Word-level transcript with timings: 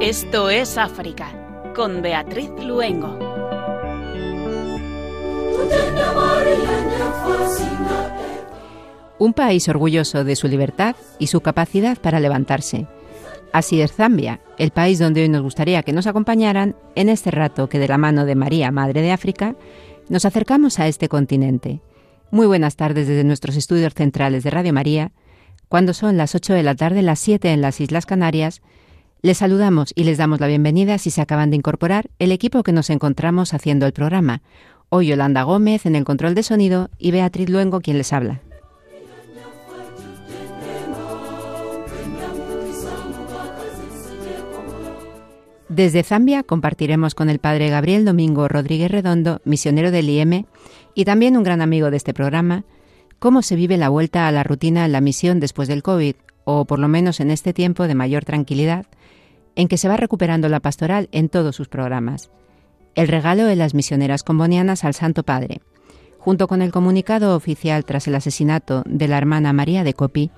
Esto 0.00 0.50
es 0.50 0.76
África, 0.76 1.72
con 1.74 2.02
Beatriz 2.02 2.50
Luengo. 2.62 3.18
Un 9.18 9.32
país 9.32 9.68
orgulloso 9.68 10.24
de 10.24 10.36
su 10.36 10.48
libertad 10.48 10.96
y 11.18 11.28
su 11.28 11.40
capacidad 11.40 11.96
para 11.96 12.20
levantarse. 12.20 12.86
Así 13.52 13.82
es 13.82 13.92
Zambia, 13.92 14.40
el 14.56 14.70
país 14.70 14.98
donde 14.98 15.20
hoy 15.20 15.28
nos 15.28 15.42
gustaría 15.42 15.82
que 15.82 15.92
nos 15.92 16.06
acompañaran 16.06 16.74
en 16.94 17.10
este 17.10 17.30
rato 17.30 17.68
que 17.68 17.78
de 17.78 17.86
la 17.86 17.98
mano 17.98 18.24
de 18.24 18.34
María, 18.34 18.70
Madre 18.70 19.02
de 19.02 19.12
África, 19.12 19.56
nos 20.08 20.24
acercamos 20.24 20.78
a 20.78 20.88
este 20.88 21.08
continente. 21.08 21.82
Muy 22.30 22.46
buenas 22.46 22.76
tardes 22.76 23.06
desde 23.06 23.24
nuestros 23.24 23.56
estudios 23.56 23.92
centrales 23.92 24.42
de 24.42 24.50
Radio 24.50 24.72
María, 24.72 25.12
cuando 25.68 25.92
son 25.92 26.16
las 26.16 26.34
8 26.34 26.54
de 26.54 26.62
la 26.62 26.74
tarde, 26.74 27.02
las 27.02 27.18
7 27.18 27.52
en 27.52 27.60
las 27.60 27.78
Islas 27.80 28.06
Canarias, 28.06 28.62
les 29.20 29.38
saludamos 29.38 29.92
y 29.94 30.04
les 30.04 30.16
damos 30.16 30.40
la 30.40 30.46
bienvenida 30.46 30.96
si 30.96 31.10
se 31.10 31.20
acaban 31.20 31.50
de 31.50 31.56
incorporar 31.56 32.08
el 32.18 32.32
equipo 32.32 32.62
que 32.62 32.72
nos 32.72 32.88
encontramos 32.88 33.52
haciendo 33.52 33.84
el 33.84 33.92
programa. 33.92 34.40
Hoy 34.88 35.08
Yolanda 35.08 35.42
Gómez 35.42 35.84
en 35.84 35.94
el 35.94 36.04
control 36.04 36.34
de 36.34 36.42
sonido 36.42 36.88
y 36.98 37.10
Beatriz 37.10 37.50
Luengo 37.50 37.82
quien 37.82 37.98
les 37.98 38.14
habla. 38.14 38.40
Desde 45.74 46.02
Zambia 46.02 46.42
compartiremos 46.42 47.14
con 47.14 47.30
el 47.30 47.38
padre 47.38 47.70
Gabriel 47.70 48.04
Domingo 48.04 48.46
Rodríguez 48.46 48.90
Redondo, 48.90 49.40
misionero 49.46 49.90
del 49.90 50.10
IEM 50.10 50.44
y 50.94 51.06
también 51.06 51.34
un 51.34 51.44
gran 51.44 51.62
amigo 51.62 51.90
de 51.90 51.96
este 51.96 52.12
programa, 52.12 52.64
cómo 53.18 53.40
se 53.40 53.56
vive 53.56 53.78
la 53.78 53.88
vuelta 53.88 54.28
a 54.28 54.32
la 54.32 54.44
rutina 54.44 54.84
en 54.84 54.92
la 54.92 55.00
misión 55.00 55.40
después 55.40 55.68
del 55.68 55.82
COVID, 55.82 56.14
o 56.44 56.66
por 56.66 56.78
lo 56.78 56.88
menos 56.88 57.20
en 57.20 57.30
este 57.30 57.54
tiempo 57.54 57.88
de 57.88 57.94
mayor 57.94 58.26
tranquilidad, 58.26 58.84
en 59.56 59.66
que 59.66 59.78
se 59.78 59.88
va 59.88 59.96
recuperando 59.96 60.50
la 60.50 60.60
pastoral 60.60 61.08
en 61.10 61.30
todos 61.30 61.56
sus 61.56 61.68
programas. 61.68 62.30
El 62.94 63.08
regalo 63.08 63.46
de 63.46 63.56
las 63.56 63.72
misioneras 63.72 64.24
combonianas 64.24 64.84
al 64.84 64.92
Santo 64.92 65.22
Padre, 65.22 65.62
junto 66.18 66.48
con 66.48 66.60
el 66.60 66.70
comunicado 66.70 67.34
oficial 67.34 67.86
tras 67.86 68.06
el 68.08 68.14
asesinato 68.14 68.82
de 68.84 69.08
la 69.08 69.16
hermana 69.16 69.54
María 69.54 69.84
de 69.84 69.94
Copi, 69.94 70.32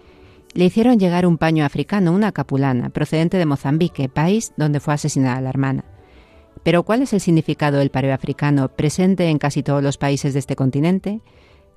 le 0.54 0.64
hicieron 0.64 0.98
llegar 0.98 1.26
un 1.26 1.36
paño 1.36 1.64
africano, 1.64 2.12
una 2.12 2.32
capulana, 2.32 2.90
procedente 2.90 3.36
de 3.38 3.46
Mozambique, 3.46 4.08
país 4.08 4.52
donde 4.56 4.80
fue 4.80 4.94
asesinada 4.94 5.40
la 5.40 5.50
hermana. 5.50 5.84
Pero 6.62 6.84
¿cuál 6.84 7.02
es 7.02 7.12
el 7.12 7.20
significado 7.20 7.78
del 7.78 7.90
pario 7.90 8.14
africano 8.14 8.68
presente 8.68 9.28
en 9.28 9.38
casi 9.38 9.62
todos 9.62 9.82
los 9.82 9.98
países 9.98 10.32
de 10.32 10.38
este 10.38 10.56
continente? 10.56 11.20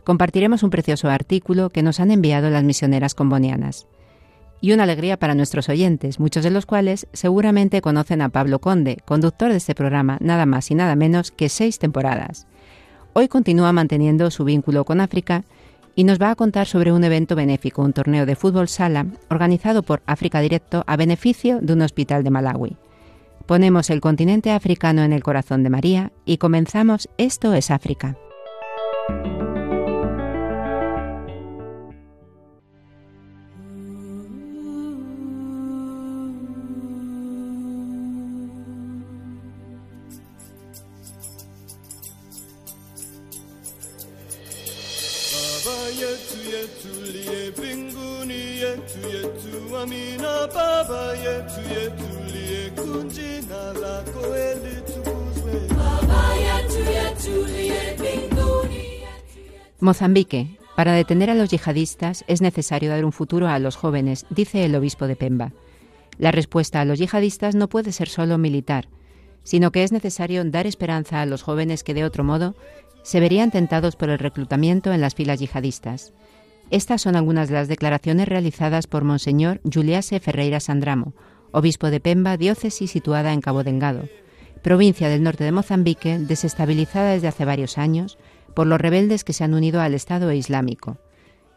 Compartiremos 0.03 0.63
un 0.63 0.69
precioso 0.69 1.09
artículo 1.09 1.69
que 1.69 1.83
nos 1.83 1.99
han 1.99 2.11
enviado 2.11 2.49
las 2.49 2.63
misioneras 2.63 3.13
combonianas 3.13 3.87
y 4.61 4.71
una 4.71 4.83
alegría 4.83 5.17
para 5.17 5.35
nuestros 5.35 5.69
oyentes, 5.69 6.19
muchos 6.19 6.43
de 6.43 6.51
los 6.51 6.65
cuales 6.65 7.07
seguramente 7.13 7.81
conocen 7.81 8.21
a 8.21 8.29
Pablo 8.29 8.59
Conde, 8.59 8.97
conductor 9.05 9.51
de 9.51 9.57
este 9.57 9.75
programa 9.75 10.17
nada 10.19 10.45
más 10.45 10.71
y 10.71 10.75
nada 10.75 10.95
menos 10.95 11.31
que 11.31 11.49
seis 11.49 11.79
temporadas. 11.79 12.47
Hoy 13.13 13.27
continúa 13.27 13.71
manteniendo 13.71 14.29
su 14.31 14.43
vínculo 14.45 14.85
con 14.85 15.01
África 15.01 15.43
y 15.97 16.03
nos 16.03 16.21
va 16.21 16.29
a 16.29 16.35
contar 16.35 16.67
sobre 16.67 16.91
un 16.91 17.03
evento 17.03 17.35
benéfico, 17.35 17.81
un 17.81 17.91
torneo 17.91 18.27
de 18.27 18.35
fútbol 18.35 18.67
sala 18.67 19.07
organizado 19.31 19.81
por 19.81 20.03
África 20.05 20.39
Directo 20.39 20.83
a 20.85 20.95
beneficio 20.95 21.59
de 21.59 21.73
un 21.73 21.81
hospital 21.81 22.23
de 22.23 22.29
Malawi. 22.29 22.77
Ponemos 23.47 23.89
el 23.89 23.99
continente 23.99 24.51
africano 24.51 25.01
en 25.01 25.11
el 25.11 25.23
corazón 25.23 25.63
de 25.63 25.71
María 25.71 26.11
y 26.23 26.37
comenzamos 26.37 27.09
Esto 27.17 27.55
es 27.55 27.71
África. 27.71 28.15
Mozambique. 59.79 60.57
Para 60.75 60.93
detener 60.93 61.29
a 61.29 61.35
los 61.35 61.49
yihadistas 61.49 62.23
es 62.27 62.41
necesario 62.41 62.89
dar 62.89 63.05
un 63.05 63.11
futuro 63.11 63.47
a 63.47 63.59
los 63.59 63.75
jóvenes, 63.75 64.25
dice 64.29 64.65
el 64.65 64.75
obispo 64.75 65.07
de 65.07 65.15
Pemba. 65.15 65.53
La 66.17 66.31
respuesta 66.31 66.81
a 66.81 66.85
los 66.85 66.99
yihadistas 66.99 67.53
no 67.55 67.69
puede 67.69 67.91
ser 67.91 68.09
solo 68.09 68.37
militar, 68.37 68.87
sino 69.43 69.71
que 69.71 69.83
es 69.83 69.91
necesario 69.91 70.43
dar 70.45 70.65
esperanza 70.65 71.21
a 71.21 71.25
los 71.25 71.43
jóvenes 71.43 71.83
que 71.83 71.93
de 71.93 72.03
otro 72.03 72.23
modo 72.23 72.55
se 73.03 73.19
verían 73.19 73.51
tentados 73.51 73.95
por 73.95 74.09
el 74.09 74.19
reclutamiento 74.19 74.91
en 74.91 75.01
las 75.01 75.15
filas 75.15 75.39
yihadistas. 75.39 76.13
Estas 76.69 77.01
son 77.01 77.15
algunas 77.15 77.47
de 77.47 77.55
las 77.55 77.69
declaraciones 77.69 78.27
realizadas 78.27 78.87
por 78.87 79.05
Monseñor 79.05 79.61
Juliase 79.63 80.19
Ferreira 80.19 80.59
Sandramo, 80.59 81.13
obispo 81.51 81.89
de 81.89 82.01
Pemba, 82.01 82.35
diócesis 82.35 82.91
situada 82.91 83.31
en 83.31 83.39
Cabo 83.39 83.63
Dengado, 83.63 84.09
provincia 84.63 85.07
del 85.07 85.23
norte 85.23 85.45
de 85.45 85.53
Mozambique, 85.53 86.19
desestabilizada 86.19 87.13
desde 87.13 87.29
hace 87.29 87.45
varios 87.45 87.77
años 87.77 88.17
por 88.53 88.67
los 88.67 88.81
rebeldes 88.81 89.23
que 89.23 89.31
se 89.31 89.45
han 89.45 89.53
unido 89.53 89.79
al 89.79 89.93
Estado 89.93 90.31
Islámico. 90.33 90.97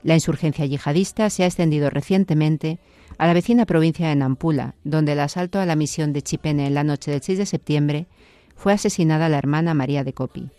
La 0.05 0.15
insurgencia 0.15 0.65
yihadista 0.65 1.29
se 1.29 1.43
ha 1.43 1.47
extendido 1.47 1.91
recientemente 1.91 2.79
a 3.19 3.27
la 3.27 3.35
vecina 3.35 3.67
provincia 3.67 4.09
de 4.09 4.15
Nampula, 4.15 4.77
donde 4.85 5.13
el 5.13 5.21
asalto 5.21 5.59
a 5.59 5.67
la 5.67 5.77
misión 5.77 6.13
de 6.13 6.23
Chipene 6.23 6.69
en 6.69 6.75
la 6.75 6.85
noche 6.85 7.11
del 7.11 7.21
6 7.21 7.37
de 7.37 7.47
septiembre 7.47 8.07
fue 8.55 8.73
asesinada 8.73 9.29
la 9.29 9.39
hermana 9.39 9.75
María 9.75 10.05
de 10.05 10.13
Copi. 10.13 10.51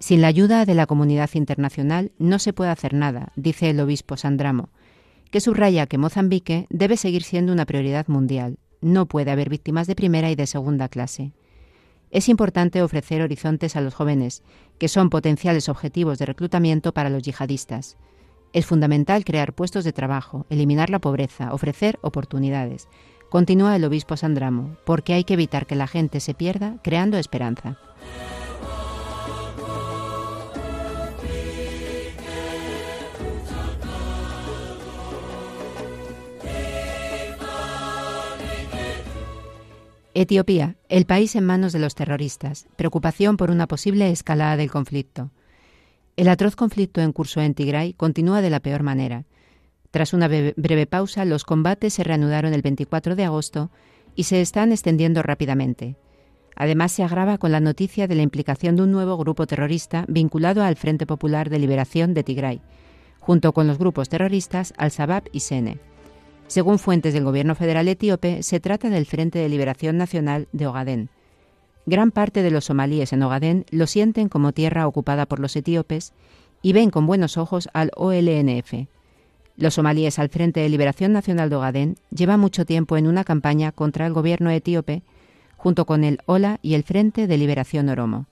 Sin 0.00 0.22
la 0.22 0.28
ayuda 0.28 0.64
de 0.64 0.74
la 0.74 0.86
comunidad 0.86 1.28
internacional 1.34 2.10
no 2.18 2.38
se 2.38 2.54
puede 2.54 2.70
hacer 2.70 2.94
nada, 2.94 3.32
dice 3.36 3.68
el 3.68 3.80
obispo 3.80 4.16
Sandramo, 4.16 4.70
que 5.30 5.42
subraya 5.42 5.86
que 5.86 5.98
Mozambique 5.98 6.66
debe 6.70 6.96
seguir 6.96 7.22
siendo 7.22 7.52
una 7.52 7.66
prioridad 7.66 8.08
mundial. 8.08 8.58
No 8.80 9.04
puede 9.04 9.30
haber 9.30 9.50
víctimas 9.50 9.86
de 9.86 9.94
primera 9.94 10.30
y 10.30 10.36
de 10.36 10.46
segunda 10.46 10.88
clase. 10.88 11.32
Es 12.10 12.30
importante 12.30 12.82
ofrecer 12.82 13.20
horizontes 13.20 13.76
a 13.76 13.82
los 13.82 13.94
jóvenes, 13.94 14.42
que 14.78 14.88
son 14.88 15.10
potenciales 15.10 15.68
objetivos 15.68 16.18
de 16.18 16.26
reclutamiento 16.26 16.94
para 16.94 17.10
los 17.10 17.22
yihadistas. 17.22 17.98
Es 18.54 18.64
fundamental 18.64 19.26
crear 19.26 19.52
puestos 19.52 19.84
de 19.84 19.92
trabajo, 19.92 20.46
eliminar 20.48 20.88
la 20.88 20.98
pobreza, 20.98 21.52
ofrecer 21.52 21.98
oportunidades. 22.00 22.88
Continúa 23.28 23.76
el 23.76 23.84
obispo 23.84 24.16
Sandramo, 24.16 24.78
porque 24.86 25.12
hay 25.12 25.24
que 25.24 25.34
evitar 25.34 25.66
que 25.66 25.76
la 25.76 25.86
gente 25.86 26.20
se 26.20 26.32
pierda 26.32 26.78
creando 26.82 27.18
esperanza. 27.18 27.78
Etiopía, 40.20 40.76
el 40.90 41.06
país 41.06 41.34
en 41.34 41.46
manos 41.46 41.72
de 41.72 41.78
los 41.78 41.94
terroristas, 41.94 42.66
preocupación 42.76 43.38
por 43.38 43.50
una 43.50 43.66
posible 43.66 44.10
escalada 44.10 44.58
del 44.58 44.70
conflicto. 44.70 45.30
El 46.14 46.28
atroz 46.28 46.56
conflicto 46.56 47.00
en 47.00 47.12
curso 47.12 47.40
en 47.40 47.54
Tigray 47.54 47.94
continúa 47.94 48.42
de 48.42 48.50
la 48.50 48.60
peor 48.60 48.82
manera. 48.82 49.24
Tras 49.90 50.12
una 50.12 50.28
breve 50.28 50.84
pausa, 50.84 51.24
los 51.24 51.44
combates 51.44 51.94
se 51.94 52.04
reanudaron 52.04 52.52
el 52.52 52.60
24 52.60 53.16
de 53.16 53.24
agosto 53.24 53.70
y 54.14 54.24
se 54.24 54.42
están 54.42 54.72
extendiendo 54.72 55.22
rápidamente. 55.22 55.96
Además, 56.54 56.92
se 56.92 57.02
agrava 57.02 57.38
con 57.38 57.50
la 57.50 57.60
noticia 57.60 58.06
de 58.06 58.16
la 58.16 58.22
implicación 58.22 58.76
de 58.76 58.82
un 58.82 58.92
nuevo 58.92 59.16
grupo 59.16 59.46
terrorista 59.46 60.04
vinculado 60.06 60.62
al 60.62 60.76
Frente 60.76 61.06
Popular 61.06 61.48
de 61.48 61.60
Liberación 61.60 62.12
de 62.12 62.24
Tigray, 62.24 62.60
junto 63.20 63.54
con 63.54 63.66
los 63.66 63.78
grupos 63.78 64.10
terroristas 64.10 64.74
Al-Shabaab 64.76 65.30
y 65.32 65.40
Sene. 65.40 65.80
Según 66.50 66.80
fuentes 66.80 67.14
del 67.14 67.22
gobierno 67.22 67.54
federal 67.54 67.86
etíope, 67.86 68.42
se 68.42 68.58
trata 68.58 68.90
del 68.90 69.06
Frente 69.06 69.38
de 69.38 69.48
Liberación 69.48 69.96
Nacional 69.96 70.48
de 70.50 70.66
Ogadén. 70.66 71.08
Gran 71.86 72.10
parte 72.10 72.42
de 72.42 72.50
los 72.50 72.64
somalíes 72.64 73.12
en 73.12 73.22
Ogadén 73.22 73.66
lo 73.70 73.86
sienten 73.86 74.28
como 74.28 74.50
tierra 74.50 74.88
ocupada 74.88 75.26
por 75.26 75.38
los 75.38 75.54
etíopes 75.54 76.12
y 76.60 76.72
ven 76.72 76.90
con 76.90 77.06
buenos 77.06 77.36
ojos 77.36 77.68
al 77.72 77.92
OLNF. 77.94 78.88
Los 79.56 79.74
somalíes 79.74 80.18
al 80.18 80.28
Frente 80.28 80.58
de 80.58 80.68
Liberación 80.68 81.12
Nacional 81.12 81.50
de 81.50 81.56
Ogadén 81.56 81.98
llevan 82.10 82.40
mucho 82.40 82.66
tiempo 82.66 82.96
en 82.96 83.06
una 83.06 83.22
campaña 83.22 83.70
contra 83.70 84.08
el 84.08 84.12
gobierno 84.12 84.50
etíope, 84.50 85.04
junto 85.56 85.86
con 85.86 86.02
el 86.02 86.18
OLA 86.26 86.58
y 86.62 86.74
el 86.74 86.82
Frente 86.82 87.28
de 87.28 87.38
Liberación 87.38 87.88
Oromo. 87.90 88.26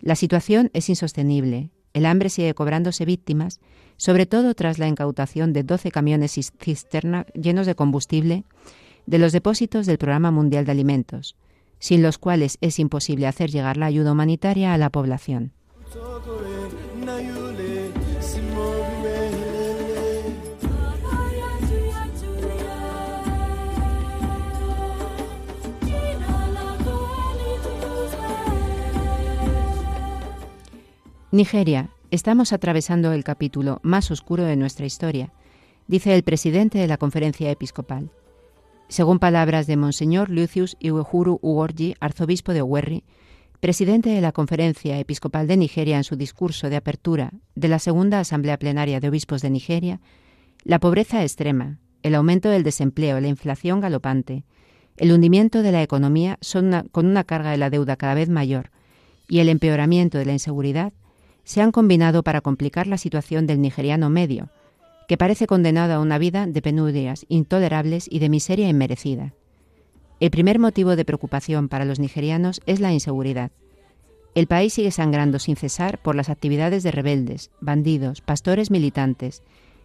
La 0.00 0.16
situación 0.16 0.68
es 0.74 0.90
insostenible. 0.90 1.70
El 1.94 2.04
hambre 2.04 2.28
sigue 2.28 2.52
cobrándose 2.52 3.06
víctimas 3.06 3.58
sobre 3.96 4.26
todo 4.26 4.54
tras 4.54 4.78
la 4.78 4.88
incautación 4.88 5.52
de 5.52 5.62
12 5.62 5.90
camiones 5.90 6.32
cisterna 6.32 7.26
llenos 7.34 7.66
de 7.66 7.74
combustible 7.74 8.44
de 9.06 9.18
los 9.18 9.32
depósitos 9.32 9.86
del 9.86 9.98
Programa 9.98 10.30
Mundial 10.30 10.64
de 10.64 10.72
Alimentos. 10.72 11.36
sin 11.80 12.02
los 12.02 12.16
cuales 12.16 12.56
es 12.62 12.78
imposible 12.78 13.26
hacer 13.26 13.50
llegar 13.50 13.76
la 13.76 13.86
ayuda 13.86 14.12
humanitaria 14.12 14.72
a 14.72 14.78
la 14.78 14.88
población. 14.88 15.52
Nigeria. 31.34 31.90
Estamos 32.14 32.52
atravesando 32.52 33.12
el 33.12 33.24
capítulo 33.24 33.80
más 33.82 34.12
oscuro 34.12 34.44
de 34.44 34.54
nuestra 34.54 34.86
historia, 34.86 35.32
dice 35.88 36.14
el 36.14 36.22
presidente 36.22 36.78
de 36.78 36.86
la 36.86 36.96
conferencia 36.96 37.50
episcopal. 37.50 38.12
Según 38.86 39.18
palabras 39.18 39.66
de 39.66 39.76
Monseñor 39.76 40.30
Lucius 40.30 40.76
Iwehuru 40.78 41.40
Ugorji, 41.42 41.96
arzobispo 41.98 42.52
de 42.52 42.62
Owerri, 42.62 43.02
presidente 43.58 44.10
de 44.10 44.20
la 44.20 44.30
Conferencia 44.30 44.96
Episcopal 45.00 45.48
de 45.48 45.56
Nigeria 45.56 45.96
en 45.96 46.04
su 46.04 46.14
discurso 46.14 46.70
de 46.70 46.76
apertura 46.76 47.32
de 47.56 47.66
la 47.66 47.80
Segunda 47.80 48.20
Asamblea 48.20 48.60
Plenaria 48.60 49.00
de 49.00 49.08
Obispos 49.08 49.42
de 49.42 49.50
Nigeria, 49.50 50.00
la 50.62 50.78
pobreza 50.78 51.20
extrema, 51.24 51.80
el 52.04 52.14
aumento 52.14 52.48
del 52.48 52.62
desempleo, 52.62 53.18
la 53.18 53.26
inflación 53.26 53.80
galopante, 53.80 54.44
el 54.98 55.10
hundimiento 55.10 55.64
de 55.64 55.72
la 55.72 55.82
economía 55.82 56.38
son 56.40 56.88
con 56.92 57.06
una 57.06 57.24
carga 57.24 57.50
de 57.50 57.56
la 57.56 57.70
deuda 57.70 57.96
cada 57.96 58.14
vez 58.14 58.28
mayor 58.28 58.70
y 59.26 59.40
el 59.40 59.48
empeoramiento 59.48 60.16
de 60.18 60.26
la 60.26 60.32
inseguridad 60.32 60.92
se 61.44 61.60
han 61.60 61.72
combinado 61.72 62.22
para 62.22 62.40
complicar 62.40 62.86
la 62.86 62.98
situación 62.98 63.46
del 63.46 63.60
nigeriano 63.60 64.10
medio, 64.10 64.50
que 65.08 65.16
parece 65.16 65.46
condenado 65.46 65.94
a 65.94 66.00
una 66.00 66.18
vida 66.18 66.46
de 66.46 66.62
penurias 66.62 67.26
intolerables 67.28 68.06
y 68.10 68.18
de 68.18 68.28
miseria 68.28 68.68
inmerecida. 68.68 69.34
El 70.20 70.30
primer 70.30 70.58
motivo 70.58 70.96
de 70.96 71.04
preocupación 71.04 71.68
para 71.68 71.84
los 71.84 71.98
nigerianos 71.98 72.60
es 72.66 72.80
la 72.80 72.92
inseguridad. 72.92 73.50
El 74.34 74.46
país 74.46 74.72
sigue 74.74 74.90
sangrando 74.90 75.38
sin 75.38 75.56
cesar 75.56 76.00
por 76.02 76.14
las 76.14 76.28
actividades 76.28 76.82
de 76.82 76.90
rebeldes, 76.90 77.50
bandidos, 77.60 78.20
pastores 78.20 78.70
militantes, 78.70 79.42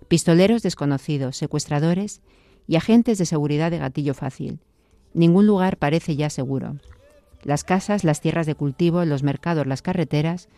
pistoleros 0.07 0.63
desconocidos, 0.63 1.37
secuestradores 1.37 2.21
y 2.67 2.75
agentes 2.75 3.17
de 3.17 3.25
seguridad 3.25 3.69
de 3.69 3.79
gatillo 3.79 4.13
fácil. 4.13 4.59
Ningún 5.13 5.45
lugar 5.45 5.77
parece 5.77 6.15
ya 6.15 6.29
seguro. 6.29 6.77
Las 7.43 7.63
casas, 7.63 8.03
las 8.03 8.21
tierras 8.21 8.45
de 8.45 8.55
cultivo, 8.55 9.03
los 9.05 9.23
mercados, 9.23 9.67
las 9.67 9.81
carreteras, 9.81 10.49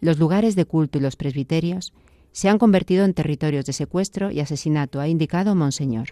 los 0.00 0.18
lugares 0.18 0.54
de 0.56 0.64
culto 0.64 0.98
y 0.98 1.00
los 1.00 1.16
presbiterios 1.16 1.92
se 2.32 2.48
han 2.48 2.58
convertido 2.58 3.04
en 3.04 3.14
territorios 3.14 3.64
de 3.64 3.72
secuestro 3.72 4.30
y 4.30 4.40
asesinato, 4.40 5.00
ha 5.00 5.08
indicado 5.08 5.54
Monseñor. 5.54 6.08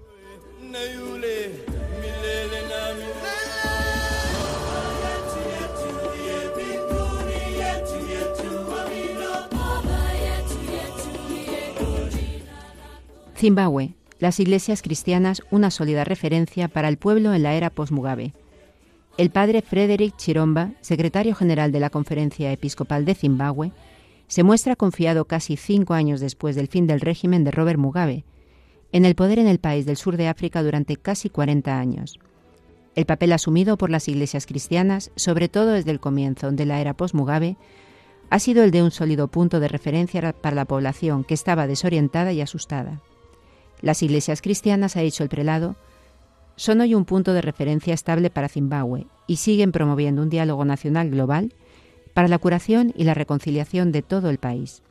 Zimbabue, 13.37 13.95
las 14.19 14.41
iglesias 14.41 14.81
cristianas 14.81 15.43
una 15.51 15.71
sólida 15.71 16.05
referencia 16.05 16.69
para 16.69 16.89
el 16.89 16.97
pueblo 16.97 17.35
en 17.35 17.43
la 17.43 17.55
era 17.55 17.69
post-Mugabe. 17.69 18.33
El 19.19 19.31
padre 19.31 19.63
Frederick 19.63 20.15
Chiromba, 20.19 20.73
secretario 20.83 21.35
general 21.35 21.73
de 21.73 21.81
la 21.81 21.89
Conferencia 21.89 22.53
Episcopal 22.53 23.07
de 23.07 23.15
Zimbabue, 23.15 23.73
se 24.29 24.43
muestra 24.43 24.77
confiado 24.77 25.25
casi 25.25 25.57
cinco 25.57 25.95
años 25.95 26.21
después 26.21 26.55
del 26.55 26.69
fin 26.69 26.87
del 26.87 27.01
régimen 27.01 27.43
de 27.43 27.51
Robert 27.51 27.79
Mugabe, 27.79 28.25
en 28.93 29.07
el 29.07 29.15
poder 29.15 29.39
en 29.39 29.47
el 29.47 29.59
país 29.59 29.87
del 29.87 29.97
sur 29.97 30.19
de 30.19 30.29
África 30.29 30.63
durante 30.63 30.97
casi 30.97 31.31
40 31.31 31.79
años. 31.79 32.19
El 32.95 33.07
papel 33.07 33.33
asumido 33.33 33.79
por 33.79 33.89
las 33.89 34.07
iglesias 34.07 34.45
cristianas, 34.45 35.11
sobre 35.17 35.49
todo 35.49 35.73
desde 35.73 35.93
el 35.93 36.01
comienzo 36.01 36.53
de 36.53 36.67
la 36.67 36.83
era 36.83 36.93
post-Mugabe, 36.93 37.57
ha 38.29 38.39
sido 38.39 38.65
el 38.65 38.71
de 38.71 38.83
un 38.83 38.91
sólido 38.91 39.29
punto 39.29 39.61
de 39.61 39.69
referencia 39.69 40.35
para 40.35 40.57
la 40.57 40.67
población 40.67 41.25
que 41.25 41.35
estaba 41.35 41.67
desorientada 41.67 42.35
y 42.35 42.43
asustada. 42.43 43.01
Las 43.81 44.03
iglesias 44.03 44.43
cristianas, 44.43 44.97
ha 44.97 45.01
dicho 45.01 45.23
el 45.23 45.31
prelado, 45.31 45.77
son 46.57 46.81
hoy 46.81 46.95
un 46.95 47.05
punto 47.05 47.33
de 47.33 47.43
referencia 47.43 47.95
estable 47.95 48.31
para 48.31 48.49
Zimbabue 48.49 49.07
y 49.27 49.37
siguen 49.37 49.73
promoviendo 49.73 50.23
un 50.23 50.31
diálogo 50.31 50.65
nacional 50.65 51.11
global 51.11 51.53
para 52.15 52.29
la 52.29 52.39
curación 52.39 52.93
y 52.97 53.05
la 53.05 53.15
reconciliación 53.15 53.93
de 53.93 54.03
todo 54.03 54.31
el 54.31 54.39
país. 54.39 54.83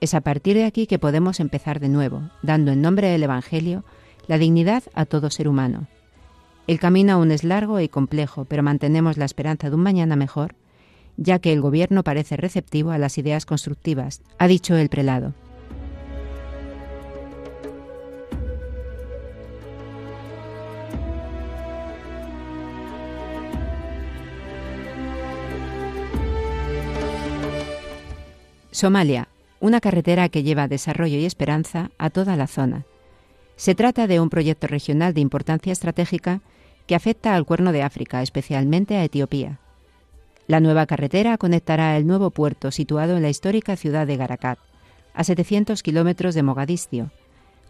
Es 0.00 0.14
a 0.14 0.20
partir 0.20 0.56
de 0.56 0.64
aquí 0.64 0.86
que 0.86 0.98
podemos 0.98 1.40
empezar 1.40 1.80
de 1.80 1.88
nuevo, 1.88 2.30
dando 2.42 2.72
en 2.72 2.82
nombre 2.82 3.08
del 3.08 3.22
Evangelio 3.22 3.84
la 4.26 4.38
dignidad 4.38 4.82
a 4.94 5.06
todo 5.06 5.30
ser 5.30 5.48
humano. 5.48 5.88
El 6.66 6.78
camino 6.78 7.14
aún 7.14 7.32
es 7.32 7.44
largo 7.44 7.80
y 7.80 7.88
complejo, 7.88 8.44
pero 8.44 8.62
mantenemos 8.62 9.16
la 9.16 9.24
esperanza 9.24 9.70
de 9.70 9.76
un 9.76 9.82
mañana 9.82 10.16
mejor, 10.16 10.54
ya 11.16 11.38
que 11.38 11.52
el 11.52 11.60
Gobierno 11.60 12.02
parece 12.02 12.36
receptivo 12.36 12.90
a 12.90 12.98
las 12.98 13.18
ideas 13.18 13.44
constructivas, 13.44 14.22
ha 14.38 14.46
dicho 14.46 14.76
el 14.76 14.88
prelado. 14.88 15.34
Somalia, 28.72 29.28
una 29.58 29.80
carretera 29.80 30.28
que 30.28 30.44
lleva 30.44 30.68
desarrollo 30.68 31.18
y 31.18 31.24
esperanza 31.24 31.90
a 31.98 32.08
toda 32.10 32.36
la 32.36 32.46
zona. 32.46 32.86
Se 33.56 33.74
trata 33.74 34.06
de 34.06 34.20
un 34.20 34.30
proyecto 34.30 34.68
regional 34.68 35.12
de 35.12 35.20
importancia 35.20 35.72
estratégica 35.72 36.40
que 36.86 36.94
afecta 36.94 37.34
al 37.34 37.44
Cuerno 37.44 37.72
de 37.72 37.82
África, 37.82 38.22
especialmente 38.22 38.96
a 38.96 39.04
Etiopía. 39.04 39.58
La 40.46 40.60
nueva 40.60 40.86
carretera 40.86 41.36
conectará 41.36 41.96
el 41.96 42.06
nuevo 42.06 42.30
puerto 42.30 42.70
situado 42.70 43.16
en 43.16 43.22
la 43.22 43.28
histórica 43.28 43.76
ciudad 43.76 44.06
de 44.06 44.16
Garakat, 44.16 44.58
a 45.14 45.24
700 45.24 45.82
kilómetros 45.82 46.36
de 46.36 46.42
Mogadiscio, 46.44 47.10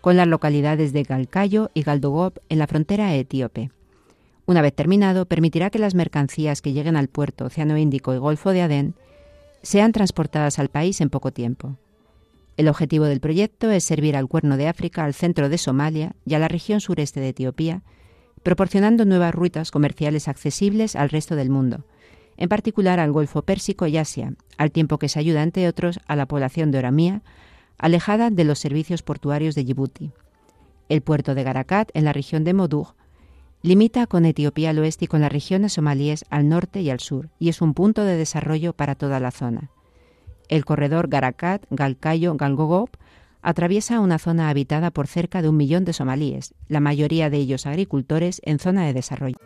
con 0.03 0.17
las 0.17 0.27
localidades 0.27 0.93
de 0.93 1.03
Galcayo 1.03 1.71
y 1.73 1.83
Galdogob 1.83 2.41
en 2.51 2.59
la 2.59 2.67
frontera 2.67 3.15
etíope. 3.15 3.71
Una 4.45 4.63
vez 4.63 4.75
terminado, 4.75 5.25
permitirá 5.25 5.71
que 5.71 5.79
las 5.79 5.95
mercancías 5.95 6.61
que 6.61 6.73
lleguen 6.73 6.97
al 6.97 7.09
puerto 7.09 7.47
Océano 7.47 7.79
Índico 7.79 8.15
y 8.15 8.19
Golfo 8.19 8.51
de 8.51 8.63
Adén 8.63 8.95
sean 9.63 9.93
transportadas 9.93 10.59
al 10.59 10.69
país 10.69 11.01
en 11.01 11.11
poco 11.11 11.33
tiempo. 11.33 11.77
El 12.57 12.69
objetivo 12.69 13.07
del 13.07 13.21
proyecto 13.21 13.71
es 13.71 13.85
servir 13.85 14.17
al 14.17 14.29
Cuerno 14.29 14.57
de 14.57 14.69
África, 14.69 15.05
al 15.05 15.15
centro 15.15 15.49
de 15.49 15.59
Somalia 15.59 16.13
y 16.27 16.35
a 16.35 16.39
la 16.39 16.49
región 16.49 16.81
sureste 16.81 17.21
de 17.21 17.31
Etiopía, 17.31 17.83
proporcionando 18.43 19.05
nuevas 19.05 19.35
rutas 19.35 19.71
comerciales 19.71 20.29
accesibles 20.29 20.97
al 20.97 21.11
resto 21.11 21.37
del 21.37 21.51
mundo, 21.51 21.85
en 22.37 22.49
particular 22.49 23.01
al 23.01 23.13
Golfo 23.13 23.43
Pérsico 23.43 23.87
y 23.87 23.99
Asia, 23.99 24.35
al 24.57 24.73
tiempo 24.73 24.99
que 24.99 25.09
se 25.09 25.19
ayuda, 25.19 25.43
entre 25.43 25.69
otros, 25.69 26.01
a 26.07 26.17
la 26.17 26.27
población 26.27 26.71
de 26.71 26.79
Oramía, 26.79 27.23
alejada 27.79 28.31
de 28.31 28.45
los 28.45 28.59
servicios 28.59 29.03
portuarios 29.03 29.55
de 29.55 29.65
Djibouti. 29.65 30.11
El 30.89 31.03
puerto 31.03 31.35
de 31.35 31.45
Garakat, 31.45 31.91
en 31.95 32.05
la 32.05 32.13
región 32.13 32.45
de 32.45 32.55
Modug, 32.55 32.95
Limita 33.63 34.07
con 34.07 34.25
Etiopía 34.25 34.71
al 34.71 34.79
oeste 34.79 35.05
y 35.05 35.09
con 35.09 35.21
las 35.21 35.31
regiones 35.31 35.75
somalíes 35.75 36.25
al 36.31 36.49
norte 36.49 36.81
y 36.81 36.89
al 36.89 36.99
sur, 36.99 37.29
y 37.39 37.51
es 37.51 37.61
un 37.61 37.75
punto 37.75 38.05
de 38.05 38.17
desarrollo 38.17 38.73
para 38.73 38.95
toda 38.95 39.21
la 39.21 39.31
zona. 39.31 39.71
El 40.49 40.65
corredor 40.65 41.09
Garakat, 41.09 41.67
Galkayo, 41.69 42.35
Galgogop 42.37 42.97
atraviesa 43.43 44.01
una 44.01 44.19
zona 44.19 44.49
habitada 44.49 44.91
por 44.91 45.07
cerca 45.07 45.43
de 45.43 45.51
un 45.51 45.59
millón 45.59 45.85
de 45.85 45.93
somalíes, 45.93 46.55
la 46.69 46.81
mayoría 46.81 47.29
de 47.29 47.37
ellos 47.37 47.67
agricultores 47.67 48.41
en 48.45 48.59
zona 48.59 48.87
de 48.87 48.95
desarrollo. 48.95 49.37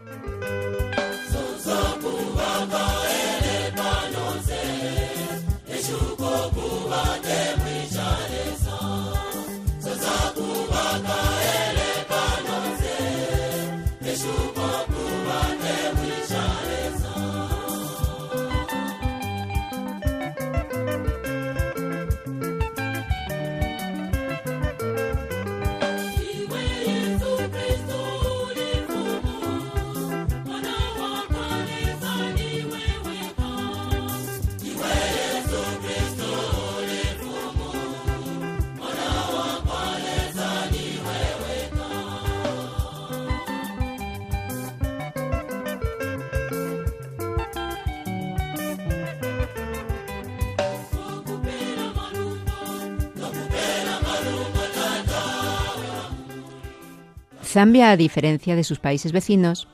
Zambia, 57.64 57.92
a 57.92 57.96
diferencia 57.96 58.56
de 58.56 58.62
sus 58.62 58.78
países 58.78 59.12
vecinos, 59.12 59.68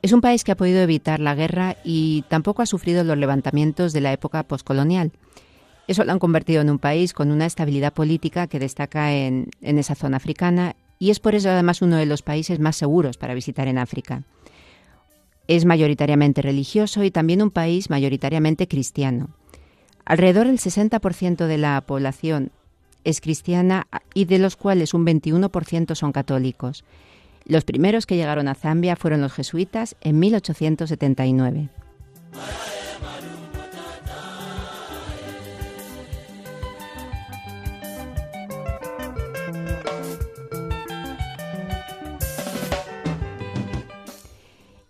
Es 0.00 0.12
un 0.12 0.20
país 0.20 0.44
que 0.44 0.52
ha 0.52 0.56
podido 0.56 0.80
evitar 0.80 1.18
la 1.18 1.34
guerra 1.34 1.76
y 1.82 2.24
tampoco 2.28 2.62
ha 2.62 2.66
sufrido 2.66 3.02
los 3.02 3.18
levantamientos 3.18 3.92
de 3.92 4.00
la 4.00 4.12
época 4.12 4.44
postcolonial. 4.44 5.10
Eso 5.88 6.04
lo 6.04 6.12
han 6.12 6.20
convertido 6.20 6.60
en 6.60 6.70
un 6.70 6.78
país 6.78 7.12
con 7.12 7.32
una 7.32 7.46
estabilidad 7.46 7.92
política 7.92 8.46
que 8.46 8.60
destaca 8.60 9.12
en, 9.12 9.48
en 9.60 9.78
esa 9.78 9.96
zona 9.96 10.18
africana 10.18 10.76
y 11.00 11.10
es 11.10 11.18
por 11.18 11.34
eso 11.34 11.50
además 11.50 11.82
uno 11.82 11.96
de 11.96 12.06
los 12.06 12.22
países 12.22 12.60
más 12.60 12.76
seguros 12.76 13.16
para 13.16 13.34
visitar 13.34 13.66
en 13.66 13.78
África. 13.78 14.22
Es 15.48 15.64
mayoritariamente 15.64 16.42
religioso 16.42 17.02
y 17.02 17.10
también 17.10 17.42
un 17.42 17.50
país 17.50 17.90
mayoritariamente 17.90 18.68
cristiano. 18.68 19.30
Alrededor 20.04 20.46
del 20.46 20.60
60% 20.60 21.46
de 21.46 21.58
la 21.58 21.80
población 21.80 22.52
es 23.02 23.20
cristiana 23.20 23.88
y 24.14 24.26
de 24.26 24.38
los 24.38 24.54
cuales 24.54 24.94
un 24.94 25.04
21% 25.04 25.96
son 25.96 26.12
católicos. 26.12 26.84
Los 27.44 27.64
primeros 27.64 28.06
que 28.06 28.16
llegaron 28.16 28.48
a 28.48 28.54
Zambia 28.54 28.96
fueron 28.96 29.20
los 29.20 29.32
jesuitas 29.32 29.96
en 30.00 30.18
1879. 30.18 31.68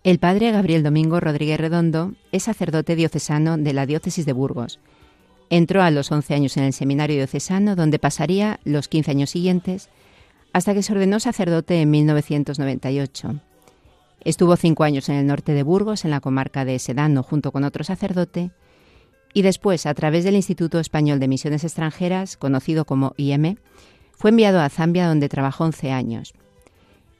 El 0.03 0.19
padre 0.19 0.51
Gabriel 0.51 0.83
Domingo 0.83 1.21
Rodríguez 1.21 1.57
Redondo 1.57 2.11
es 2.33 2.43
sacerdote 2.43 2.97
diocesano 2.97 3.57
de 3.57 3.71
la 3.71 3.85
diócesis 3.85 4.25
de 4.25 4.33
Burgos. 4.33 4.79
Entró 5.49 5.81
a 5.81 5.91
los 5.91 6.11
11 6.11 6.33
años 6.33 6.57
en 6.57 6.63
el 6.63 6.73
seminario 6.73 7.15
diocesano, 7.15 7.77
donde 7.77 7.99
pasaría 7.99 8.59
los 8.65 8.89
15 8.89 9.11
años 9.11 9.29
siguientes, 9.29 9.87
hasta 10.53 10.73
que 10.73 10.83
se 10.83 10.93
ordenó 10.93 11.19
sacerdote 11.19 11.81
en 11.81 11.89
1998. 11.91 13.41
Estuvo 14.23 14.55
cinco 14.55 14.83
años 14.83 15.09
en 15.09 15.15
el 15.15 15.27
norte 15.27 15.53
de 15.53 15.63
Burgos, 15.63 16.05
en 16.05 16.11
la 16.11 16.21
comarca 16.21 16.63
de 16.63 16.79
Sedano, 16.79 17.23
junto 17.23 17.51
con 17.51 17.63
otro 17.63 17.83
sacerdote, 17.83 18.51
y 19.33 19.41
después, 19.41 19.85
a 19.87 19.93
través 19.95 20.23
del 20.23 20.35
Instituto 20.35 20.79
Español 20.79 21.19
de 21.19 21.27
Misiones 21.27 21.63
Extranjeras, 21.63 22.37
conocido 22.37 22.85
como 22.85 23.13
IM, 23.17 23.57
fue 24.11 24.29
enviado 24.29 24.61
a 24.61 24.69
Zambia, 24.69 25.07
donde 25.07 25.27
trabajó 25.27 25.65
11 25.65 25.91
años. 25.91 26.33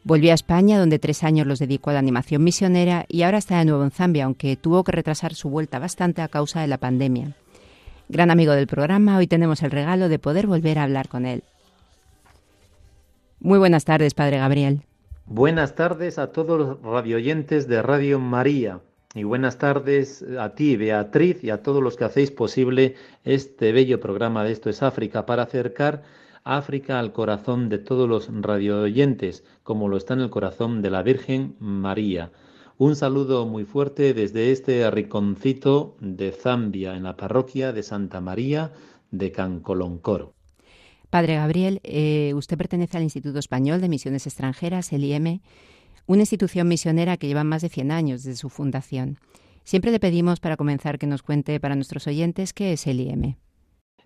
Volvió 0.03 0.31
a 0.31 0.35
España, 0.35 0.77
donde 0.77 0.99
tres 0.99 1.23
años 1.23 1.47
los 1.47 1.59
dedicó 1.59 1.89
a 1.89 1.93
la 1.93 1.99
animación 1.99 2.43
misionera 2.43 3.05
y 3.07 3.23
ahora 3.23 3.39
está 3.39 3.57
de 3.57 3.65
nuevo 3.65 3.83
en 3.83 3.91
Zambia, 3.91 4.25
aunque 4.25 4.55
tuvo 4.57 4.83
que 4.83 4.91
retrasar 4.91 5.33
su 5.33 5.49
vuelta 5.49 5.79
bastante 5.79 6.21
a 6.21 6.27
causa 6.27 6.61
de 6.61 6.67
la 6.67 6.77
pandemia. 6.77 7.35
Gran 8.09 8.29
amigo 8.29 8.53
del 8.53 8.67
programa, 8.67 9.17
hoy 9.17 9.27
tenemos 9.27 9.63
el 9.63 9.71
regalo 9.71 10.07
de 10.07 10.19
poder 10.19 10.45
volver 10.45 10.77
a 10.77 10.83
hablar 10.83 11.07
con 11.07 11.25
él. 11.25 11.43
Muy 13.43 13.59
buenas 13.59 13.83
tardes, 13.83 14.13
Padre 14.13 14.38
Gabriel. 14.38 14.83
Buenas 15.25 15.75
tardes 15.75 16.17
a 16.17 16.31
todos 16.31 16.57
los 16.57 16.81
radioyentes 16.81 17.67
de 17.67 17.81
Radio 17.81 18.17
María. 18.17 18.79
Y 19.13 19.23
buenas 19.23 19.57
tardes 19.57 20.25
a 20.39 20.55
ti, 20.55 20.77
Beatriz, 20.77 21.43
y 21.43 21.50
a 21.50 21.62
todos 21.62 21.83
los 21.83 21.97
que 21.97 22.05
hacéis 22.05 22.31
posible 22.31 22.95
este 23.25 23.73
bello 23.73 24.00
programa 24.00 24.45
de 24.45 24.53
Esto 24.53 24.69
es 24.69 24.81
África 24.81 25.25
para 25.25 25.43
acercar 25.43 26.03
África 26.45 27.00
al 27.00 27.12
corazón 27.12 27.67
de 27.67 27.79
todos 27.79 28.07
los 28.07 28.29
radioyentes, 28.31 29.43
como 29.63 29.89
lo 29.89 29.97
está 29.97 30.13
en 30.13 30.21
el 30.21 30.29
corazón 30.29 30.81
de 30.81 30.91
la 30.91 31.03
Virgen 31.03 31.57
María. 31.59 32.31
Un 32.77 32.95
saludo 32.95 33.45
muy 33.45 33.65
fuerte 33.65 34.13
desde 34.13 34.53
este 34.53 34.89
rinconcito 34.89 35.97
de 36.00 36.31
Zambia, 36.31 36.95
en 36.95 37.03
la 37.03 37.17
parroquia 37.17 37.73
de 37.73 37.83
Santa 37.83 38.21
María 38.21 38.71
de 39.12 39.33
Cancoloncoro. 39.33 40.33
Padre 41.13 41.36
Gabriel, 41.36 41.79
eh, 41.84 42.34
usted 42.34 42.58
pertenece 42.58 42.98
al 42.98 43.03
Instituto 43.03 43.38
Español 43.38 43.82
de 43.82 43.88
Misiones 43.88 44.25
Extranjeras, 44.25 44.91
el 44.93 45.03
IEM, 45.03 45.41
una 46.08 46.24
institución 46.24 46.67
misionera 46.67 47.17
que 47.17 47.27
lleva 47.27 47.43
más 47.43 47.62
de 47.62 47.70
100 47.70 47.91
años 47.91 48.24
desde 48.24 48.36
su 48.36 48.50
fundación. 48.50 49.20
Siempre 49.63 49.91
le 49.91 50.00
pedimos 50.00 50.39
para 50.39 50.58
comenzar 50.58 50.98
que 50.98 51.05
nos 51.05 51.22
cuente 51.22 51.60
para 51.60 51.75
nuestros 51.75 52.08
oyentes 52.08 52.51
qué 52.51 52.74
es 52.74 52.88
el 52.88 53.00
IEM. 53.00 53.36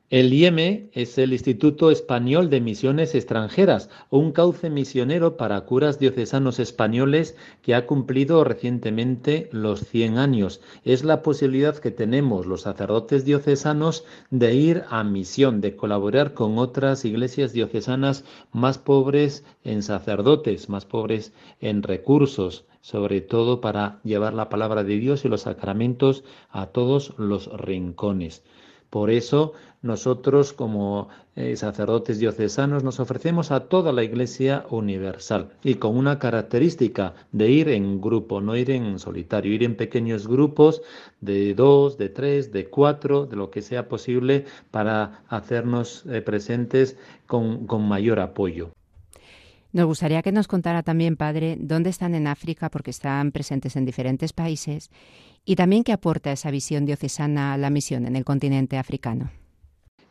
El 0.10 0.34
IEM 0.34 0.88
es 0.94 1.18
el 1.18 1.34
Instituto 1.34 1.92
Español 1.92 2.50
de 2.50 2.62
Misiones 2.62 3.14
Extranjeras, 3.14 3.90
un 4.10 4.32
cauce 4.32 4.70
misionero 4.70 5.36
para 5.36 5.60
curas 5.66 6.00
diocesanos 6.00 6.60
españoles 6.60 7.36
que 7.62 7.76
ha 7.76 7.86
cumplido 7.86 8.46
recientemente 8.46 9.50
los 9.52 9.82
100 9.82 10.18
años. 10.18 10.62
Es 10.86 11.04
la 11.04 11.22
posibilidad 11.22 11.78
que 11.78 11.92
tenemos 11.92 12.46
los 12.46 12.62
sacerdotes 12.62 13.26
diocesanos 13.26 14.06
de 14.30 14.56
ir 14.56 14.84
a 14.88 15.04
misión, 15.04 15.60
de 15.60 15.76
colaborar 15.76 16.34
con 16.34 16.58
otras 16.58 17.04
iglesias 17.04 17.52
diocesanas 17.52 18.24
más 18.54 18.78
pobres 18.78 19.44
en 19.66 19.84
sacerdotes, 19.84 20.70
más 20.70 20.86
pobres 20.86 21.34
en 21.60 21.84
recursos, 21.84 22.64
sobre 22.80 23.20
todo 23.20 23.60
para 23.60 24.00
llevar 24.06 24.34
la 24.34 24.48
palabra 24.48 24.86
de 24.86 25.00
Dios 25.00 25.26
y 25.26 25.28
los 25.28 25.42
sacramentos 25.42 26.24
a 26.50 26.68
todos 26.68 27.14
los 27.18 27.52
rincones. 27.60 28.42
Por 28.90 29.10
eso 29.10 29.52
nosotros 29.82 30.54
como 30.54 31.10
eh, 31.36 31.56
sacerdotes 31.56 32.20
diocesanos 32.20 32.84
nos 32.84 33.00
ofrecemos 33.00 33.52
a 33.52 33.62
toda 33.62 33.92
la 33.92 34.04
Iglesia 34.04 34.66
universal 34.70 35.50
y 35.64 35.76
con 35.76 35.96
una 35.96 36.20
característica 36.20 37.14
de 37.32 37.50
ir 37.50 37.70
en 37.70 38.02
grupo, 38.02 38.42
no 38.42 38.56
ir 38.56 38.72
en 38.72 39.00
solitario, 39.00 39.54
ir 39.54 39.64
en 39.64 39.76
pequeños 39.76 40.28
grupos 40.28 40.82
de 41.22 41.54
dos, 41.54 41.98
de 41.98 42.10
tres, 42.10 42.52
de 42.52 42.70
cuatro, 42.70 43.26
de 43.26 43.36
lo 43.36 43.52
que 43.52 43.62
sea 43.62 43.88
posible 43.88 44.46
para 44.72 45.24
hacernos 45.28 46.06
eh, 46.08 46.22
presentes 46.22 46.98
con, 47.28 47.68
con 47.68 47.88
mayor 47.88 48.20
apoyo. 48.20 48.72
Nos 49.74 49.86
gustaría 49.86 50.24
que 50.24 50.32
nos 50.32 50.48
contara 50.48 50.82
también, 50.82 51.18
padre, 51.18 51.56
dónde 51.60 51.90
están 51.90 52.16
en 52.16 52.26
África, 52.26 52.70
porque 52.70 52.90
están 52.90 53.32
presentes 53.32 53.76
en 53.76 53.86
diferentes 53.86 54.34
países, 54.34 54.90
y 55.46 55.56
también 55.56 55.84
qué 55.84 55.92
aporta 55.92 56.32
esa 56.32 56.52
visión 56.52 56.86
diocesana 56.86 57.54
a 57.54 57.58
la 57.58 57.70
misión 57.70 58.08
en 58.08 58.16
el 58.16 58.26
continente 58.26 58.78
africano. 58.78 59.30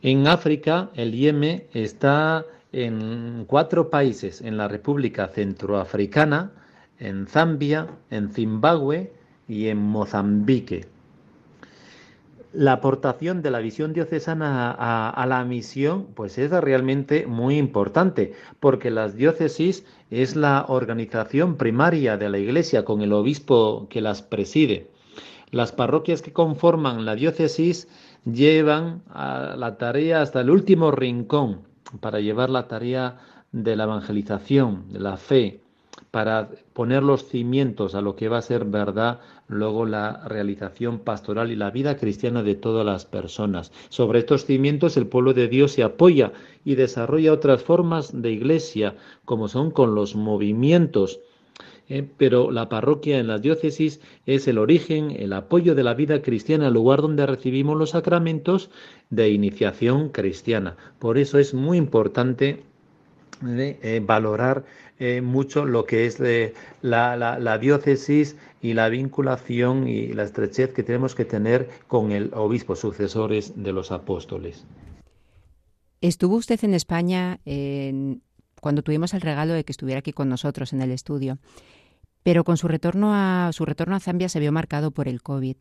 En 0.03 0.27
África, 0.27 0.91
el 0.95 1.15
IEM 1.15 1.63
está 1.73 2.45
en 2.73 3.45
cuatro 3.47 3.89
países, 3.89 4.43
en 4.43 4.59
la 4.59 4.69
República 4.69 5.29
Centroafricana, 5.29 6.53
en 6.99 7.27
Zambia, 7.27 7.87
en 8.11 8.31
Zimbabue 8.31 9.13
y 9.49 9.69
en 9.69 9.79
Mozambique. 9.79 10.87
La 12.53 12.73
aportación 12.73 13.41
de 13.41 13.51
la 13.51 13.61
visión 13.61 13.95
diocesana 13.95 14.71
a, 14.73 15.11
a, 15.11 15.27
la 15.27 15.45
misión 15.45 16.09
pues 16.15 16.37
es 16.39 16.51
realmente 16.51 17.27
muy 17.27 17.57
importante, 17.57 18.35
porque 18.61 18.91
las 18.91 19.17
diócesis 19.17 19.85
es 20.11 20.37
la 20.37 20.67
organización 20.69 21.57
primaria 21.57 22.19
de 22.19 22.29
la 22.29 22.39
Iglesia 22.39 22.85
con 22.85 23.01
el 23.01 23.13
obispo 23.15 23.89
que 23.89 24.03
las 24.03 24.23
preside. 24.23 24.91
Las 25.51 25.73
parroquias 25.73 26.23
que 26.23 26.33
conforman 26.33 27.05
la 27.05 27.15
diócesis 27.15 27.89
llevan 28.31 29.03
a 29.09 29.55
la 29.57 29.79
tarea 29.79 30.21
hasta 30.21 30.41
el 30.41 30.51
último 30.51 30.91
rincón 30.91 31.63
para 32.01 32.21
llevar 32.21 32.51
la 32.51 32.69
tarea 32.69 33.19
de 33.53 33.77
la 33.77 33.85
evangelización, 33.85 34.93
de 34.93 35.01
la 35.01 35.17
fe, 35.17 35.61
para 36.11 36.51
poner 36.73 37.03
los 37.03 37.29
cimientos 37.29 37.95
a 37.95 38.01
lo 38.01 38.17
que 38.17 38.29
va 38.29 38.39
a 38.39 38.43
ser 38.43 38.65
verdad 38.65 39.21
luego 39.49 39.87
la 39.87 40.27
realización 40.27 40.99
pastoral 40.99 41.51
y 41.51 41.57
la 41.57 41.71
vida 41.71 41.97
cristiana 41.97 42.43
de 42.43 42.55
todas 42.55 42.85
las 42.85 43.05
personas. 43.07 43.73
Sobre 43.89 44.19
estos 44.21 44.45
cimientos 44.45 44.97
el 44.97 45.07
pueblo 45.07 45.33
de 45.33 45.49
Dios 45.49 45.73
se 45.73 45.83
apoya 45.83 46.33
y 46.65 46.75
desarrolla 46.75 47.33
otras 47.33 47.63
formas 47.63 48.21
de 48.21 48.33
iglesia, 48.33 48.97
como 49.25 49.49
son 49.49 49.71
con 49.71 49.95
los 49.95 50.17
movimientos 50.17 51.21
¿eh? 51.89 52.07
pero 52.17 52.51
la 52.51 52.69
parroquia 52.69 53.19
en 53.19 53.27
la 53.27 53.39
diócesis 53.39 54.01
es 54.27 54.49
el 54.49 54.59
origen, 54.59 55.11
el 55.11 55.33
apoyo 55.33 55.75
de 55.75 55.85
la 55.85 55.95
vida 55.95 56.23
cristiana, 56.23 56.69
el 56.69 56.75
lugar 56.75 57.03
donde 57.03 57.27
recibimos 57.27 57.77
los 57.77 57.91
sacramentos 57.91 58.71
de 59.11 59.31
iniciación 59.31 60.11
cristiana. 60.11 60.77
Por 60.99 61.19
eso 61.19 61.39
es 61.39 61.55
muy 61.55 61.79
importante 61.79 62.63
¿eh? 63.47 63.79
Eh, 63.83 64.03
valorar 64.05 64.65
mucho 65.23 65.67
lo 65.67 65.85
que 65.85 66.07
es 66.07 66.19
la, 66.81 67.17
la, 67.17 67.59
diócesis 67.59 68.39
y 68.63 68.73
la 68.73 68.89
vinculación 68.89 69.89
y 69.89 70.15
la 70.15 70.23
estrechez 70.23 70.73
que 70.73 70.83
tenemos 70.83 71.15
que 71.15 71.27
tener 71.27 71.69
con 71.87 72.13
el 72.13 72.31
obispo, 72.33 72.75
sucesores 72.77 73.53
de 73.63 73.73
los 73.73 73.93
apóstoles. 73.93 74.65
Estuvo 76.01 76.37
usted 76.37 76.65
en 76.65 76.73
España 76.73 77.41
cuando 78.61 78.83
tuvimos 78.83 79.15
el 79.15 79.21
regalo 79.21 79.53
de 79.53 79.65
que 79.65 79.73
estuviera 79.73 80.01
aquí 80.01 80.13
con 80.13 80.29
nosotros 80.29 80.73
en 80.73 80.83
el 80.83 80.91
estudio. 80.91 81.39
Pero 82.23 82.45
con 82.45 82.57
su 82.57 82.69
retorno 82.69 83.15
a 83.15 83.51
su 83.53 83.65
retorno 83.65 83.95
a 83.95 84.01
Zambia 84.01 84.29
se 84.29 84.41
vio 84.41 84.53
marcado 84.53 84.91
por 84.91 85.09
el 85.09 85.23
COVID. 85.23 85.57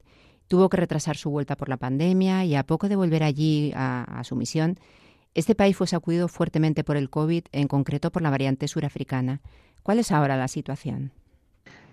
Tuvo 0.47 0.69
que 0.69 0.77
retrasar 0.77 1.17
su 1.17 1.29
vuelta 1.29 1.55
por 1.55 1.69
la 1.69 1.77
pandemia 1.77 2.45
y 2.45 2.55
a 2.55 2.63
poco 2.63 2.89
de 2.89 2.95
volver 2.95 3.23
allí 3.23 3.71
a, 3.75 4.21
su 4.23 4.35
misión, 4.35 4.77
este 5.33 5.53
país 5.53 5.75
fue 5.75 5.85
sacudido 5.85 6.27
fuertemente 6.27 6.83
por 6.83 6.97
el 6.97 7.09
COVID, 7.09 7.43
en 7.51 7.67
concreto 7.67 8.11
por 8.11 8.21
la 8.21 8.29
variante 8.29 8.67
surafricana. 8.67 9.41
¿Cuál 9.83 9.99
es 9.99 10.11
ahora 10.11 10.37
la 10.37 10.47
situación? 10.47 11.11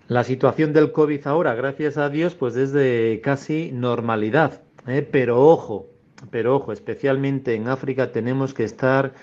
La 0.07 0.23
situación 0.23 0.73
del 0.73 0.91
COVID 0.91 1.27
ahora, 1.27 1.53
gracias 1.53 1.97
a 1.97 2.09
Dios, 2.09 2.35
pues 2.35 2.55
es 2.55 2.71
de 2.71 3.21
casi 3.23 3.71
normalidad. 3.73 4.61
¿eh? 4.87 5.01
Pero 5.01 5.45
ojo, 5.47 5.87
pero 6.29 6.55
ojo, 6.55 6.71
especialmente 6.71 7.55
en 7.55 7.67
África 7.67 8.11
tenemos 8.11 8.53
que 8.53 8.63
estar 8.63 9.13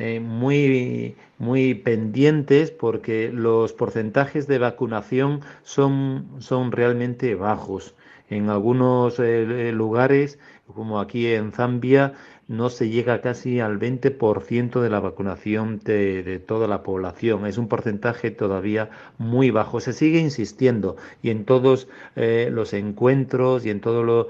eh, 0.00 0.20
muy, 0.20 1.16
muy 1.38 1.74
pendientes 1.74 2.70
porque 2.70 3.30
los 3.32 3.72
porcentajes 3.72 4.46
de 4.46 4.58
vacunación 4.58 5.40
son, 5.64 6.28
son 6.38 6.70
realmente 6.70 7.34
bajos. 7.34 7.96
En 8.30 8.48
algunos 8.48 9.18
eh, 9.18 9.72
lugares, 9.72 10.38
como 10.72 11.00
aquí 11.00 11.26
en 11.26 11.50
Zambia, 11.50 12.12
no 12.48 12.70
se 12.70 12.88
llega 12.88 13.20
casi 13.20 13.60
al 13.60 13.78
20% 13.78 14.80
de 14.80 14.88
la 14.90 15.00
vacunación 15.00 15.80
de, 15.84 16.42
toda 16.46 16.66
la 16.66 16.82
población. 16.82 17.46
Es 17.46 17.58
un 17.58 17.68
porcentaje 17.68 18.30
todavía 18.30 18.88
muy 19.18 19.50
bajo. 19.50 19.80
Se 19.80 19.92
sigue 19.92 20.18
insistiendo 20.18 20.96
y 21.22 21.28
en 21.28 21.44
todos 21.44 21.88
eh, 22.16 22.48
los 22.50 22.72
encuentros 22.72 23.66
y 23.66 23.70
en 23.70 23.80
todo 23.82 24.02
lo... 24.02 24.28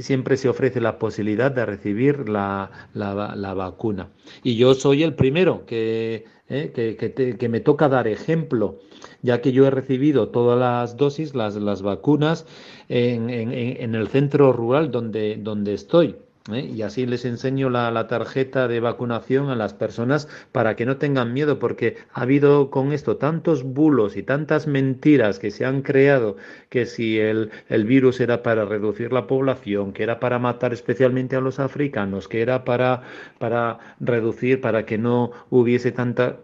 siempre 0.00 0.38
se 0.38 0.48
ofrece 0.48 0.80
la 0.80 0.98
posibilidad 0.98 1.52
de 1.52 1.66
recibir 1.66 2.28
la, 2.28 2.70
la, 2.94 3.54
vacuna. 3.54 4.08
Y 4.42 4.56
yo 4.56 4.72
soy 4.74 5.02
el 5.02 5.14
primero 5.14 5.66
que, 5.66 6.24
eh, 6.48 6.72
que, 6.74 7.36
que, 7.36 7.48
me 7.50 7.60
toca 7.60 7.90
dar 7.90 8.08
ejemplo 8.08 8.80
ya 9.20 9.42
que 9.42 9.52
yo 9.52 9.66
he 9.66 9.70
recibido 9.70 10.28
todas 10.28 10.58
las 10.58 10.96
dosis, 10.96 11.34
las, 11.34 11.56
las 11.56 11.82
vacunas, 11.82 12.46
en, 12.88 13.28
en, 13.30 13.52
en 13.52 13.94
el 13.94 14.08
centro 14.08 14.52
rural 14.52 14.90
donde, 14.90 15.36
donde 15.36 15.74
estoy. 15.74 16.16
¿Eh? 16.52 16.60
y 16.60 16.82
así 16.82 17.06
les 17.06 17.24
enseño 17.24 17.70
la, 17.70 18.06
tarjeta 18.06 18.68
de 18.68 18.80
vacunación 18.80 19.48
a 19.50 19.56
las 19.56 19.72
personas 19.72 20.28
para 20.52 20.76
que 20.76 20.84
no 20.86 20.98
tengan 20.98 21.32
miedo, 21.32 21.58
porque 21.58 21.96
ha 22.12 22.22
habido 22.22 22.70
con 22.70 22.92
esto 22.92 23.16
tantos 23.16 23.62
bulos 23.62 24.16
y 24.16 24.22
tantas 24.22 24.66
mentiras 24.66 25.38
que 25.38 25.50
se 25.50 25.64
han 25.64 25.82
creado, 25.82 26.36
que 26.68 26.86
si 26.86 27.18
el, 27.18 27.50
el 27.68 27.84
virus 27.84 28.20
era 28.20 28.42
para 28.42 28.64
reducir 28.64 29.12
la 29.12 29.26
población, 29.26 29.92
que 29.92 30.02
era 30.02 30.20
para 30.20 30.38
matar 30.38 30.72
especialmente 30.72 31.36
a 31.36 31.40
los 31.40 31.60
africanos, 31.60 32.28
que 32.28 32.42
era 32.42 32.64
para, 32.64 33.02
para 33.38 33.78
reducir, 34.00 34.60
para 34.60 34.84
que 34.86 34.98
no 34.98 35.32
hubiese 35.50 35.92
tanta 35.92 36.38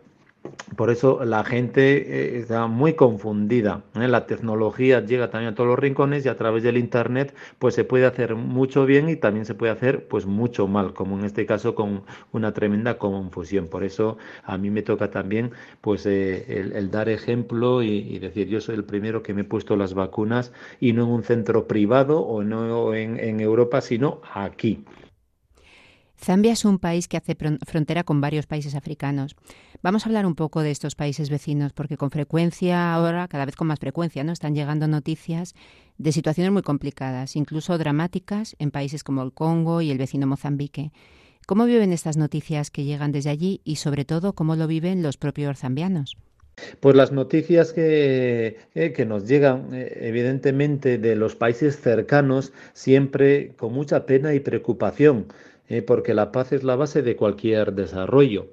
por 0.76 0.90
eso 0.90 1.24
la 1.24 1.44
gente 1.44 2.36
eh, 2.36 2.38
está 2.38 2.66
muy 2.66 2.94
confundida. 2.94 3.82
¿eh? 3.96 4.08
La 4.08 4.26
tecnología 4.26 5.04
llega 5.04 5.30
también 5.30 5.52
a 5.52 5.54
todos 5.54 5.68
los 5.68 5.78
rincones 5.78 6.24
y 6.24 6.28
a 6.28 6.36
través 6.36 6.62
del 6.62 6.78
Internet 6.78 7.34
pues 7.58 7.74
se 7.74 7.84
puede 7.84 8.06
hacer 8.06 8.34
mucho 8.34 8.86
bien 8.86 9.08
y 9.08 9.16
también 9.16 9.44
se 9.44 9.54
puede 9.54 9.72
hacer 9.72 10.06
pues 10.08 10.26
mucho 10.26 10.66
mal, 10.68 10.94
como 10.94 11.18
en 11.18 11.24
este 11.24 11.44
caso 11.46 11.74
con 11.74 12.04
una 12.32 12.52
tremenda 12.52 12.98
confusión. 12.98 13.68
Por 13.68 13.84
eso 13.84 14.18
a 14.44 14.56
mí 14.56 14.70
me 14.70 14.82
toca 14.82 15.10
también 15.10 15.50
pues 15.80 16.06
eh, 16.06 16.70
el, 16.74 16.90
dar 16.90 17.08
ejemplo 17.08 17.82
y, 17.82 18.18
decir 18.18 18.48
yo 18.48 18.60
soy 18.60 18.76
el 18.76 18.84
primero 18.84 19.22
que 19.22 19.34
me 19.34 19.42
he 19.42 19.44
puesto 19.44 19.76
las 19.76 19.94
vacunas 19.94 20.52
y 20.80 20.92
no 20.92 21.04
en 21.04 21.10
un 21.10 21.22
centro 21.24 21.66
privado 21.66 22.20
o 22.20 22.42
no 22.42 22.94
en 22.94 23.40
Europa, 23.40 23.80
sino 23.80 24.20
aquí. 24.34 24.84
Zambia 26.22 26.52
es 26.52 26.66
un 26.66 26.78
país 26.78 27.08
que 27.08 27.16
hace 27.16 27.34
frontera 27.66 28.04
con 28.04 28.20
varios 28.20 28.46
países 28.46 28.74
africanos. 28.74 29.36
Vamos 29.82 30.04
a 30.04 30.08
hablar 30.10 30.26
un 30.26 30.34
poco 30.34 30.60
de 30.60 30.70
estos 30.70 30.94
países 30.94 31.30
vecinos, 31.30 31.72
porque 31.72 31.96
con 31.96 32.10
frecuencia, 32.10 32.92
ahora, 32.92 33.26
cada 33.26 33.46
vez 33.46 33.56
con 33.56 33.68
más 33.68 33.78
frecuencia, 33.78 34.22
¿no? 34.22 34.32
Están 34.32 34.54
llegando 34.54 34.86
noticias 34.86 35.54
de 35.96 36.12
situaciones 36.12 36.52
muy 36.52 36.62
complicadas, 36.62 37.36
incluso 37.36 37.78
dramáticas, 37.78 38.54
en 38.58 38.70
países 38.70 39.02
como 39.02 39.22
el 39.22 39.32
Congo 39.32 39.80
y 39.80 39.90
el 39.90 39.96
vecino 39.96 40.26
Mozambique. 40.26 40.92
¿Cómo 41.46 41.64
viven 41.64 41.92
estas 41.92 42.18
noticias 42.18 42.70
que 42.70 42.84
llegan 42.84 43.12
desde 43.12 43.30
allí 43.30 43.62
y, 43.64 43.76
sobre 43.76 44.04
todo, 44.04 44.34
cómo 44.34 44.56
lo 44.56 44.66
viven 44.66 45.02
los 45.02 45.16
propios 45.16 45.58
zambianos? 45.58 46.18
Pues 46.80 46.94
las 46.94 47.12
noticias 47.12 47.72
que, 47.72 48.58
eh, 48.74 48.92
que, 48.92 49.06
nos 49.06 49.26
llegan, 49.26 49.70
eh, 49.72 50.00
evidentemente, 50.02 50.98
de 50.98 51.16
los 51.16 51.34
países 51.34 51.80
cercanos, 51.80 52.52
siempre 52.74 53.54
con 53.56 53.72
mucha 53.72 54.04
pena 54.04 54.34
y 54.34 54.40
preocupación 54.40 55.26
eh, 55.70 55.82
porque 55.82 56.14
la 56.14 56.32
paz 56.32 56.52
es 56.52 56.64
la 56.64 56.76
base 56.76 57.00
de 57.00 57.16
cualquier 57.16 57.72
desarrollo. 57.72 58.48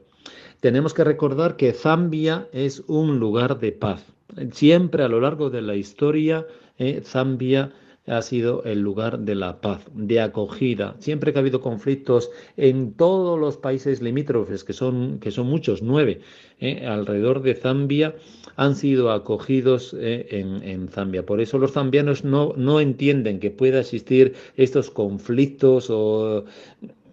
Tenemos 0.59 0.93
que 0.93 1.03
recordar 1.03 1.55
que 1.55 1.73
Zambia 1.73 2.47
es 2.53 2.83
un 2.87 3.19
lugar 3.19 3.59
de 3.59 3.71
paz. 3.71 4.05
Siempre 4.51 5.03
a 5.03 5.07
lo 5.07 5.19
largo 5.19 5.49
de 5.49 5.63
la 5.63 5.75
historia, 5.75 6.45
eh, 6.77 7.01
Zambia 7.03 7.73
ha 8.05 8.21
sido 8.21 8.63
el 8.63 8.81
lugar 8.81 9.19
de 9.19 9.35
la 9.35 9.59
paz, 9.59 9.81
de 9.93 10.21
acogida. 10.21 10.95
Siempre 10.99 11.33
que 11.33 11.39
ha 11.39 11.41
habido 11.41 11.59
conflictos 11.59 12.29
en 12.55 12.93
todos 12.93 13.37
los 13.37 13.57
países 13.57 14.01
limítrofes, 14.01 14.63
que 14.63 14.73
son, 14.73 15.19
que 15.19 15.31
son 15.31 15.47
muchos, 15.47 15.81
nueve, 15.81 16.21
eh, 16.59 16.85
alrededor 16.85 17.41
de 17.41 17.55
Zambia, 17.55 18.15
han 18.55 18.75
sido 18.75 19.11
acogidos 19.11 19.93
en, 19.99 20.63
en, 20.63 20.87
Zambia. 20.87 21.25
Por 21.25 21.41
eso 21.41 21.57
los 21.57 21.73
zambianos 21.73 22.23
no, 22.23 22.53
no 22.55 22.79
entienden 22.79 23.39
que 23.39 23.51
pueda 23.51 23.81
existir 23.81 24.33
estos 24.55 24.89
conflictos 24.89 25.89
o 25.89 26.45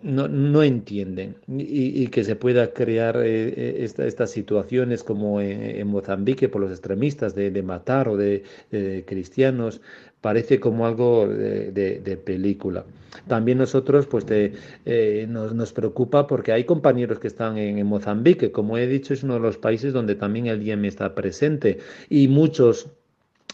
no, 0.05 0.29
no 0.29 0.63
entienden 0.63 1.37
y, 1.49 2.07
que 2.09 2.25
se 2.25 2.37
pueda 2.37 2.73
crear 2.73 3.17
eh, 3.17 3.49
eh, 3.57 3.91
estas 3.99 4.31
situaciones 4.31 5.03
como 5.03 5.41
en, 5.41 5.87
Mozambique 5.87 6.49
por 6.49 6.61
los 6.61 6.71
extremistas 6.71 7.35
de, 7.35 7.63
matar 7.63 8.09
o 8.09 8.17
de, 8.17 8.45
cristianos 9.07 9.81
parece 10.21 10.61
como 10.61 10.87
algo 10.87 11.27
de, 11.27 12.21
película. 12.25 12.85
También 13.29 13.59
nosotros 13.59 14.07
pues 14.07 14.27
eh, 14.29 15.27
nos, 15.29 15.55
nos, 15.55 15.73
preocupa 15.73 16.27
porque 16.27 16.53
hay 16.53 16.65
compañeros 16.65 17.19
que 17.19 17.29
están 17.29 17.57
en, 17.57 17.79
en, 17.79 17.87
Mozambique, 17.87 18.53
como 18.53 18.77
he 18.77 18.87
dicho 18.87 19.15
es 19.15 19.23
uno 19.23 19.35
de 19.35 19.41
los 19.41 19.57
países 19.57 19.93
donde 19.93 20.17
también 20.17 20.47
el 20.47 20.63
IEM 20.63 20.85
está 20.85 21.15
presente 21.15 21.79
y 22.11 22.29
muchos 22.29 22.89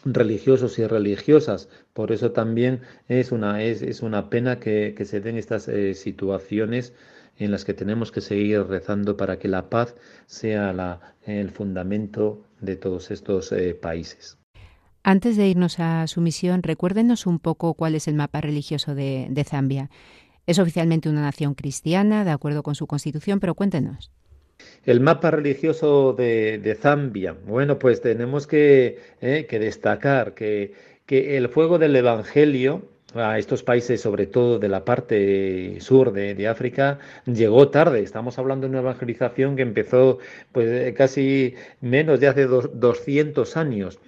religiosos 0.05 0.79
y 0.79 0.87
religiosas. 0.87 1.69
Por 1.93 2.13
eso 2.13 2.33
también 2.33 2.81
es 3.09 3.33
una, 3.33 3.63
es, 3.63 3.83
es 3.83 4.03
una 4.03 4.31
pena 4.31 4.59
que, 4.59 4.95
que, 4.97 5.05
se 5.05 5.21
den 5.21 5.37
estas 5.37 5.69
eh, 5.69 5.95
situaciones 5.95 6.95
en 7.37 7.51
las 7.51 7.65
que 7.65 7.75
tenemos 7.75 8.13
que 8.13 8.21
seguir 8.21 8.65
rezando 8.67 9.17
para 9.17 9.39
que 9.39 9.49
la 9.49 9.71
paz 9.71 9.95
sea 10.27 10.73
la, 10.73 11.15
el 11.23 11.51
fundamento 11.51 12.45
de 12.61 12.77
todos 12.77 13.11
estos 13.11 13.53
eh, 13.53 13.75
países. 13.75 14.39
Antes 15.03 15.37
de 15.37 15.49
irnos 15.49 15.81
a 15.81 16.07
su 16.07 16.21
misión, 16.21 16.63
recuérdenos 16.63 17.27
un 17.27 17.39
poco 17.39 17.73
cuál 17.75 17.95
es 17.95 18.07
el 18.07 18.15
mapa 18.15 18.43
religioso 18.43 18.95
de, 18.95 19.29
de 19.31 19.45
Zambia. 19.45 19.91
Es 20.47 20.59
oficialmente 20.59 21.09
una 21.09 21.23
nación 21.23 21.55
cristiana, 21.55 22.25
de 22.25 22.31
acuerdo 22.31 22.63
con 22.63 22.75
su 22.75 22.87
constitución, 22.87 23.41
pero 23.41 23.55
cuéntenos. 23.55 24.11
El 24.85 25.01
mapa 25.01 25.31
religioso 25.31 26.15
de, 26.15 26.77
Zambia. 26.81 27.37
Bueno, 27.47 27.79
pues 27.79 28.01
tenemos 28.01 28.47
que, 28.47 28.99
eh, 29.21 29.47
destacar 29.51 30.35
que, 30.35 30.73
el 31.09 31.49
fuego 31.49 31.79
del 31.79 31.97
Evangelio 31.97 32.83
a 33.15 33.39
estos 33.39 33.63
países, 33.65 34.01
sobre 34.01 34.27
todo 34.27 34.59
de 34.61 34.69
la 34.69 34.85
parte 34.85 35.81
sur 35.81 36.13
de, 36.13 36.49
África, 36.49 36.99
llegó 37.27 37.69
tarde. 37.69 38.01
Estamos 38.01 38.39
hablando 38.39 38.67
de 38.67 38.71
una 38.71 38.81
evangelización 38.81 39.57
que 39.57 39.63
empezó 39.63 40.19
pues, 40.53 40.95
casi 40.95 41.55
menos 41.81 42.21
de 42.21 42.29
hace 42.29 42.47
200 42.47 43.57
años, 43.57 43.99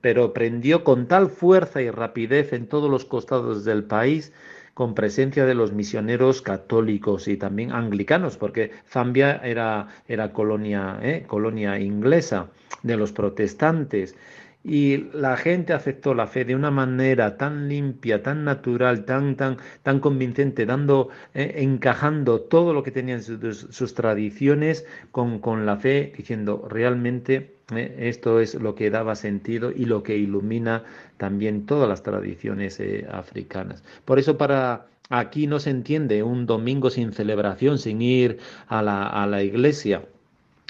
pero 0.00 0.32
prendió 0.32 0.84
con 0.84 1.08
tal 1.08 1.30
fuerza 1.30 1.82
y 1.82 1.90
rapidez 1.90 2.52
en 2.52 2.68
todos 2.68 2.88
los 2.90 3.04
costados 3.04 3.64
del 3.64 3.84
país 3.84 4.32
con 4.74 4.94
presencia 4.94 5.44
de 5.44 5.54
los 5.54 5.72
misioneros 5.72 6.42
católicos 6.42 7.28
y 7.28 7.36
también 7.36 7.72
anglicanos, 7.72 8.36
porque 8.36 8.70
Zambia 8.88 9.36
era, 9.36 9.88
era 10.08 10.32
colonia, 10.32 10.98
¿eh? 11.02 11.24
colonia 11.26 11.78
inglesa 11.78 12.48
de 12.82 12.96
los 12.96 13.12
protestantes. 13.12 14.16
Y 14.64 15.08
la 15.12 15.36
gente 15.36 15.72
aceptó 15.72 16.14
la 16.14 16.28
fe 16.28 16.44
de 16.44 16.54
una 16.54 16.70
manera 16.70 17.36
tan 17.36 17.68
limpia, 17.68 18.22
tan 18.22 18.44
natural, 18.44 19.04
tan, 19.04 19.34
tan, 19.34 19.56
tan 19.82 19.98
convincente, 19.98 20.66
dando, 20.66 21.08
eh, 21.34 21.54
encajando 21.56 22.40
todo 22.42 22.72
lo 22.72 22.84
que 22.84 22.92
tenían 22.92 23.22
sus, 23.22 23.58
sus 23.70 23.94
tradiciones 23.94 24.86
con, 25.10 25.40
con 25.40 25.66
la 25.66 25.78
fe, 25.78 26.12
diciendo 26.16 26.68
realmente 26.70 27.51
esto 27.78 28.40
es 28.40 28.54
lo 28.54 28.74
que 28.74 28.90
daba 28.90 29.14
sentido 29.14 29.70
y 29.70 29.84
lo 29.84 30.02
que 30.02 30.16
ilumina 30.16 30.84
también 31.16 31.66
todas 31.66 31.88
las 31.88 32.02
tradiciones 32.02 32.80
eh, 32.80 33.06
africanas. 33.10 33.82
Por 34.04 34.18
eso 34.18 34.38
para 34.38 34.86
aquí 35.10 35.46
no 35.46 35.60
se 35.60 35.70
entiende 35.70 36.22
un 36.22 36.46
domingo 36.46 36.90
sin 36.90 37.12
celebración, 37.12 37.78
sin 37.78 38.02
ir 38.02 38.38
a 38.68 38.82
la, 38.82 39.06
a 39.06 39.26
la 39.26 39.42
iglesia 39.42 40.02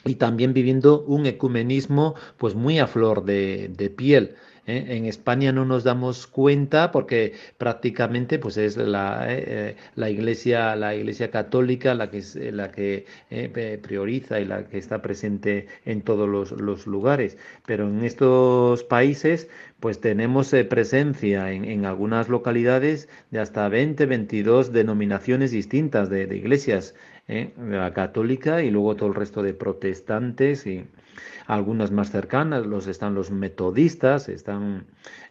y 0.04 0.16
también 0.16 0.52
viviendo 0.52 1.02
un 1.02 1.26
ecumenismo 1.26 2.14
pues 2.36 2.54
muy 2.54 2.78
a 2.78 2.86
flor 2.86 3.24
de, 3.24 3.70
de 3.76 3.90
piel. 3.90 4.34
¿Eh? 4.66 4.84
En 4.88 5.06
España 5.06 5.52
no 5.52 5.64
nos 5.64 5.84
damos 5.84 6.26
cuenta 6.26 6.90
porque 6.92 7.34
prácticamente 7.58 8.38
pues 8.38 8.56
es 8.56 8.76
la, 8.76 9.32
eh, 9.32 9.44
eh, 9.46 9.76
la 9.96 10.10
iglesia 10.10 10.76
la 10.76 10.94
iglesia 10.94 11.30
católica 11.30 11.94
la 11.94 12.10
que 12.10 12.22
la 12.52 12.70
que 12.70 13.06
prioriza 13.82 14.40
y 14.40 14.44
la 14.44 14.66
que 14.68 14.78
está 14.78 15.02
presente 15.02 15.66
en 15.84 16.02
todos 16.02 16.28
los, 16.28 16.52
los 16.52 16.86
lugares. 16.86 17.38
Pero 17.66 17.88
en 17.88 18.04
estos 18.04 18.84
países 18.84 19.48
pues 19.80 20.00
tenemos 20.00 20.54
presencia 20.68 21.52
en, 21.52 21.64
en, 21.64 21.84
algunas 21.86 22.28
localidades 22.28 23.08
de 23.30 23.40
hasta 23.40 23.68
20, 23.68 24.06
22 24.06 24.72
denominaciones 24.72 25.50
distintas 25.50 26.08
de, 26.10 26.26
de 26.26 26.36
iglesias, 26.36 26.94
la 27.28 27.92
católica 27.94 28.62
y 28.62 28.70
luego 28.70 28.96
todo 28.96 29.08
el 29.08 29.14
resto 29.14 29.42
de 29.42 29.54
protestantes 29.54 30.66
y 30.66 30.84
algunas 31.46 31.90
más 31.90 32.10
cercanas, 32.10 32.66
los 32.66 32.86
están 32.86 33.14
los 33.14 33.30
metodistas, 33.30 34.28
están 34.28 34.86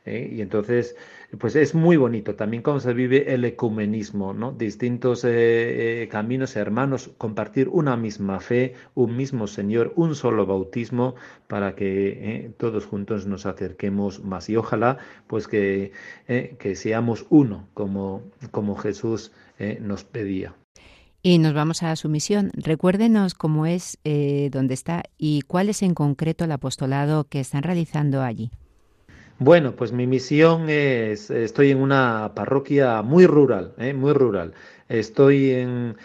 ¿eh? 0.06 0.30
Y 0.32 0.42
entonces, 0.42 0.96
pues 1.40 1.56
es 1.56 1.76
muy 1.76 1.98
bonito 1.98 2.36
también 2.36 2.64
cómo 2.64 2.80
se 2.80 2.94
vive 2.94 3.34
el 3.34 3.46
ecumenismo, 3.46 4.34
¿no? 4.34 4.52
Distintos 4.52 5.24
eh, 5.24 6.04
eh, 6.04 6.08
caminos 6.08 6.56
hermanos, 6.56 7.12
compartir 7.18 7.70
una 7.70 7.96
misma 7.98 8.40
fe, 8.40 8.76
un 8.96 9.16
mismo 9.16 9.48
Señor, 9.48 9.94
un 9.96 10.16
solo 10.16 10.46
bautismo, 10.46 11.16
para 11.48 11.76
que 11.76 12.52
todos 12.58 12.86
juntos 12.86 13.28
nos 13.28 13.46
acerquemos 13.46 14.24
más. 14.24 14.50
Y 14.50 14.56
ojalá, 14.58 14.98
pues 15.28 15.48
que, 15.48 15.92
que 16.28 16.76
seamos 16.76 17.26
uno, 17.30 17.68
como, 17.74 18.24
como 18.52 18.76
Jesús 18.76 19.32
nos 19.82 20.04
pedía. 20.04 20.56
Y 21.24 21.38
nos 21.38 21.54
vamos 21.54 21.84
a 21.84 21.96
su 21.96 22.10
misión. 22.10 22.52
Recuérdenos 22.56 23.36
cómo 23.36 23.66
es, 23.66 23.98
dónde 24.04 24.74
está 24.74 25.04
y 25.18 25.44
cuál 25.44 25.70
es 25.70 25.84
en 25.84 25.94
concreto 25.94 26.46
el 26.46 26.52
apostolado 26.52 27.26
que 27.26 27.40
están 27.40 27.64
realizando 27.64 28.22
allí. 28.22 28.52
Bueno, 29.44 29.76
pues 29.76 29.92
mi 29.92 30.06
misión 30.06 30.70
es, 30.70 31.32
estoy 31.32 31.72
en 31.72 31.80
una 31.80 32.34
parroquia 32.36 33.02
muy 33.02 33.26
rural, 33.26 33.74
¿eh? 33.80 33.92
muy 33.92 34.14
rural. 34.14 34.54
Estoy 34.88 35.50
en, 35.50 35.96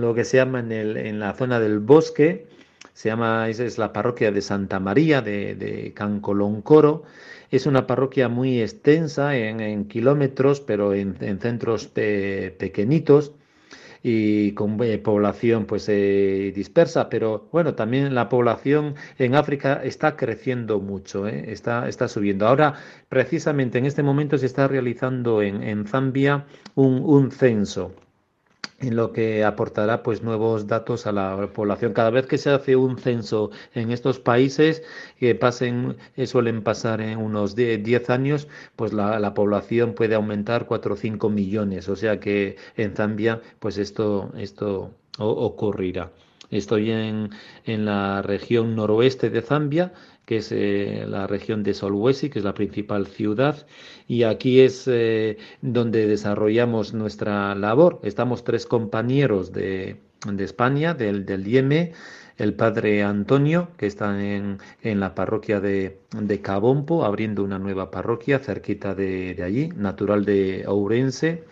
lo 0.00 0.14
que 0.14 0.24
se 0.24 0.36
llama 0.36 0.60
en, 0.60 0.70
el, 0.70 0.96
en, 0.96 1.18
la 1.18 1.34
zona 1.34 1.58
del 1.58 1.80
bosque, 1.80 2.46
se 2.92 3.08
llama, 3.08 3.48
es, 3.48 3.76
la 3.76 3.92
parroquia 3.92 4.30
de 4.30 4.40
Santa 4.40 4.78
María 4.78 5.20
de, 5.20 5.56
de 5.56 5.92
Cancoloncoro. 5.94 7.02
Es 7.50 7.66
una 7.66 7.88
parroquia 7.88 8.28
muy 8.28 8.60
extensa 8.60 9.36
en, 9.36 9.86
kilómetros, 9.86 10.60
pero 10.60 10.94
en, 10.94 11.16
centros 11.40 11.88
pequeñitos 11.88 13.32
y 14.02 14.52
con 14.52 14.78
población 15.02 15.66
pues 15.66 15.88
eh, 15.88 16.52
dispersa, 16.54 17.08
pero 17.08 17.48
bueno, 17.52 17.74
también 17.74 18.14
la 18.14 18.28
población 18.28 18.94
en 19.18 19.34
África 19.34 19.80
está 19.84 20.16
creciendo 20.16 20.80
mucho, 20.80 21.26
¿eh? 21.28 21.52
está, 21.52 21.88
está 21.88 22.08
subiendo. 22.08 22.46
Ahora, 22.46 22.74
precisamente 23.08 23.78
en 23.78 23.86
este 23.86 24.02
momento 24.02 24.38
se 24.38 24.46
está 24.46 24.68
realizando 24.68 25.42
en, 25.42 25.62
en 25.62 25.86
Zambia 25.86 26.46
un, 26.74 27.02
un 27.04 27.30
censo 27.30 27.94
en 28.80 28.96
lo 28.96 29.12
que 29.12 29.44
aportará 29.44 30.02
pues 30.02 30.22
nuevos 30.22 30.66
datos 30.66 31.06
a 31.06 31.12
la 31.12 31.50
población. 31.52 31.92
Cada 31.92 32.10
vez 32.10 32.26
que 32.26 32.38
se 32.38 32.50
hace 32.50 32.76
un 32.76 32.98
censo 32.98 33.50
en 33.74 33.90
estos 33.90 34.18
países, 34.18 34.82
que 35.18 35.34
pasen, 35.34 35.96
eh, 36.16 36.26
suelen 36.26 36.62
pasar 36.62 37.00
en 37.00 37.18
unos 37.18 37.54
10 37.54 38.10
años, 38.10 38.48
pues 38.76 38.92
la, 38.92 39.34
población 39.34 39.94
puede 39.94 40.14
aumentar 40.14 40.66
4 40.66 40.94
o 40.94 40.96
5 40.96 41.30
millones. 41.30 41.88
O 41.88 41.96
sea 41.96 42.18
que 42.20 42.56
en 42.76 42.94
Zambia, 42.96 43.40
pues 43.58 43.78
esto, 43.78 44.32
esto 44.36 44.90
ocurrirá. 45.18 46.10
Estoy 46.50 46.90
en, 46.90 47.30
en 47.64 47.84
la 47.84 48.22
región 48.22 48.74
noroeste 48.74 49.30
de 49.30 49.40
Zambia, 49.40 49.92
que 50.24 50.38
es 50.38 50.52
eh, 50.52 51.04
la 51.08 51.26
región 51.26 51.62
de 51.62 51.74
Solwesi, 51.74 52.30
que 52.30 52.38
es 52.38 52.44
la 52.44 52.54
principal 52.54 53.06
ciudad, 53.06 53.66
y 54.06 54.22
aquí 54.22 54.60
es 54.60 54.84
eh, 54.86 55.38
donde 55.60 56.06
desarrollamos 56.06 56.94
nuestra 56.94 57.54
labor. 57.54 58.00
Estamos 58.02 58.44
tres 58.44 58.66
compañeros 58.66 59.52
de, 59.52 59.96
España, 60.38 60.94
del, 60.94 61.26
del 61.26 61.46
IEME, 61.46 61.92
el 62.38 62.54
padre 62.54 63.02
Antonio, 63.02 63.68
que 63.76 63.86
está 63.86 64.18
en, 64.22 64.58
en 64.82 65.00
la 65.00 65.14
parroquia 65.14 65.60
de, 65.60 65.98
de, 66.16 66.40
Cabompo, 66.40 67.04
abriendo 67.04 67.44
una 67.44 67.58
nueva 67.58 67.90
parroquia 67.90 68.38
cerquita 68.38 68.94
de, 68.94 69.34
de, 69.34 69.42
allí, 69.42 69.68
natural 69.76 70.24
de 70.24 70.64
Ourense. 70.66 71.44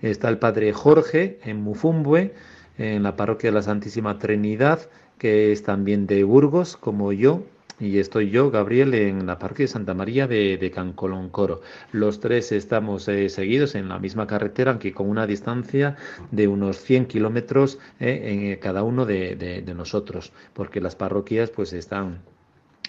Está 0.00 0.28
el 0.28 0.38
padre 0.38 0.72
Jorge 0.72 1.38
en 1.44 1.60
Mufumbue, 1.60 2.34
en 2.78 3.02
la 3.02 3.16
parroquia 3.16 3.50
de 3.50 3.56
la 3.56 3.62
Santísima 3.62 4.18
Trinidad, 4.18 4.88
que 5.18 5.52
es 5.52 5.62
también 5.62 6.06
de 6.06 6.24
Burgos, 6.24 6.76
como 6.76 7.12
yo, 7.12 7.42
y 7.80 7.98
estoy 7.98 8.30
yo, 8.30 8.50
Gabriel, 8.50 8.94
en 8.94 9.26
la 9.26 9.38
parque 9.38 9.64
de 9.64 9.68
Santa 9.68 9.94
María 9.94 10.26
de, 10.26 10.56
de 10.58 10.70
Cancoloncoro. 10.70 11.62
Los 11.90 12.20
tres 12.20 12.52
estamos 12.52 13.08
eh, 13.08 13.28
seguidos 13.28 13.74
en 13.74 13.88
la 13.88 13.98
misma 13.98 14.26
carretera, 14.26 14.70
aunque 14.70 14.92
con 14.92 15.08
una 15.08 15.26
distancia 15.26 15.96
de 16.30 16.48
unos 16.48 16.78
100 16.78 17.06
kilómetros 17.06 17.78
eh, 17.98 18.20
en 18.24 18.52
eh, 18.52 18.58
cada 18.58 18.82
uno 18.82 19.06
de, 19.06 19.62
nosotros, 19.74 20.32
porque 20.52 20.80
las 20.80 20.96
parroquias 20.96 21.50
pues 21.50 21.72
están 21.72 22.20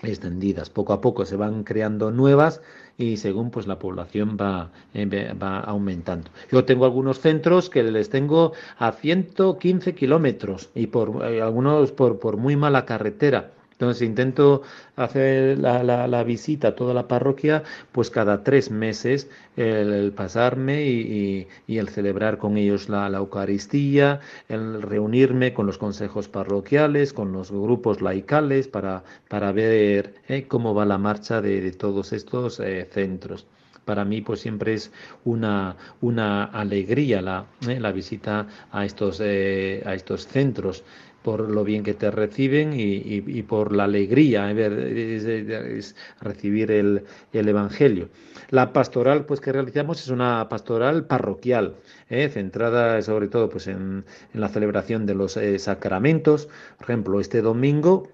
extendidas. 0.04 0.70
Poco 0.70 0.94
a 0.94 1.02
poco 1.02 1.26
se 1.26 1.38
van 1.38 1.64
creando 1.64 2.12
nuevas 2.12 2.62
y 2.98 3.18
según 3.18 3.52
pues 3.52 3.68
la 3.68 3.80
población 3.80 4.38
va, 4.40 4.70
va 4.96 5.60
aumentando. 5.62 6.30
Yo 6.52 6.66
tengo 6.66 6.86
algunos 6.86 7.20
centros 7.20 7.70
que 7.70 7.84
les 7.84 8.10
tengo 8.10 8.52
a 8.78 8.92
115 8.92 9.96
kilómetros 9.96 10.70
y 10.76 10.88
por 10.88 11.24
algunos 11.24 11.94
por, 11.94 12.20
por 12.20 12.36
muy 12.38 12.58
mala 12.58 12.86
carretera 12.86 13.53
entonces 13.74 14.08
intento 14.08 14.62
hacer 14.96 15.58
la, 15.58 16.24
visita 16.24 16.70
a 16.70 16.76
toda 16.76 16.94
la 16.94 17.08
parroquia 17.08 17.64
pues 17.92 18.10
cada 18.10 18.44
tres 18.44 18.72
meses, 18.72 19.30
el, 19.58 20.12
pasarme 20.14 20.86
y, 20.86 21.48
el 21.68 21.90
celebrar 21.90 22.38
con 22.38 22.58
ellos 22.58 22.88
la, 22.90 23.08
Eucaristía, 23.08 24.20
el 24.48 24.82
reunirme 24.82 25.54
con 25.54 25.66
los 25.66 25.78
consejos 25.78 26.28
parroquiales, 26.28 27.14
con 27.14 27.32
los 27.32 27.52
grupos 27.52 28.02
laicales 28.02 28.68
para, 28.68 29.04
para 29.28 29.52
ver 29.52 30.16
eh, 30.28 30.46
cómo 30.48 30.74
va 30.74 30.86
la 30.86 30.98
marcha 30.98 31.42
de, 31.42 31.72
todos 31.72 32.14
estos 32.14 32.60
eh, 32.60 32.88
centros. 32.92 33.48
Para 33.86 34.06
mí 34.06 34.22
pues 34.22 34.40
siempre 34.40 34.76
es 34.76 34.92
una, 35.26 35.76
una 36.00 36.46
alegría 36.46 37.22
la, 37.22 37.48
eh, 37.68 37.80
la 37.80 37.92
visita 37.92 38.48
a 38.72 38.86
estos, 38.86 39.20
a 39.20 39.94
estos 39.94 40.28
centros 40.28 40.84
por 41.24 41.50
lo 41.50 41.64
bien 41.64 41.84
que 41.84 41.94
te 41.94 42.12
reciben 42.12 42.74
y, 42.76 43.42
por 43.44 43.74
la 43.74 43.86
alegría 43.86 44.52
es, 44.52 45.96
recibir 46.22 46.72
el, 46.72 47.04
Evangelio. 47.32 48.10
La 48.50 48.74
pastoral 48.74 49.26
pues, 49.26 49.40
que 49.42 49.52
realizamos 49.52 50.02
es 50.02 50.10
una 50.10 50.48
pastoral 50.50 51.06
parroquial, 51.06 51.76
¿eh? 52.10 52.30
centrada 52.30 53.02
sobre 53.02 53.28
todo 53.28 53.50
pues, 53.50 53.68
en, 53.68 54.06
la 54.34 54.50
celebración 54.50 55.06
de 55.06 55.16
los 55.16 55.38
eh, 55.38 55.58
sacramentos. 55.60 56.50
Por 56.78 56.86
ejemplo, 56.90 57.20
este 57.20 57.42
domingo 57.42 58.10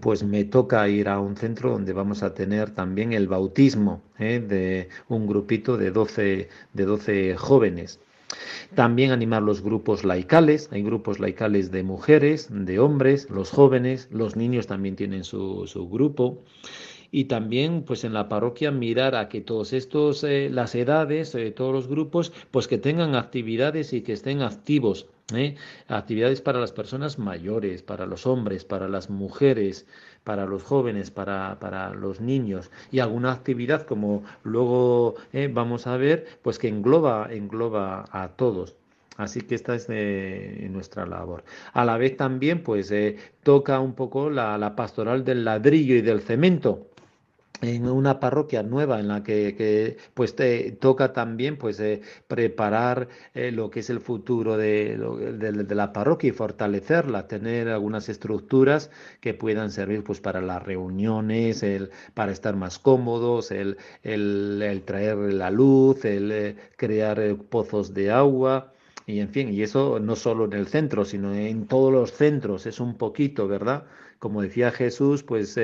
pues 0.00 0.22
me 0.22 0.44
toca 0.44 0.88
ir 0.88 1.08
a 1.08 1.18
un 1.18 1.36
centro 1.36 1.70
donde 1.70 1.92
vamos 1.92 2.22
a 2.22 2.34
tener 2.34 2.70
también 2.70 3.12
el 3.12 3.28
bautismo 3.28 4.02
¿eh? 4.18 4.40
de 4.40 4.88
un 5.08 5.26
grupito 5.26 5.76
de 5.76 5.90
12, 5.90 6.48
de 6.72 6.84
12 6.84 7.36
jóvenes. 7.36 8.00
También 8.74 9.12
animar 9.12 9.42
los 9.42 9.62
grupos 9.62 10.04
laicales, 10.04 10.68
hay 10.72 10.82
grupos 10.82 11.20
laicales 11.20 11.70
de 11.70 11.82
mujeres, 11.82 12.48
de 12.50 12.78
hombres, 12.78 13.30
los 13.30 13.50
jóvenes, 13.50 14.08
los 14.10 14.36
niños 14.36 14.66
también 14.66 14.96
tienen 14.96 15.24
su, 15.24 15.88
grupo. 15.90 16.42
Y 17.12 17.26
también 17.26 17.84
pues 17.84 18.02
en 18.02 18.12
la 18.12 18.28
parroquia 18.28 18.72
mirar 18.72 19.14
a 19.14 19.28
que 19.28 19.40
todos 19.40 19.72
estos 19.72 20.24
eh, 20.24 20.48
las 20.50 20.74
edades 20.74 21.32
eh, 21.36 21.52
todos 21.52 21.72
los 21.72 21.86
grupos 21.86 22.32
pues 22.50 22.66
que 22.66 22.76
tengan 22.76 23.14
actividades 23.14 23.92
y 23.92 24.00
que 24.00 24.14
estén 24.14 24.42
activos 24.42 25.06
¿eh? 25.32 25.54
actividades 25.86 26.40
para 26.40 26.58
las 26.58 26.72
personas 26.72 27.20
mayores 27.20 27.82
para 27.82 28.06
los 28.06 28.26
hombres 28.26 28.64
para 28.64 28.88
las 28.88 29.10
mujeres 29.10 29.86
para 30.24 30.46
los 30.46 30.62
jóvenes, 30.62 31.10
para, 31.10 31.58
para 31.60 31.90
los 31.90 32.20
niños 32.20 32.70
y 32.90 33.00
alguna 33.00 33.32
actividad 33.32 33.82
como 33.82 34.24
luego 34.42 35.14
eh, 35.32 35.50
vamos 35.52 35.86
a 35.86 35.96
ver, 35.96 36.26
pues 36.42 36.58
que 36.58 36.68
engloba, 36.68 37.28
engloba 37.30 38.06
a 38.10 38.28
todos. 38.28 38.74
Así 39.16 39.42
que 39.42 39.54
esta 39.54 39.76
es 39.76 39.88
nuestra 40.70 41.06
labor. 41.06 41.44
A 41.72 41.84
la 41.84 41.96
vez 41.98 42.16
también, 42.16 42.64
pues 42.64 42.90
eh, 42.90 43.16
toca 43.44 43.78
un 43.78 43.94
poco 43.94 44.28
la, 44.28 44.58
la 44.58 44.74
pastoral 44.74 45.24
del 45.24 45.44
ladrillo 45.44 45.94
y 45.94 46.00
del 46.02 46.20
cemento 46.20 46.88
en 47.60 47.88
una 47.88 48.20
parroquia 48.20 48.62
nueva 48.62 49.00
en 49.00 49.08
la 49.08 49.22
que, 49.22 49.96
pues 50.14 50.34
te 50.34 50.72
toca 50.72 51.12
también 51.12 51.56
pues 51.56 51.78
eh, 51.80 52.00
preparar 52.26 53.08
eh, 53.34 53.52
lo 53.52 53.70
que 53.70 53.80
es 53.80 53.90
el 53.90 54.00
futuro 54.00 54.56
de, 54.56 54.96
de, 54.96 55.74
la 55.74 55.92
parroquia 55.92 56.28
y 56.30 56.32
fortalecerla 56.32 57.28
tener 57.28 57.68
algunas 57.68 58.08
estructuras 58.08 58.90
que 59.20 59.34
puedan 59.34 59.70
servir 59.70 60.02
pues 60.04 60.20
para 60.20 60.40
las 60.40 60.62
reuniones 60.62 61.62
el 61.62 61.90
para 62.14 62.32
estar 62.32 62.56
más 62.56 62.78
cómodos 62.78 63.50
el, 63.50 63.78
el, 64.02 64.82
traer 64.84 65.16
la 65.16 65.50
luz 65.50 66.04
el 66.04 66.32
eh, 66.32 66.56
crear 66.76 67.36
pozos 67.48 67.94
de 67.94 68.10
agua 68.10 68.72
y 69.06 69.20
en 69.20 69.28
fin 69.28 69.52
y 69.52 69.62
eso 69.62 70.00
no 70.00 70.16
solo 70.16 70.44
en 70.46 70.54
el 70.54 70.66
centro 70.66 71.04
sino 71.04 71.34
en 71.34 71.66
todos 71.66 71.92
los 71.92 72.12
centros 72.12 72.66
es 72.66 72.80
un 72.80 72.96
poquito 72.96 73.46
verdad 73.48 73.84
como 74.24 74.40
decía 74.40 74.70
Jesús, 74.70 75.22
pues 75.22 75.54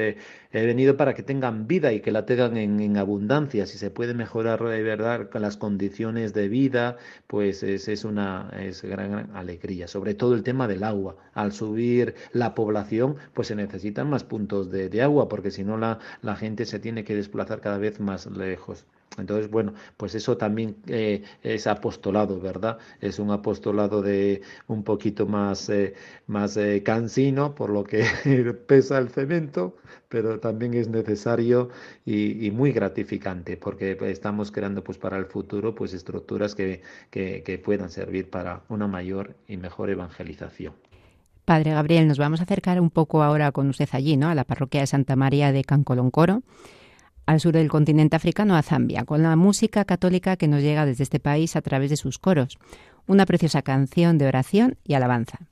he 0.52 0.66
venido 0.66 0.96
para 0.96 1.14
que 1.14 1.22
tengan 1.22 1.66
vida 1.66 1.92
y 1.92 2.00
que 2.00 2.10
la 2.12 2.26
tengan 2.26 2.56
en, 2.56 2.96
abundancia. 2.96 3.66
Si 3.66 3.78
se 3.78 3.90
puede 3.90 4.14
mejorar 4.14 4.62
de 4.62 4.82
verdad 4.82 5.28
las 5.34 5.56
condiciones 5.56 6.34
de 6.34 6.48
vida, 6.48 6.96
pues 7.26 7.62
es, 7.62 8.04
una 8.04 8.50
es 8.58 8.82
gran, 8.82 9.30
alegría. 9.34 9.88
Sobre 9.88 10.14
todo 10.14 10.34
el 10.34 10.42
tema 10.42 10.68
del 10.68 10.84
agua. 10.84 11.16
Al 11.34 11.52
subir 11.52 12.14
la 12.32 12.54
población, 12.54 13.16
pues 13.34 13.48
se 13.48 13.56
necesitan 13.56 14.10
más 14.10 14.24
puntos 14.24 14.70
de, 14.70 14.88
de 14.88 15.02
agua, 15.02 15.28
porque 15.28 15.50
si 15.50 15.64
no 15.64 15.76
la, 15.78 15.98
la 16.22 16.36
gente 16.36 16.66
se 16.66 16.78
tiene 16.80 17.04
que 17.04 17.14
desplazar 17.14 17.60
cada 17.60 17.78
vez 17.78 18.00
más 18.00 18.26
lejos. 18.26 18.86
Entonces, 19.18 19.50
bueno, 19.50 19.74
pues 19.96 20.14
eso 20.14 20.36
también 20.36 20.76
eh, 20.86 21.22
es 21.42 21.66
apostolado, 21.66 22.40
¿verdad? 22.40 22.78
Es 23.00 23.18
un 23.18 23.30
apostolado 23.30 24.02
de 24.02 24.42
un 24.68 24.84
poquito 24.84 25.26
más, 25.26 25.68
eh, 25.68 25.94
más 26.26 26.56
eh, 26.56 26.82
cansino, 26.84 27.54
por 27.54 27.70
lo 27.70 27.84
que 27.84 28.04
pesa 28.66 28.98
el 28.98 29.10
cemento, 29.10 29.76
pero 30.08 30.39
también 30.40 30.74
es 30.74 30.88
necesario 30.88 31.68
y, 32.04 32.50
muy 32.50 32.72
gratificante 32.72 33.56
porque 33.56 33.96
estamos 34.02 34.50
creando 34.50 34.82
pues 34.82 34.98
para 34.98 35.16
el 35.16 35.26
futuro 35.26 35.74
pues 35.74 35.94
estructuras 35.94 36.54
que, 36.54 36.82
que 37.10 37.62
puedan 37.64 37.90
servir 37.90 38.30
para 38.30 38.62
una 38.68 38.86
mayor 38.86 39.36
y 39.46 39.56
mejor 39.56 39.90
evangelización. 39.90 40.74
Padre 41.50 41.72
Gabriel, 41.72 42.06
nos 42.06 42.18
vamos 42.18 42.38
a 42.38 42.44
acercar 42.44 42.80
un 42.80 42.90
poco 42.90 43.24
ahora 43.24 43.50
con 43.50 43.68
usted 43.68 43.88
allí, 43.90 44.16
¿no? 44.16 44.28
A 44.28 44.36
la 44.36 44.44
parroquia 44.44 44.82
de 44.82 44.86
Santa 44.86 45.16
María 45.16 45.50
de 45.50 45.64
Cancoloncoro, 45.64 46.42
al 47.26 47.40
sur 47.40 47.54
del 47.54 47.68
continente 47.68 48.14
africano, 48.14 48.54
a 48.54 48.62
Zambia, 48.62 49.04
con 49.04 49.22
la 49.22 49.34
música 49.34 49.84
católica 49.84 50.36
que 50.36 50.46
nos 50.46 50.62
llega 50.62 50.86
desde 50.86 51.02
este 51.02 51.18
país 51.18 51.56
a 51.56 51.62
través 51.62 51.90
de 51.90 51.96
sus 51.96 52.20
coros. 52.20 52.58
Una 53.08 53.26
preciosa 53.26 53.62
canción 53.62 54.16
de 54.16 54.28
oración 54.28 54.76
y 54.84 54.94
alabanza. 54.94 55.49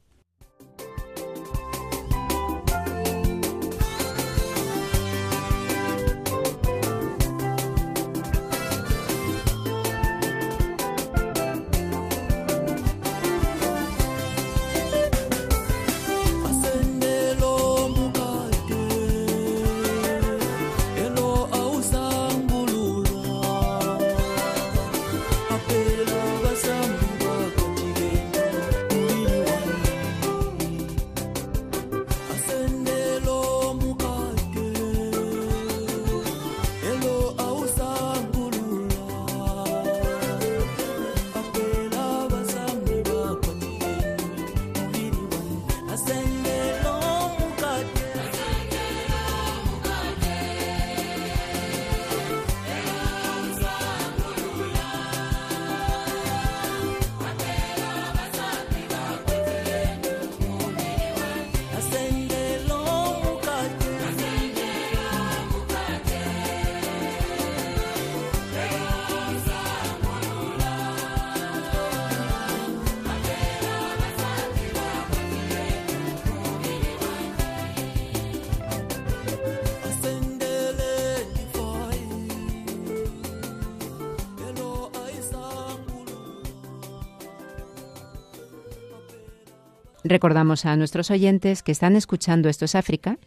Recordamos 90.09 90.65
a 90.65 90.75
nuestros 90.75 91.11
oyentes 91.11 91.63
que 91.63 91.71
están 91.71 91.95
escuchando 91.95 92.49
Esto 92.49 92.65
es 92.65 92.75
África 92.75 93.19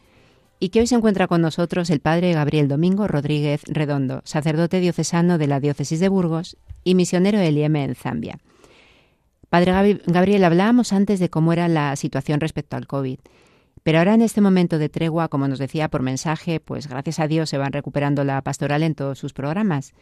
y 0.60 0.70
que 0.70 0.80
hoy 0.80 0.88
se 0.88 0.96
encuentra 0.96 1.28
con 1.28 1.40
nosotros 1.40 1.92
el 1.92 2.00
padre 2.00 2.34
Gabriel 2.34 2.68
Domingo 2.68 3.08
Rodríguez 3.08 3.62
Redondo, 3.68 4.22
sacerdote 4.24 4.80
diocesano 4.80 5.38
de 5.38 5.46
la 5.46 5.60
diócesis 5.60 6.00
de 6.00 6.10
Burgos 6.10 6.58
y 6.84 6.96
misionero 6.96 7.38
del 7.38 7.56
IEM 7.56 7.76
en 7.76 7.94
Zambia. 7.94 8.40
Padre 9.50 10.00
Gabriel, 10.08 10.44
hablábamos 10.44 10.92
antes 10.92 11.20
de 11.20 11.30
cómo 11.30 11.54
era 11.54 11.68
la 11.68 11.96
situación 11.96 12.40
respecto 12.40 12.78
al 12.78 12.88
COVID, 12.88 13.20
pero 13.84 14.00
ahora 14.00 14.16
en 14.16 14.24
este 14.24 14.42
momento 14.42 14.80
de 14.80 14.90
tregua, 14.90 15.28
como 15.28 15.48
nos 15.48 15.60
decía 15.60 15.88
por 15.88 16.02
mensaje, 16.02 16.60
pues 16.60 16.88
gracias 16.88 17.20
a 17.20 17.28
Dios 17.28 17.48
se 17.52 17.60
van 17.60 17.74
recuperando 17.74 18.24
la 18.24 18.42
pastoral 18.42 18.82
en 18.82 18.96
todos 18.96 19.20
sus 19.20 19.34
programas. 19.34 19.94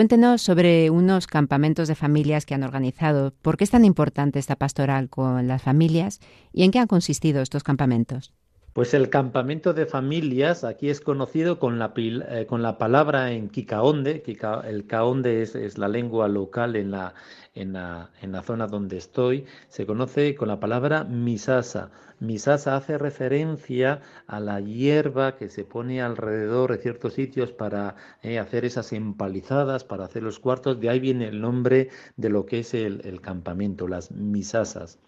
Cuéntenos 0.00 0.40
sobre 0.40 0.88
unos 0.88 1.26
campamentos 1.26 1.86
de 1.86 1.94
familias 1.94 2.46
que 2.46 2.54
han 2.54 2.62
organizado. 2.62 3.34
¿Por 3.42 3.58
qué 3.58 3.64
es 3.64 3.70
tan 3.70 3.84
importante 3.84 4.38
esta 4.38 4.56
pastoral 4.56 5.10
con 5.10 5.46
las 5.46 5.60
familias 5.60 6.20
y 6.54 6.62
en 6.62 6.70
qué 6.70 6.78
han 6.78 6.86
consistido 6.86 7.42
estos 7.42 7.64
campamentos? 7.64 8.32
Pues 8.80 8.94
el 8.94 9.10
campamento 9.10 9.74
de 9.74 9.84
familias 9.84 10.64
aquí 10.64 10.88
es 10.88 11.02
conocido 11.02 11.58
con 11.58 11.78
la, 11.78 11.92
eh, 11.94 12.46
palabra 12.78 13.30
en 13.30 13.50
Kikaonde. 13.50 14.22
el 14.64 14.86
Kaonde 14.86 15.42
es, 15.42 15.76
la 15.76 15.86
lengua 15.86 16.28
local 16.28 16.76
en 16.76 16.90
la 16.90 18.42
zona 18.42 18.66
donde 18.68 18.96
estoy. 18.96 19.44
Se 19.68 19.84
conoce 19.84 20.34
con 20.34 20.48
la 20.48 20.60
palabra 20.60 21.04
misasa. 21.04 21.90
Misasa 22.20 22.74
hace 22.74 22.96
referencia 22.96 24.00
a 24.26 24.40
la 24.40 24.60
hierba 24.60 25.36
que 25.36 25.50
se 25.50 25.64
pone 25.64 26.00
alrededor 26.00 26.72
de 26.72 26.78
ciertos 26.78 27.12
sitios 27.12 27.52
para 27.52 27.96
eh, 28.22 28.38
hacer 28.38 28.64
esas 28.64 28.94
empalizadas, 28.94 29.84
para 29.84 30.06
hacer 30.06 30.22
los 30.22 30.38
cuartos. 30.38 30.80
De 30.80 30.88
ahí 30.88 31.00
viene 31.00 31.28
el 31.28 31.42
nombre 31.42 31.90
de 32.16 32.30
lo 32.30 32.46
que 32.46 32.60
es 32.60 32.72
el, 32.72 33.02
el 33.04 33.20
campamento, 33.20 33.86
las 33.86 34.10
misasas. 34.10 34.98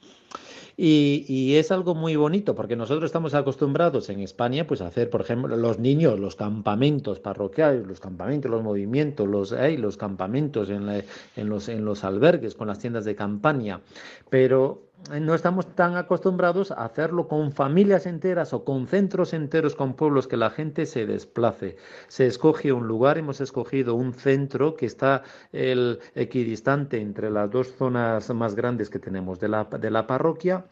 Y, 0.84 1.54
es 1.54 1.70
algo 1.70 1.94
muy 1.94 2.16
bonito 2.16 2.56
porque 2.56 2.74
nosotros 2.74 3.04
estamos 3.04 3.34
acostumbrados 3.34 4.08
en 4.10 4.18
España 4.18 4.66
pues 4.66 4.80
a 4.80 4.88
hacer, 4.88 5.10
por 5.10 5.20
ejemplo, 5.20 5.56
los 5.56 5.78
niños, 5.78 6.18
los 6.18 6.34
campamentos 6.34 7.20
parroquiales, 7.20 7.86
los 7.86 8.00
campamentos, 8.00 8.50
los 8.50 8.64
movimientos, 8.64 9.28
los, 9.28 9.52
los 9.52 9.96
campamentos 9.96 10.70
en, 10.70 11.04
en, 11.36 11.48
los, 11.48 11.68
en 11.68 11.84
los 11.84 12.02
albergues 12.02 12.56
con 12.56 12.66
las 12.66 12.80
tiendas 12.80 13.04
de 13.04 13.14
campaña. 13.14 13.80
Pero 14.28 14.82
no 15.20 15.34
estamos 15.34 15.66
tan 15.74 15.96
acostumbrados 15.96 16.70
a 16.70 16.84
hacerlo 16.84 17.26
con 17.26 17.52
familias 17.52 18.06
enteras 18.06 18.52
o 18.52 18.64
con 18.64 18.86
centros 18.86 19.32
enteros, 19.32 19.74
con 19.74 19.94
pueblos, 19.94 20.28
que 20.28 20.36
la 20.36 20.50
gente 20.50 20.86
se 20.86 21.06
desplace. 21.06 21.76
Se 22.08 22.26
escoge 22.26 22.72
un 22.72 22.86
lugar, 22.86 23.18
hemos 23.18 23.40
escogido 23.40 23.94
un 23.94 24.14
centro 24.14 24.76
que 24.76 24.86
está 24.86 25.22
el 25.52 25.98
equidistante 26.14 27.00
entre 27.00 27.30
las 27.30 27.50
dos 27.50 27.74
zonas 27.76 28.30
más 28.30 28.54
grandes 28.54 28.90
que 28.90 28.98
tenemos 28.98 29.40
la, 29.42 29.64
de 29.64 29.90
la 29.90 30.06
parroquia 30.06 30.64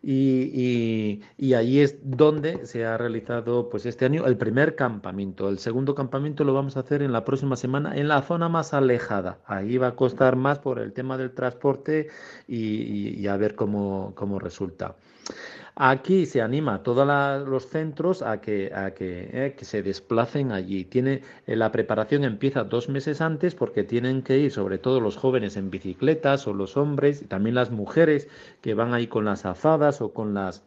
y, 0.00 1.20
y, 1.36 1.54
ahí 1.54 1.80
es 1.80 1.98
donde 2.02 2.66
se 2.66 2.86
ha 2.86 2.96
realizado 2.96 3.68
pues 3.68 3.84
este 3.84 4.04
año 4.04 4.26
el 4.26 4.36
primer 4.36 4.76
campamento. 4.76 5.48
El 5.48 5.58
segundo 5.58 5.94
campamento 5.94 6.44
lo 6.44 6.54
vamos 6.54 6.76
a 6.76 6.80
hacer 6.80 7.02
en 7.02 7.12
la 7.12 7.24
próxima 7.24 7.56
semana 7.56 7.96
en 7.96 8.06
la 8.06 8.22
zona 8.22 8.48
más 8.48 8.74
alejada. 8.74 9.38
Ahí 9.44 9.76
va 9.76 9.88
a 9.88 9.96
costar 9.96 10.36
más 10.36 10.60
por 10.60 10.78
el 10.78 10.92
tema 10.92 11.18
del 11.18 11.32
transporte 11.32 12.08
y, 12.46 13.20
y 13.20 13.26
a 13.26 13.36
ver 13.36 13.56
cómo, 13.56 14.12
cómo 14.14 14.38
resulta. 14.38 14.94
Aquí 15.80 16.26
se 16.26 16.42
anima 16.42 16.74
a 16.74 16.82
todos 16.82 17.06
los 17.46 17.68
centros 17.68 18.22
a 18.22 18.40
que, 18.40 18.72
a 18.74 18.94
que, 18.94 19.30
eh, 19.32 19.54
que 19.56 19.64
se 19.64 19.80
desplacen 19.80 20.50
allí. 20.50 20.84
Tiene, 20.84 21.22
eh, 21.46 21.54
la 21.54 21.70
preparación 21.70 22.24
empieza 22.24 22.64
dos 22.64 22.88
meses 22.88 23.20
antes 23.20 23.54
porque 23.54 23.84
tienen 23.84 24.22
que 24.22 24.38
ir, 24.38 24.50
sobre 24.50 24.78
todo 24.78 25.00
los 25.00 25.16
jóvenes 25.16 25.56
en 25.56 25.70
bicicletas 25.70 26.48
o 26.48 26.52
los 26.52 26.76
hombres, 26.76 27.22
y 27.22 27.26
también 27.26 27.54
las 27.54 27.70
mujeres 27.70 28.26
que 28.60 28.74
van 28.74 28.92
ahí 28.92 29.06
con 29.06 29.24
las 29.24 29.46
azadas 29.46 30.00
o 30.00 30.12
con 30.12 30.34
las 30.34 30.64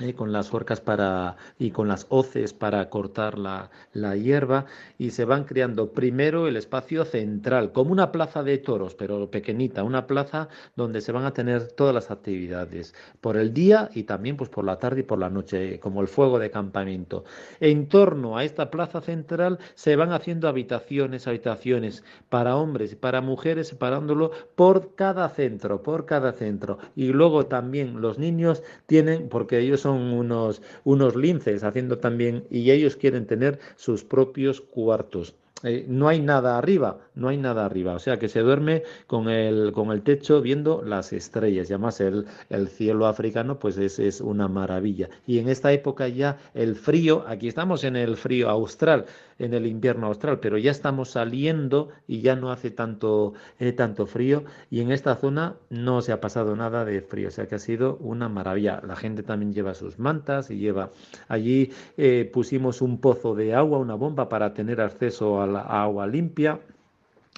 eh, 0.00 0.14
con 0.14 0.30
las 0.30 0.48
forcas 0.48 0.80
para, 0.80 1.34
y 1.58 1.72
con 1.72 1.88
las 1.88 2.06
hoces 2.08 2.52
para 2.52 2.88
cortar 2.88 3.36
la, 3.36 3.70
la, 3.92 4.14
hierba 4.14 4.66
y 4.96 5.10
se 5.10 5.24
van 5.24 5.42
creando 5.42 5.92
primero 5.92 6.46
el 6.46 6.56
espacio 6.56 7.04
central, 7.04 7.72
como 7.72 7.90
una 7.90 8.12
plaza 8.12 8.44
de 8.44 8.58
toros, 8.58 8.94
pero 8.94 9.28
pequeñita, 9.28 9.82
una 9.82 10.06
plaza 10.06 10.48
donde 10.76 11.00
se 11.00 11.10
van 11.10 11.24
a 11.24 11.32
tener 11.32 11.72
todas 11.72 11.92
las 11.92 12.12
actividades 12.12 12.94
por 13.20 13.36
el 13.36 13.52
día 13.52 13.90
y 13.92 14.04
también 14.04 14.36
pues 14.36 14.50
por 14.50 14.64
la 14.64 14.78
tarde 14.78 15.00
y 15.00 15.02
por 15.02 15.18
la 15.18 15.30
noche, 15.30 15.80
como 15.80 16.00
el 16.00 16.06
fuego 16.06 16.38
de 16.38 16.52
campamento. 16.52 17.24
En 17.58 17.88
torno 17.88 18.36
a 18.36 18.44
esta 18.44 18.70
plaza 18.70 19.00
central 19.00 19.58
se 19.74 19.96
van 19.96 20.12
haciendo 20.12 20.48
habitaciones, 20.48 21.26
habitaciones 21.26 22.04
para 22.28 22.54
hombres 22.54 22.92
y 22.92 22.96
para 22.96 23.20
mujeres, 23.20 23.66
separándolo 23.66 24.30
por 24.54 24.94
cada 24.94 25.28
centro, 25.28 25.82
por 25.82 26.06
cada 26.06 26.32
centro. 26.32 26.78
Y 26.94 27.08
luego 27.08 27.46
también 27.46 28.00
los 28.00 28.18
niños 28.18 28.62
tienen, 28.86 29.28
porque 29.28 29.58
ellos 29.58 29.80
son 29.80 29.87
son 29.88 30.12
unos, 30.12 30.60
unos 30.84 31.16
linces 31.16 31.64
haciendo 31.64 31.98
también, 31.98 32.44
y 32.50 32.70
ellos 32.70 32.96
quieren 32.96 33.26
tener 33.26 33.58
sus 33.76 34.04
propios 34.04 34.60
cuartos. 34.60 35.34
Eh, 35.64 35.84
no 35.88 36.08
hay 36.08 36.20
nada 36.20 36.56
arriba, 36.56 36.98
no 37.14 37.28
hay 37.28 37.36
nada 37.36 37.64
arriba. 37.64 37.94
O 37.94 37.98
sea 37.98 38.18
que 38.18 38.28
se 38.28 38.40
duerme 38.40 38.84
con 39.06 39.28
el, 39.28 39.72
con 39.72 39.90
el 39.90 40.02
techo 40.02 40.40
viendo 40.40 40.82
las 40.82 41.12
estrellas. 41.12 41.68
Y 41.68 41.72
además 41.72 42.00
el, 42.00 42.26
el 42.48 42.68
cielo 42.68 43.06
africano 43.06 43.58
pues 43.58 43.76
es, 43.78 43.98
es 43.98 44.20
una 44.20 44.48
maravilla. 44.48 45.08
Y 45.26 45.38
en 45.38 45.48
esta 45.48 45.72
época 45.72 46.08
ya 46.08 46.38
el 46.54 46.76
frío, 46.76 47.24
aquí 47.26 47.48
estamos 47.48 47.84
en 47.84 47.96
el 47.96 48.16
frío 48.16 48.48
austral, 48.50 49.06
en 49.38 49.54
el 49.54 49.66
invierno 49.66 50.08
austral, 50.08 50.40
pero 50.40 50.58
ya 50.58 50.70
estamos 50.70 51.10
saliendo 51.10 51.88
y 52.06 52.20
ya 52.20 52.36
no 52.36 52.50
hace 52.50 52.70
tanto, 52.70 53.34
eh, 53.58 53.72
tanto 53.72 54.06
frío 54.06 54.44
y 54.70 54.80
en 54.80 54.90
esta 54.90 55.16
zona 55.16 55.56
no 55.70 56.02
se 56.02 56.12
ha 56.12 56.20
pasado 56.20 56.56
nada 56.56 56.84
de 56.84 57.00
frío, 57.00 57.28
o 57.28 57.30
sea 57.30 57.46
que 57.46 57.54
ha 57.54 57.58
sido 57.58 57.96
una 58.00 58.28
maravilla. 58.28 58.82
La 58.86 58.96
gente 58.96 59.22
también 59.22 59.52
lleva 59.52 59.74
sus 59.74 59.98
mantas 59.98 60.50
y 60.50 60.58
lleva, 60.58 60.90
allí 61.28 61.72
eh, 61.96 62.28
pusimos 62.32 62.82
un 62.82 62.98
pozo 63.00 63.34
de 63.34 63.54
agua, 63.54 63.78
una 63.78 63.94
bomba 63.94 64.28
para 64.28 64.54
tener 64.54 64.80
acceso 64.80 65.40
a 65.40 65.46
la 65.48 65.60
agua 65.60 66.06
limpia. 66.06 66.60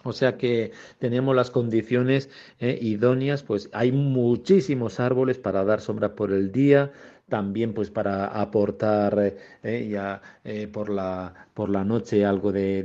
O 0.03 0.13
sea 0.13 0.39
que 0.39 0.73
tenemos 0.99 1.37
las 1.37 1.51
condiciones 1.51 2.31
eh, 2.59 2.79
idóneas, 2.81 3.43
pues 3.43 3.69
hay 3.73 3.93
muchísimos 3.93 4.99
árboles 4.99 5.39
para 5.39 5.65
dar 5.65 5.83
sombra 5.83 6.15
por 6.15 6.33
el 6.33 6.53
día, 6.53 6.91
también 7.29 7.75
pues 7.75 7.91
para 7.91 8.27
aportar 8.27 9.35
eh, 9.63 9.89
ya 9.91 10.23
eh, 10.45 10.69
por 10.69 10.89
la 10.89 11.49
por 11.55 11.69
la 11.69 11.85
noche 11.85 12.25
algo 12.25 12.53
de, 12.53 12.85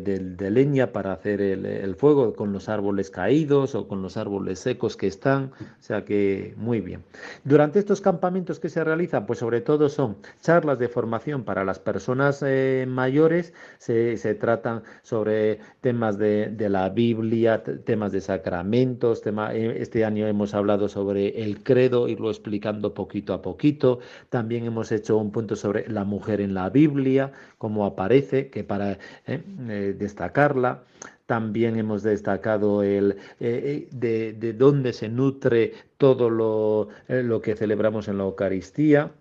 leña 0.51 0.91
para 0.91 1.13
hacer 1.13 1.41
el, 1.41 1.95
fuego 1.95 2.33
con 2.33 2.51
los 2.51 2.69
árboles 2.69 3.09
caídos 3.09 3.75
o 3.75 3.87
con 3.87 4.01
los 4.01 4.17
árboles 4.17 4.59
secos 4.59 4.97
que 4.97 5.07
están. 5.07 5.51
O 5.61 5.83
sea 5.83 6.05
que 6.05 6.53
muy 6.57 6.81
bien. 6.81 7.03
Durante 7.43 7.79
estos 7.79 8.01
campamentos 8.01 8.59
que 8.59 8.69
se 8.69 8.83
realizan 8.83 9.25
pues 9.25 9.39
sobre 9.39 9.61
todo 9.61 9.89
son 9.89 10.17
charlas 10.41 10.79
de 10.79 10.89
formación 10.89 11.43
para 11.43 11.63
las 11.63 11.79
personas 11.79 12.43
eh, 12.45 12.85
mayores. 12.87 13.53
Se, 13.77 14.17
se, 14.17 14.35
tratan 14.35 14.83
sobre 15.03 15.59
temas 15.81 16.17
de, 16.17 16.49
de, 16.49 16.69
la 16.69 16.89
Biblia 16.89 17.63
temas 17.63 18.11
de 18.11 18.21
sacramentos 18.21 19.21
tema, 19.21 19.53
este 19.53 20.05
año 20.05 20.27
hemos 20.27 20.53
hablado 20.53 20.89
sobre 20.89 21.43
el 21.43 21.63
credo 21.63 22.07
irlo 22.07 22.29
explicando 22.29 22.93
poquito 22.93 23.33
a 23.33 23.41
poquito. 23.41 23.99
También 24.29 24.65
hemos 24.65 24.91
hecho 24.91 25.17
un 25.17 25.31
punto 25.31 25.55
sobre 25.55 25.87
la 25.89 26.03
mujer 26.03 26.41
en 26.41 26.53
la 26.53 26.69
Biblia, 26.69 27.31
cómo 27.57 27.85
aparece, 27.85 28.49
que 28.55 28.63
para 28.63 28.93
eh, 28.93 28.97
eh, 29.27 29.95
destacarla. 29.99 30.85
También 31.25 31.75
hemos 31.75 32.03
destacado 32.03 32.83
el, 32.83 33.17
eh, 33.41 33.89
de, 33.91 34.31
de, 34.33 34.53
dónde 34.53 34.93
se 34.93 35.09
nutre 35.09 35.73
todo 35.97 36.29
lo, 36.29 36.87
lo 37.09 37.41
que 37.41 37.55
celebramos 37.55 38.07
en 38.07 38.17
la 38.17 38.23
Eucaristía 38.23 39.11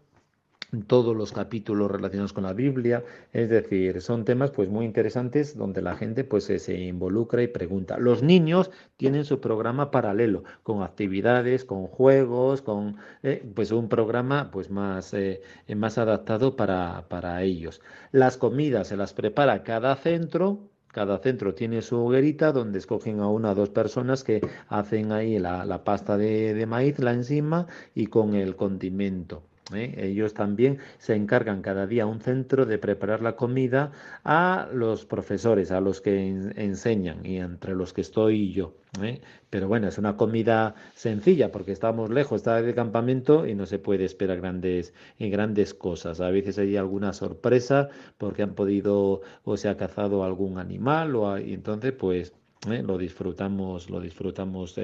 todos 0.83 1.17
los 1.17 1.33
capítulos 1.33 1.91
relacionados 1.91 2.33
con 2.33 2.45
la 2.45 2.53
Biblia, 2.53 3.05
es 3.33 3.49
decir, 3.49 4.01
son 4.01 4.25
temas 4.25 4.51
pues 4.51 4.69
muy 4.69 4.85
interesantes 4.85 5.57
donde 5.57 5.83
la 5.83 5.97
gente 5.97 6.25
pues 6.25 6.45
se, 6.45 6.81
involucra 6.81 7.43
y 7.43 7.49
pregunta. 7.49 7.99
Los 7.99 8.23
niños 8.23 8.71
tienen 8.97 9.25
su 9.25 9.41
programa 9.41 9.91
paralelo 9.91 10.45
con 10.63 10.83
actividades, 10.83 11.65
con 11.65 11.87
juegos, 11.87 12.63
con 12.63 12.97
eh, 13.23 13.45
pues 13.55 13.71
un 13.71 13.89
programa 13.89 14.51
pues 14.51 14.71
más, 14.71 15.15
eh, 15.15 15.41
más 15.77 15.99
adaptado 15.99 16.57
para, 16.57 17.07
para 17.09 17.43
ellos. 17.43 17.81
Las 18.13 18.37
comidas 18.37 18.89
se 18.89 18.97
las 18.97 19.15
prepara 19.15 19.63
cada 19.63 19.95
centro 19.97 20.69
cada 20.95 21.19
centro 21.19 21.55
tiene 21.55 21.83
su 21.83 21.97
hoguerita 21.97 22.53
donde 22.53 22.79
escogen 22.79 23.19
a 23.19 23.29
una 23.29 23.51
o 23.51 23.55
dos 23.57 23.69
personas 23.71 24.23
que 24.23 24.41
hacen 24.69 25.11
ahí 25.11 25.41
la, 25.41 25.83
pasta 25.83 26.17
de, 26.17 26.55
de 26.55 26.67
maíz, 26.67 27.01
la 27.01 27.13
encima 27.13 27.67
y 27.97 28.07
con 28.07 28.35
el 28.37 28.55
condimento. 28.55 29.43
¿Eh? 29.73 29.95
Ellos 29.97 30.35
también 30.35 30.79
se 30.99 31.15
encargan 31.15 31.63
cada 31.63 31.87
día 31.87 32.07
un 32.07 32.21
centro 32.21 32.67
de 32.67 32.79
preparar 32.79 33.23
la 33.23 33.37
comida 33.37 33.93
a 34.25 34.69
los 34.73 35.07
profesores, 35.07 35.71
a 35.71 35.81
los 35.81 36.01
que 36.01 36.29
enseñan 36.57 37.25
y 37.25 37.39
entre 37.39 37.75
los 37.75 37.93
que 37.93 38.03
estoy 38.03 38.53
yo. 38.53 38.75
¿eh? 39.03 39.21
Pero 39.51 39.69
bueno, 39.69 39.89
es 39.89 39.99
una 39.99 40.17
comida 40.17 40.75
sencilla 40.95 41.51
porque 41.51 41.73
estamos 41.73 42.11
lejos, 42.11 42.39
está 42.39 42.61
de 42.61 42.75
campamento 42.75 43.47
y 43.47 43.55
no 43.55 43.67
se 43.67 43.79
puede 43.79 44.05
esperar 44.05 44.41
grandes, 44.41 44.93
grandes 45.19 45.75
cosas. 45.75 46.21
A 46.21 46.31
veces 46.31 46.59
hay 46.59 46.77
alguna 46.77 47.13
sorpresa 47.13 47.89
porque 48.19 48.43
han 48.43 48.55
podido 48.55 49.23
o 49.45 49.57
se 49.57 49.69
ha 49.69 49.77
cazado 49.77 50.25
algún 50.25 50.59
animal 50.59 51.17
o 51.17 51.39
y 51.39 51.55
entonces 51.55 51.93
pues 51.93 52.35
¿eh? 52.71 52.83
lo 52.83 52.99
disfrutamos, 52.99 53.91
lo 53.91 54.01
disfrutamos 54.01 54.75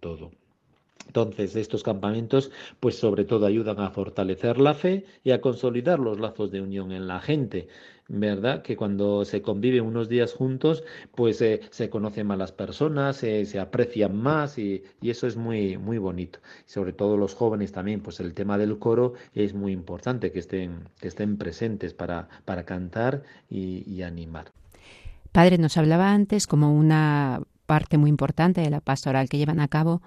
todo. 0.00 0.30
Entonces, 1.06 1.56
estos 1.56 1.82
campamentos, 1.82 2.50
pues 2.80 2.96
sobre 2.98 3.24
todo 3.24 3.46
ayudan 3.46 3.80
a 3.80 3.90
fortalecer 3.90 4.58
la 4.58 4.74
fe 4.74 5.04
y 5.24 5.30
a 5.30 5.40
consolidar 5.40 5.98
los 5.98 6.20
lazos 6.20 6.50
de 6.50 6.60
unión 6.60 6.92
en 6.92 7.06
la 7.06 7.20
gente. 7.20 7.68
¿Verdad? 8.08 8.62
Que 8.62 8.76
cuando 8.76 9.24
se 9.24 9.42
conviven 9.42 9.84
unos 9.84 10.08
días 10.08 10.32
juntos, 10.32 10.84
pues 11.16 11.40
eh, 11.42 11.62
se 11.70 11.90
conocen 11.90 12.28
más 12.28 12.38
las 12.38 12.52
personas, 12.52 13.16
se 13.16 13.58
aprecian 13.58 14.16
más 14.16 14.58
y, 14.58 14.84
eso 15.02 15.26
es 15.26 15.36
muy, 15.36 15.76
muy 15.76 15.98
bonito. 15.98 16.38
sobre 16.66 16.92
todo 16.92 17.16
los 17.16 17.34
jóvenes 17.34 17.72
también, 17.72 18.00
pues 18.00 18.20
el 18.20 18.32
tema 18.32 18.58
del 18.58 18.78
coro 18.78 19.14
es 19.34 19.54
muy 19.54 19.72
importante, 19.72 20.30
que 20.30 20.38
estén, 20.38 20.88
que 21.00 21.08
estén 21.08 21.36
presentes 21.36 21.94
para, 21.94 22.28
para 22.44 22.64
cantar 22.64 23.24
y, 23.50 23.82
y 23.92 24.02
animar. 24.02 24.52
Padre, 25.32 25.58
nos 25.58 25.76
hablaba 25.76 26.12
antes 26.12 26.46
como 26.46 26.72
una 26.72 27.42
parte 27.66 27.98
muy 27.98 28.08
importante 28.08 28.60
de 28.60 28.70
la 28.70 28.80
pastoral 28.80 29.28
que 29.28 29.38
llevan 29.38 29.60
a 29.60 29.68
cabo 29.68 30.00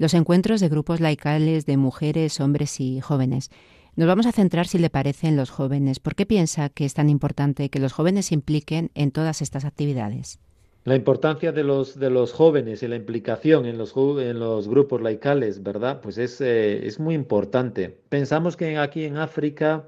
los 0.00 0.14
encuentros 0.14 0.62
de 0.62 0.70
grupos 0.70 0.98
laicales 0.98 1.66
de 1.66 1.76
mujeres, 1.76 2.40
hombres 2.40 2.80
y 2.80 3.02
jóvenes. 3.02 3.50
Nos 3.96 4.08
vamos 4.08 4.24
a 4.24 4.32
centrar, 4.32 4.66
si 4.66 4.78
le 4.78 4.88
parece, 4.88 5.28
en 5.28 5.36
los 5.36 5.50
jóvenes. 5.50 6.00
¿Por 6.00 6.14
qué 6.14 6.24
piensa 6.24 6.70
que 6.70 6.86
es 6.86 6.94
tan 6.94 7.10
importante 7.10 7.68
que 7.68 7.80
los 7.80 7.92
jóvenes 7.92 8.26
se 8.26 8.34
impliquen 8.34 8.90
en 8.94 9.10
todas 9.10 9.42
estas 9.42 9.66
actividades? 9.66 10.40
La 10.84 10.96
importancia 10.96 11.52
de 11.52 11.64
los, 11.64 11.98
de 11.98 12.08
los 12.08 12.32
jóvenes 12.32 12.82
y 12.82 12.88
la 12.88 12.96
implicación 12.96 13.66
en 13.66 13.76
los, 13.76 13.92
en 13.94 14.40
los 14.40 14.68
grupos 14.68 15.02
laicales, 15.02 15.62
¿verdad? 15.62 16.00
Pues 16.00 16.16
es, 16.16 16.40
eh, 16.40 16.86
es 16.86 16.98
muy 16.98 17.14
importante. 17.14 17.94
Pensamos 18.08 18.56
que 18.56 18.78
aquí 18.78 19.04
en 19.04 19.18
África 19.18 19.84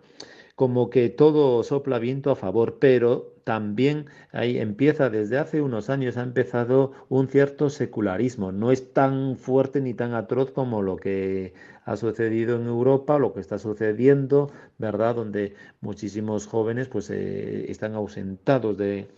como 0.62 0.90
que 0.90 1.08
todo 1.08 1.64
sopla 1.64 1.98
viento 1.98 2.30
a 2.30 2.36
favor, 2.36 2.78
pero 2.78 3.34
también 3.42 4.06
ahí 4.30 4.58
empieza 4.58 5.10
desde 5.10 5.36
hace 5.36 5.60
unos 5.60 5.90
años 5.90 6.16
ha 6.16 6.22
empezado 6.22 6.92
un 7.08 7.26
cierto 7.26 7.68
secularismo. 7.68 8.52
No 8.52 8.70
es 8.70 8.92
tan 8.92 9.36
fuerte 9.36 9.80
ni 9.80 9.92
tan 9.92 10.14
atroz 10.14 10.52
como 10.52 10.80
lo 10.80 10.94
que 10.98 11.52
ha 11.84 11.96
sucedido 11.96 12.54
en 12.60 12.68
Europa, 12.68 13.18
lo 13.18 13.32
que 13.32 13.40
está 13.40 13.58
sucediendo, 13.58 14.52
¿verdad? 14.78 15.16
Donde 15.16 15.56
muchísimos 15.80 16.46
jóvenes 16.46 16.86
pues 16.86 17.10
eh, 17.10 17.68
están 17.68 17.96
ausentados 17.96 18.78
de, 18.78 19.08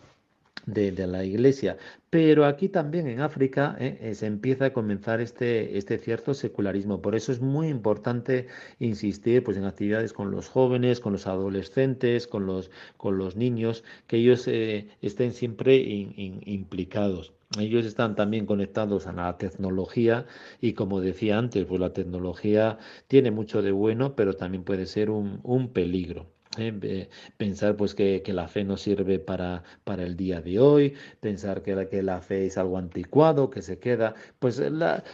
de, 0.67 1.07
la 1.07 1.25
iglesia. 1.25 1.77
Pero 2.11 2.45
aquí 2.47 2.69
también 2.69 3.07
en 3.09 3.21
África 3.21 3.77
eh, 3.79 3.99
eh, 4.01 4.15
se 4.15 4.27
empieza 4.27 4.67
a 4.67 4.73
comenzar 4.73 5.21
este, 5.21 5.77
este 5.79 5.99
cierto 5.99 6.33
secularismo. 6.35 7.03
Por 7.03 7.15
eso 7.15 7.33
es 7.33 7.41
muy 7.41 7.69
importante 7.69 8.47
insistir 8.79 9.43
pues, 9.45 9.57
en 9.57 9.65
actividades 9.65 10.13
con 10.13 10.31
los 10.31 10.49
jóvenes, 10.49 11.01
con 11.01 11.13
los 11.13 11.27
adolescentes, 11.27 12.27
con 12.27 12.47
los, 12.47 12.71
con 12.97 13.19
los 13.19 13.37
niños, 13.37 13.85
que 14.07 14.17
ellos 14.19 14.47
eh, 14.49 14.89
estén 15.03 15.33
siempre 15.33 15.77
implicados. 15.77 17.33
Ellos 17.59 17.85
están 17.87 18.17
también 18.17 18.47
conectados 18.47 19.07
a 19.07 19.13
la 19.13 19.37
tecnología 19.39 20.27
y 20.61 20.73
como 20.75 21.01
decía 21.01 21.39
antes, 21.39 21.65
pues 21.67 21.81
la 21.81 21.93
tecnología 21.93 22.79
tiene 23.07 23.31
mucho 23.31 23.63
de 23.63 23.71
bueno, 23.73 24.17
pero 24.17 24.35
también 24.35 24.65
puede 24.65 24.87
ser 24.87 25.11
un, 25.11 25.41
un 25.45 25.73
peligro. 25.73 26.34
Eh, 26.59 27.09
pensar 27.37 27.77
pues 27.77 27.95
que, 27.95 28.23
la 28.29 28.49
fe 28.49 28.65
no 28.65 28.77
sirve 28.77 29.19
para, 29.19 29.63
para 29.85 30.03
el 30.05 30.17
día 30.17 30.41
de 30.41 30.59
hoy, 30.59 30.95
pensar 31.21 31.63
que 31.63 31.75
la, 31.75 31.89
que 31.89 32.03
la 32.03 32.21
fe 32.21 32.47
es 32.47 32.59
algo 32.59 32.79
anticuado, 32.79 33.51
que 33.51 33.63
se 33.63 33.79
queda, 33.79 34.15
pues 34.39 34.61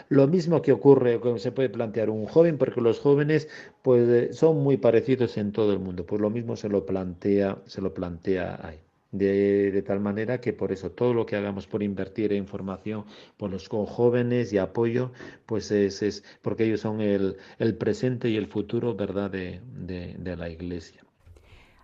lo 0.08 0.28
mismo 0.28 0.62
que 0.62 0.72
ocurre, 0.72 1.20
que 1.20 1.38
se 1.38 1.52
puede 1.52 1.68
plantear 1.70 2.10
un 2.10 2.26
joven, 2.26 2.58
porque 2.58 2.80
los 2.80 3.00
jóvenes 3.00 3.48
pues 3.82 4.08
eh, 4.08 4.32
son 4.32 4.62
muy 4.62 4.76
parecidos 4.76 5.36
en 5.38 5.52
todo 5.52 5.72
el 5.72 5.78
mundo, 5.78 6.04
pues 6.06 6.20
lo 6.20 6.30
mismo 6.30 6.56
se 6.56 6.68
lo 6.68 6.84
plantea, 6.86 7.58
se 7.66 7.80
lo 7.80 7.94
plantea 7.94 8.58
ahí. 8.66 8.78
De, 9.12 9.82
tal 9.86 9.98
manera 10.00 10.40
que 10.40 10.52
por 10.52 10.70
eso 10.72 10.92
todo 10.92 11.14
lo 11.14 11.26
que 11.26 11.34
hagamos 11.36 11.66
por 11.66 11.82
invertir 11.82 12.32
en 12.32 12.46
formación 12.46 13.04
por 13.36 13.50
los 13.50 13.68
jóvenes 13.68 14.52
y 14.52 14.58
apoyo, 14.58 15.10
pues 15.46 15.70
es, 15.72 16.02
es 16.02 16.22
porque 16.42 16.64
ellos 16.64 16.80
son 16.80 17.00
el, 17.00 17.36
el 17.58 17.76
presente 17.76 18.28
y 18.30 18.36
el 18.36 18.46
futuro, 18.46 18.94
¿verdad?, 18.94 19.30
de, 19.30 19.60
de 19.66 20.36
la 20.36 20.48
iglesia. 20.48 21.02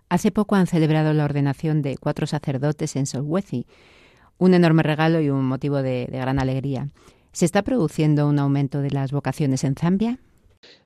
Hace 0.09 0.31
poco 0.31 0.55
han 0.55 0.67
celebrado 0.67 1.13
la 1.13 1.25
ordenación 1.25 1.81
de 1.81 1.97
cuatro 1.97 2.27
sacerdotes 2.27 2.95
en 2.95 3.05
Solwezi, 3.05 3.65
un 4.37 4.53
enorme 4.53 4.83
regalo 4.83 5.19
y 5.19 5.29
un 5.29 5.45
motivo 5.45 5.81
de, 5.81 6.07
gran 6.09 6.39
alegría. 6.39 6.87
¿Se 7.33 7.45
está 7.45 7.61
produciendo 7.63 8.27
un 8.27 8.39
aumento 8.39 8.81
de 8.81 8.91
las 8.91 9.11
vocaciones 9.11 9.63
en 9.63 9.75
Zambia? 9.75 10.19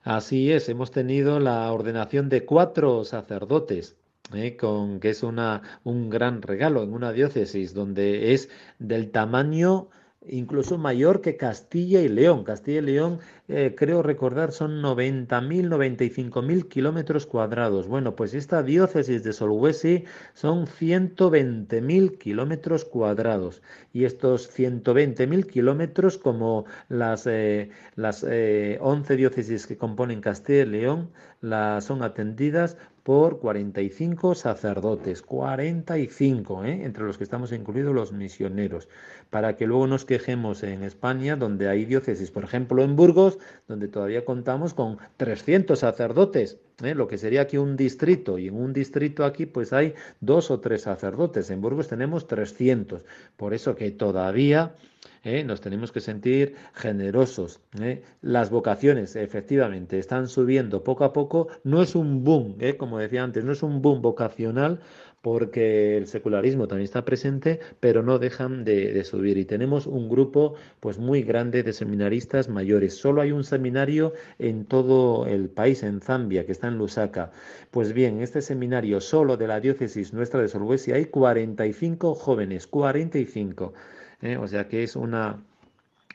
Así 0.03 0.51
es, 0.51 0.69
hemos 0.69 0.91
tenido 0.91 1.39
la 1.39 1.71
ordenación 1.71 2.29
de 2.29 2.45
cuatro 2.45 3.03
sacerdotes. 3.05 3.95
¿eh? 4.33 4.55
con, 4.55 4.99
que 4.99 5.09
es 5.09 5.23
una, 5.23 5.61
un 5.83 6.09
gran 6.09 6.41
regalo 6.41 6.83
en 6.83 6.93
una 6.93 7.11
diócesis 7.11 7.73
donde 7.73 8.33
es 8.33 8.49
del 8.79 9.11
tamaño 9.11 9.89
incluso 10.27 10.77
mayor 10.77 11.21
que 11.21 11.37
Castilla 11.37 12.01
y 12.01 12.09
León. 12.09 12.43
Castilla 12.43 12.79
y 12.79 12.83
León, 12.83 13.19
eh, 13.51 13.75
creo 13.75 14.01
recordar, 14.01 14.51
son 14.51 14.81
90.000, 14.81 15.67
95.000 15.69 16.67
kilómetros 16.67 17.25
cuadrados. 17.25 17.87
Bueno, 17.87 18.15
pues 18.15 18.33
esta 18.33 18.63
diócesis 18.63 19.23
de 19.23 19.33
Solhuesi 19.33 20.05
son 20.33 20.65
120.000 20.65 22.17
kilómetros 22.17 22.85
cuadrados. 22.85 23.61
Y 23.93 24.05
estos 24.05 24.49
120.000 24.57 25.45
kilómetros, 25.45 26.17
como 26.17 26.65
las, 26.89 27.27
eh, 27.27 27.69
las 27.95 28.23
11 28.23 28.33
eh, 28.33 29.17
diócesis 29.17 29.67
que 29.67 29.77
componen 29.77 30.21
Castilla 30.21 30.63
y 30.63 30.65
León, 30.65 31.11
la, 31.41 31.81
son 31.81 32.03
atendidas 32.03 32.77
por 33.03 33.39
45 33.39 34.35
sacerdotes, 34.35 35.21
45, 35.23 36.65
¿eh? 36.65 36.83
entre 36.83 37.03
los 37.03 37.17
que 37.17 37.23
estamos 37.23 37.51
incluidos 37.51 37.95
los 37.95 38.11
misioneros, 38.11 38.89
para 39.31 39.55
que 39.55 39.65
luego 39.65 39.87
nos 39.87 40.05
quejemos 40.05 40.61
en 40.61 40.83
España, 40.83 41.35
donde 41.35 41.67
hay 41.67 41.85
diócesis, 41.85 42.29
por 42.29 42.43
ejemplo 42.43 42.83
en 42.83 42.95
Burgos, 42.95 43.39
donde 43.67 43.87
todavía 43.87 44.25
contamos 44.25 44.73
con 44.73 44.97
300 45.17 45.79
sacerdotes, 45.79 46.57
¿eh? 46.83 46.95
lo 46.95 47.07
que 47.07 47.17
sería 47.17 47.41
aquí 47.41 47.57
un 47.57 47.75
distrito, 47.75 48.37
y 48.37 48.47
en 48.47 48.55
un 48.55 48.73
distrito 48.73 49.25
aquí 49.25 49.45
pues 49.45 49.73
hay 49.73 49.93
dos 50.19 50.51
o 50.51 50.59
tres 50.59 50.83
sacerdotes, 50.83 51.49
en 51.49 51.61
Burgos 51.61 51.87
tenemos 51.87 52.27
300, 52.27 53.05
por 53.37 53.53
eso 53.53 53.75
que 53.75 53.91
todavía 53.91 54.75
¿eh? 55.23 55.43
nos 55.43 55.61
tenemos 55.61 55.91
que 55.91 56.01
sentir 56.01 56.55
generosos. 56.73 57.59
¿eh? 57.79 58.03
Las 58.21 58.49
vocaciones, 58.49 59.15
efectivamente, 59.15 59.99
están 59.99 60.27
subiendo 60.27 60.83
poco 60.83 61.03
a 61.03 61.13
poco. 61.13 61.47
No 61.63 61.81
es 61.81 61.95
un 61.95 62.23
boom, 62.23 62.57
como 62.77 62.99
decía 62.99 63.23
antes, 63.23 63.43
no 63.43 63.51
es 63.51 63.63
un 63.63 63.81
boom 63.81 64.01
vocacional 64.01 64.79
porque 65.21 65.97
el 65.97 66.07
secularismo 66.07 66.67
también 66.67 66.85
está 66.85 67.05
presente, 67.05 67.59
pero 67.79 68.03
no 68.03 68.19
dejan 68.19 68.63
de, 68.63 69.03
subir. 69.03 69.37
Y 69.37 69.45
tenemos 69.45 69.85
un 69.87 70.09
grupo 70.09 70.55
pues 70.79 70.97
muy 70.97 71.21
grande 71.23 71.63
de 71.63 71.73
seminaristas 71.73 72.49
mayores. 72.49 72.95
Solo 72.97 73.21
hay 73.21 73.31
un 73.31 73.43
seminario 73.43 74.13
en 74.39 74.65
todo 74.65 75.27
el 75.27 75.49
país, 75.49 75.83
en 75.83 76.01
Zambia, 76.01 76.45
que 76.45 76.51
está 76.51 76.67
en 76.67 76.77
Lusaka. 76.77 77.31
Pues 77.69 77.93
bien, 77.93 78.21
este 78.21 78.41
seminario 78.41 78.99
solo 79.01 79.37
de 79.37 79.47
la 79.47 79.59
diócesis 79.59 80.13
nuestra 80.13 80.41
de 80.41 80.47
Solhuesi 80.47 80.91
hay 80.91 81.05
45 81.05 82.15
jóvenes, 82.15 82.67
45. 82.67 83.73
¿eh? 84.21 84.37
o 84.37 84.47
sea 84.47 84.67
que 84.67 84.83
es 84.83 84.95
una, 84.95 85.43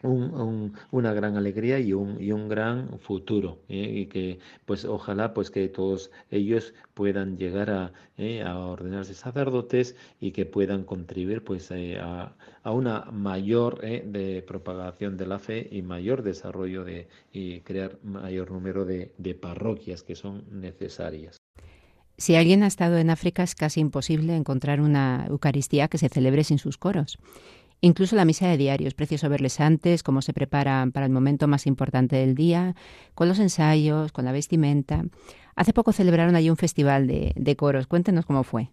una 0.03 1.12
gran 1.12 1.36
alegría 1.36 1.78
y 1.78 1.92
un, 1.92 2.20
y 2.20 2.32
un 2.32 2.49
gran 2.49 2.99
futuro 3.01 3.59
¿eh? 3.68 3.90
y 3.94 4.07
que 4.07 4.38
pues 4.64 4.84
ojalá 4.84 5.34
pues 5.34 5.51
que 5.51 5.68
todos 5.68 6.11
ellos 6.30 6.74
puedan 6.94 7.36
llegar 7.36 7.70
a, 7.70 7.92
¿eh? 8.18 8.42
a 8.42 8.59
ordenarse 8.59 9.14
sacerdotes 9.14 9.97
y 10.20 10.32
que 10.32 10.47
puedan 10.47 10.84
contribuir 10.84 11.42
pues 11.42 11.70
a, 11.72 12.34
a, 12.62 12.72
una 12.72 13.07
mayor 13.12 13.80
de 13.80 14.44
propagación 14.47 15.16
de 15.16 15.26
la 15.26 15.38
fe 15.38 15.68
y 15.70 15.82
mayor 15.82 16.22
desarrollo 16.22 16.84
de 16.84 17.09
y 17.32 17.61
crear 17.61 17.99
mayor 18.03 18.51
número 18.51 18.84
de, 18.84 19.12
de 19.18 19.34
parroquias 19.34 20.03
que 20.03 20.14
son 20.14 20.44
necesarias. 20.51 21.38
Si 22.18 22.34
alguien 22.34 22.62
ha 22.62 22.66
estado 22.66 22.97
en 22.97 23.11
África 23.11 23.42
es 23.42 23.55
casi 23.55 23.80
imposible 23.80 24.34
encontrar 24.34 24.80
una 24.80 25.26
Eucaristía 25.28 25.88
que 25.88 25.99
se 25.99 26.09
celebre 26.09 26.44
sin 26.44 26.59
sus 26.59 26.78
coros. 26.78 27.18
Incluso 27.80 28.16
la 28.16 28.24
misa 28.24 28.48
de 28.48 28.56
diario, 28.56 28.88
es 28.88 28.94
precioso 28.94 29.28
verles 29.28 29.60
antes, 29.60 30.02
cómo 30.02 30.22
se 30.22 30.32
preparan 30.32 30.92
para 30.92 31.06
el 31.06 31.12
momento 31.12 31.46
más 31.46 31.66
importante 31.66 32.16
del 32.16 32.34
día, 32.34 32.74
con 33.14 33.28
los 33.28 33.38
ensayos, 33.38 34.12
con 34.12 34.24
la 34.24 34.32
vestimenta. 34.32 35.04
Hace 35.56 35.72
poco 35.72 35.92
celebraron 35.92 36.36
allí 36.36 36.50
un 36.50 36.56
festival 36.56 37.06
de, 37.06 37.56
coros. 37.56 37.86
Cuéntenos 37.86 38.26
cómo 38.26 38.44
fue. 38.44 38.70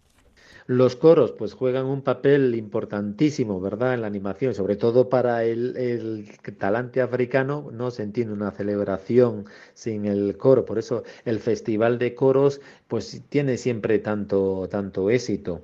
Los 0.66 0.96
coros 0.96 1.32
pues 1.32 1.52
juegan 1.52 1.84
un 1.84 2.00
papel 2.00 2.54
importantísimo, 2.54 3.60
¿verdad? 3.60 3.92
En 3.92 4.00
la 4.00 4.06
animación, 4.06 4.54
sobre 4.54 4.76
todo 4.76 5.10
para 5.10 5.44
el, 5.44 5.76
el, 5.76 6.56
talante 6.56 7.02
africano, 7.02 7.68
no 7.70 7.90
se 7.90 8.02
entiende 8.02 8.32
una 8.32 8.50
celebración 8.50 9.44
sin 9.74 10.06
el 10.06 10.38
coro, 10.38 10.64
por 10.64 10.78
eso 10.78 11.02
el 11.26 11.38
festival 11.38 11.98
de 11.98 12.14
coros 12.14 12.62
pues 12.88 13.22
tiene 13.28 13.58
siempre 13.58 13.98
tanto, 13.98 14.66
tanto 14.70 15.10
éxito. 15.10 15.62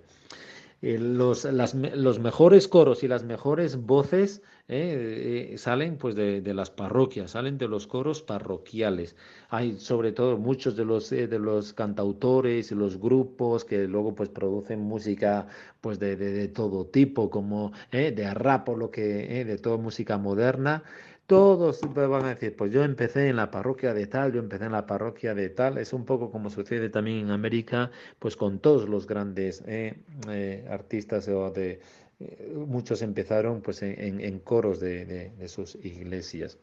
Eh, 0.82 0.98
los, 0.98 1.44
los 1.44 2.20
mejores 2.20 2.66
coros 2.66 3.02
y 3.02 3.08
las 3.08 3.22
mejores 3.22 3.76
voces 3.76 4.42
eh, 4.66 5.50
eh, 5.52 5.58
salen 5.58 5.98
pues 5.98 6.14
de, 6.14 6.54
las 6.54 6.70
parroquias, 6.70 7.32
salen 7.32 7.58
de 7.58 7.68
los 7.68 7.86
coros 7.86 8.22
parroquiales. 8.22 9.14
Hay 9.50 9.78
sobre 9.78 10.12
todo 10.12 10.38
muchos 10.38 10.76
de 10.76 10.86
los, 10.86 11.10
de 11.10 11.38
los 11.38 11.74
cantautores 11.74 12.72
y 12.72 12.74
los 12.74 12.98
grupos 12.98 13.66
que 13.66 13.86
luego 13.86 14.14
pues 14.14 14.30
producen 14.30 14.80
música 14.80 15.48
pues 15.82 15.98
de, 15.98 16.16
de, 16.16 16.48
todo 16.48 16.86
tipo, 16.86 17.28
como 17.28 17.72
de 17.90 18.34
rap 18.34 18.70
o 18.70 18.76
lo 18.76 18.90
que, 18.90 19.44
de 19.44 19.58
toda 19.58 19.76
música 19.76 20.16
moderna 20.16 20.82
todos 21.30 21.80
van 21.94 22.24
a 22.24 22.30
decir, 22.30 22.56
pues 22.56 22.72
yo 22.72 22.82
empecé 22.82 23.28
en 23.28 23.36
la 23.36 23.52
parroquia 23.52 23.94
de 23.94 24.08
tal, 24.08 24.32
yo 24.32 24.40
empecé 24.40 24.64
en 24.64 24.72
la 24.72 24.84
parroquia 24.84 25.32
de 25.32 25.48
tal. 25.48 25.78
Es 25.78 25.92
un 25.92 26.04
poco 26.04 26.32
como 26.32 26.50
sucede 26.50 26.88
también 26.88 27.18
en 27.18 27.30
América, 27.30 27.92
pues 28.18 28.34
con 28.34 28.58
todos 28.58 28.88
los 28.88 29.06
grandes 29.06 29.62
eh, 29.68 29.94
eh, 30.28 30.66
artistas 30.68 31.28
o 31.28 31.52
de 31.52 31.78
eh, 32.18 32.52
muchos 32.66 33.00
empezaron 33.02 33.60
pues 33.60 33.80
en, 33.82 34.40
coros 34.40 34.80
de, 34.80 35.30
sus 35.46 35.76
iglesias. 35.84 36.58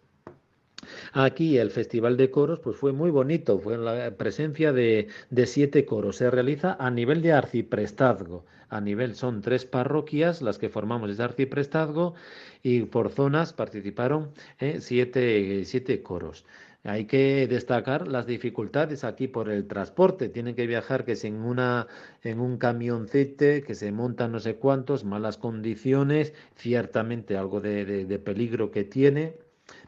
Aquí 1.13 1.57
el 1.57 1.72
Festival 1.72 2.18
de 2.18 2.30
Coros 2.30 2.59
pues 2.59 2.76
fue 2.76 2.91
muy 2.91 3.09
bonito, 3.09 3.59
fue 3.59 3.78
la 3.78 4.11
presencia 4.18 4.74
de, 4.74 5.07
de 5.30 5.45
siete 5.45 5.86
coros. 5.86 6.18
Se 6.18 6.30
realiza 6.30 6.76
a 6.78 6.91
nivel 6.91 7.22
de 7.22 7.32
arciprestazgo 7.32 8.43
a 8.70 8.82
nivel 8.82 9.15
son 9.15 9.41
tres 9.41 9.65
parroquias 9.65 10.41
las 10.41 10.57
que 10.57 10.70
formamos 10.70 11.09
ese 11.09 11.24
arciprestazgo 11.24 12.15
y 12.63 12.82
por 12.84 13.11
zonas 13.11 13.53
participaron 13.53 14.32
eh, 14.59 14.78
siete, 14.82 15.63
siete 15.65 16.01
coros. 16.03 16.45
Hay 16.84 17.05
que 17.05 17.47
destacar 17.47 18.07
las 18.07 18.28
dificultades 18.28 19.03
aquí 19.03 19.28
por 19.28 19.49
el 19.49 19.68
transporte. 19.68 20.30
Tienen 20.30 20.55
que 20.55 20.68
viajar 20.68 21.03
que 21.03 21.13
es 21.13 21.26
en, 21.26 21.36
una, 21.41 21.88
en 22.24 22.39
un 22.39 22.57
camioncete 22.57 23.61
que 23.63 23.76
se 23.76 23.91
monta 23.91 24.28
no 24.28 24.39
sé 24.39 24.55
cuántos, 24.55 25.03
malas 25.03 25.38
condiciones, 25.38 26.34
ciertamente 26.55 27.36
algo 27.36 27.59
de 27.59 28.22
peligro 28.24 28.72
que 28.72 28.86
tiene 28.86 29.36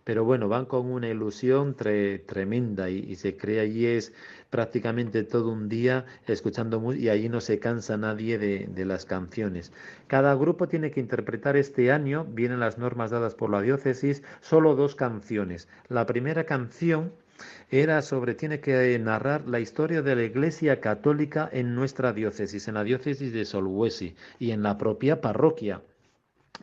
pero 0.03 0.23
bueno, 0.25 0.47
van 0.47 0.65
con 0.65 0.91
una 0.91 1.07
ilusión 1.07 1.75
tremenda 1.75 2.89
y, 2.89 3.15
se 3.15 3.37
cree 3.37 3.59
allí 3.59 3.85
es 3.85 4.13
prácticamente 4.49 5.23
todo 5.23 5.51
un 5.51 5.69
día 5.69 6.05
escuchando 6.27 6.93
y 6.93 7.09
allí 7.09 7.29
no 7.29 7.41
se 7.41 7.59
cansa 7.59 7.97
nadie 7.97 8.37
de, 8.37 8.85
las 8.85 9.05
canciones. 9.05 9.71
Cada 10.07 10.33
grupo 10.35 10.67
tiene 10.67 10.91
que 10.91 10.99
interpretar 10.99 11.57
este 11.57 11.91
año, 11.91 12.25
vienen 12.25 12.59
las 12.59 12.77
normas 12.77 13.11
dadas 13.11 13.35
por 13.35 13.49
la 13.49 13.61
diócesis, 13.61 14.23
solo 14.41 14.75
dos 14.75 14.95
canciones. 14.95 15.67
La 15.89 16.05
primera 16.05 16.45
canción 16.45 17.11
era 17.69 18.01
sobre, 18.01 18.35
tiene 18.35 18.59
que 18.59 18.97
narrar 18.99 19.47
la 19.47 19.59
historia 19.59 20.01
de 20.01 20.15
la 20.15 20.23
Iglesia 20.23 20.81
Católica 20.81 21.49
en 21.51 21.75
nuestra 21.75 22.13
diócesis, 22.13 22.67
en 22.67 22.73
la 22.75 22.83
diócesis 22.83 23.31
de 23.31 23.45
Solhuesi 23.45 24.15
y 24.39 24.51
en 24.51 24.63
la 24.63 24.77
propia 24.77 25.21
parroquia. 25.21 25.81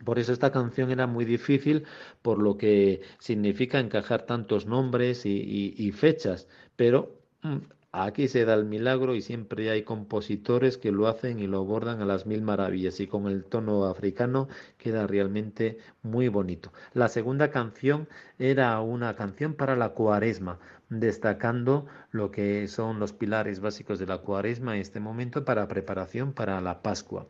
Por 0.04 0.18
eso 0.18 0.32
esta 0.32 0.52
canción 0.52 0.90
era 0.90 1.06
muy 1.06 1.24
difícil, 1.24 1.84
por 2.22 2.38
lo 2.38 2.58
que 2.58 3.00
significa 3.18 3.78
encajar 3.78 4.26
tantos 4.26 4.66
nombres 4.66 5.24
y, 5.24 5.92
fechas, 5.92 6.48
pero 6.76 7.16
mm, 7.42 7.56
aquí 8.04 8.28
se 8.28 8.44
da 8.44 8.52
el 8.54 8.66
milagro 8.66 9.14
y 9.14 9.22
siempre 9.22 9.70
hay 9.70 9.82
compositores 9.82 10.76
que 10.76 10.92
lo 10.92 11.08
hacen 11.08 11.38
y 11.40 11.46
lo 11.46 11.60
abordan 11.60 12.02
a 12.02 12.04
las 12.04 12.26
mil 12.26 12.42
maravillas 12.42 13.00
y 13.00 13.06
con 13.06 13.26
el 13.26 13.44
tono 13.44 13.86
africano 13.86 14.48
queda 14.76 15.06
realmente 15.06 15.78
muy 16.02 16.28
bonito. 16.28 16.72
La 16.92 17.08
segunda 17.08 17.50
canción 17.50 18.06
era 18.38 18.78
una 18.80 19.16
canción 19.16 19.54
para 19.54 19.76
la 19.76 19.90
cuaresma, 19.90 20.58
destacando 20.90 21.86
lo 22.10 22.30
que 22.30 22.68
son 22.68 22.98
los 23.00 23.14
pilares 23.14 23.60
básicos 23.60 23.98
de 23.98 24.06
la 24.06 24.18
cuaresma 24.18 24.74
en 24.74 24.82
este 24.82 25.00
momento 25.00 25.44
para 25.46 25.66
preparación 25.66 26.34
para 26.34 26.60
la 26.60 26.82
Pascua. 26.82 27.26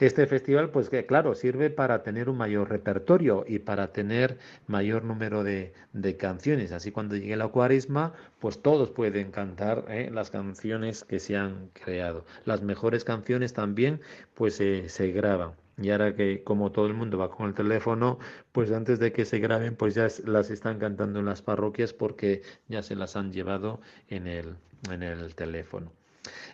Este 0.00 0.26
festival, 0.26 0.70
pues 0.70 0.88
que 0.88 1.04
claro, 1.04 1.34
sirve 1.34 1.68
para 1.68 2.02
tener 2.02 2.30
un 2.30 2.38
mayor 2.38 2.70
repertorio 2.70 3.44
y 3.46 3.58
para 3.58 3.92
tener 3.92 4.38
mayor 4.66 5.04
número 5.04 5.44
de, 5.44 5.74
canciones. 6.18 6.72
Así 6.72 6.90
cuando 6.90 7.16
llegue 7.16 7.36
la 7.36 7.48
cuaresma, 7.48 8.14
pues 8.38 8.62
todos 8.62 8.90
pueden 8.90 9.30
cantar 9.30 9.84
¿eh? 9.88 10.10
las 10.10 10.30
canciones 10.30 11.04
que 11.04 11.20
se 11.20 11.36
han 11.36 11.68
creado. 11.74 12.24
Las 12.46 12.62
mejores 12.62 13.04
canciones 13.04 13.52
también, 13.52 14.00
pues 14.34 14.54
se 14.56 15.12
graban. 15.12 15.52
Y 15.76 15.90
ahora 15.90 16.14
que 16.14 16.42
como 16.44 16.72
todo 16.72 16.86
el 16.86 16.94
mundo 16.94 17.18
va 17.18 17.30
con 17.30 17.48
el 17.48 17.54
teléfono, 17.54 18.18
pues 18.52 18.70
antes 18.72 18.98
de 19.00 19.12
que 19.12 19.26
se 19.26 19.38
graben, 19.38 19.76
pues 19.76 19.94
ya 19.94 20.08
las 20.24 20.50
están 20.50 20.78
cantando 20.78 21.20
en 21.20 21.26
las 21.26 21.42
parroquias 21.42 21.92
porque 21.92 22.42
ya 22.68 22.82
se 22.82 22.96
las 22.96 23.16
han 23.16 23.32
llevado 23.32 23.80
en 24.08 24.26
el, 24.26 24.56
en 24.90 25.02
el 25.02 25.34
teléfono. 25.34 25.92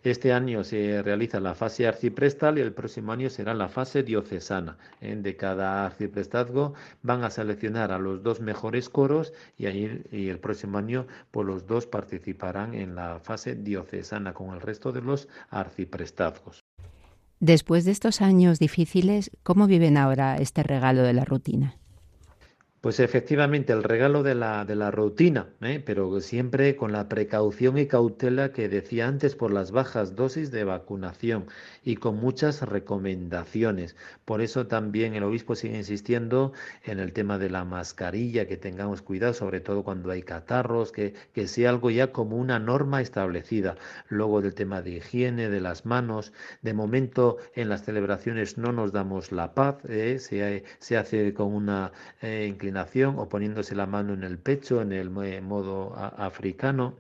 Este 0.02 0.32
año 0.32 0.62
se 0.62 1.02
realiza 1.02 1.40
la 1.40 1.54
fase 1.54 1.86
arciprestal 1.86 2.58
y 2.58 2.60
el 2.60 2.72
próximo 2.72 3.12
año 3.12 3.28
será 3.30 3.54
la 3.54 3.68
fase 3.68 4.02
diocesana. 4.02 4.78
De 5.00 5.36
cada 5.36 5.86
arciprestazgo 5.86 6.74
van 7.02 7.24
a 7.24 7.30
seleccionar 7.30 7.90
a 7.92 7.98
los 7.98 8.22
dos 8.22 8.40
mejores 8.40 8.88
coros 8.88 9.32
y, 9.56 9.66
ahí, 9.66 10.02
y 10.12 10.28
el 10.28 10.38
próximo 10.38 10.78
año 10.78 11.06
pues 11.30 11.46
los 11.46 11.66
dos 11.66 11.86
participarán 11.86 12.74
en 12.74 12.94
la 12.94 13.18
fase 13.20 13.56
diocesana 13.56 14.32
con 14.32 14.54
el 14.54 14.60
resto 14.60 14.92
de 14.92 15.02
los 15.02 15.28
arciprestazgos. 15.50 16.60
Después 17.40 17.84
de 17.84 17.90
estos 17.90 18.22
años 18.22 18.58
difíciles, 18.58 19.30
¿cómo 19.42 19.66
viven 19.66 19.96
ahora 19.98 20.36
este 20.38 20.62
regalo 20.62 21.02
de 21.02 21.12
la 21.12 21.24
rutina? 21.24 21.76
Pues 22.86 23.00
efectivamente, 23.00 23.72
el 23.72 23.82
regalo 23.82 24.22
de 24.22 24.36
la, 24.36 24.64
de 24.64 24.76
la 24.76 24.92
rutina, 24.92 25.48
¿eh? 25.60 25.82
pero 25.84 26.20
siempre 26.20 26.76
con 26.76 26.92
la 26.92 27.08
precaución 27.08 27.78
y 27.78 27.86
cautela 27.86 28.52
que 28.52 28.68
decía 28.68 29.08
antes 29.08 29.34
por 29.34 29.50
las 29.50 29.72
bajas 29.72 30.14
dosis 30.14 30.52
de 30.52 30.62
vacunación 30.62 31.46
y 31.82 31.96
con 31.96 32.20
muchas 32.20 32.62
recomendaciones. 32.62 33.96
Por 34.24 34.40
eso 34.40 34.68
también 34.68 35.14
el 35.14 35.24
obispo 35.24 35.56
sigue 35.56 35.78
insistiendo 35.78 36.52
en 36.84 37.00
el 37.00 37.12
tema 37.12 37.38
de 37.38 37.50
la 37.50 37.64
mascarilla, 37.64 38.46
que 38.46 38.56
tengamos 38.56 39.02
cuidado, 39.02 39.34
sobre 39.34 39.58
todo 39.58 39.82
cuando 39.82 40.12
hay 40.12 40.22
catarros, 40.22 40.92
que, 40.92 41.14
que 41.32 41.48
sea 41.48 41.70
algo 41.70 41.90
ya 41.90 42.12
como 42.12 42.36
una 42.36 42.60
norma 42.60 43.00
establecida. 43.00 43.74
Luego 44.08 44.42
del 44.42 44.54
tema 44.54 44.80
de 44.80 44.98
higiene, 44.98 45.48
de 45.48 45.60
las 45.60 45.86
manos. 45.86 46.32
De 46.62 46.72
momento 46.72 47.38
en 47.56 47.68
las 47.68 47.84
celebraciones 47.84 48.58
no 48.58 48.70
nos 48.70 48.92
damos 48.92 49.32
la 49.32 49.54
paz, 49.54 49.78
¿eh? 49.88 50.20
se, 50.20 50.62
se, 50.78 50.96
hace 50.96 51.34
con 51.34 51.52
una 51.52 51.90
eh, 52.22 52.46
inclinación 52.48 52.75
o 53.16 53.28
poniéndose 53.28 53.74
la 53.74 53.86
mano 53.86 54.14
en 54.14 54.22
el 54.24 54.38
pecho 54.38 54.82
en 54.82 54.92
el 54.92 55.10
modo 55.10 55.94
africano 55.96 56.94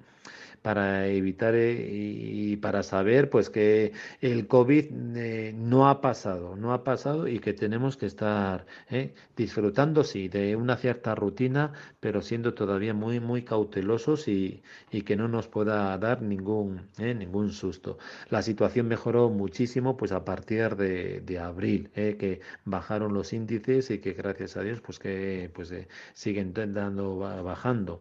para 0.66 1.06
evitar 1.06 1.54
eh, 1.54 1.88
y 1.88 2.56
para 2.56 2.82
saber 2.82 3.30
pues 3.30 3.50
que 3.50 3.92
el 4.20 4.48
COVID 4.48 4.86
eh, 5.16 5.52
no 5.54 5.88
ha 5.88 6.00
pasado, 6.00 6.56
no 6.56 6.72
ha 6.72 6.82
pasado 6.82 7.28
y 7.28 7.38
que 7.38 7.52
tenemos 7.52 7.96
que 7.96 8.06
estar 8.06 8.66
eh, 8.90 9.14
disfrutando 9.36 10.02
sí 10.02 10.26
de 10.26 10.56
una 10.56 10.76
cierta 10.76 11.14
rutina, 11.14 11.72
pero 12.00 12.20
siendo 12.20 12.52
todavía 12.54 12.94
muy 12.94 13.20
muy 13.20 13.42
cautelosos 13.44 14.26
y, 14.26 14.64
y 14.90 15.02
que 15.02 15.14
no 15.14 15.28
nos 15.28 15.46
pueda 15.46 15.96
dar 15.98 16.20
ningún 16.20 16.88
ningún 16.98 17.52
susto. 17.52 17.98
La 18.30 18.42
situación 18.42 18.88
mejoró 18.88 19.30
muchísimo 19.30 19.96
pues 19.96 20.10
a 20.10 20.24
partir 20.24 20.74
de, 20.74 21.38
abril, 21.38 21.90
que 21.94 22.40
bajaron 22.64 23.14
los 23.14 23.32
índices 23.32 23.92
y 23.92 23.98
que 24.00 24.14
gracias 24.14 24.56
a 24.56 24.62
Dios 24.62 24.80
pues 24.80 24.98
que 24.98 25.48
pues 25.54 25.72
siguen 26.14 26.52
dando 26.52 27.18
bajando 27.18 28.00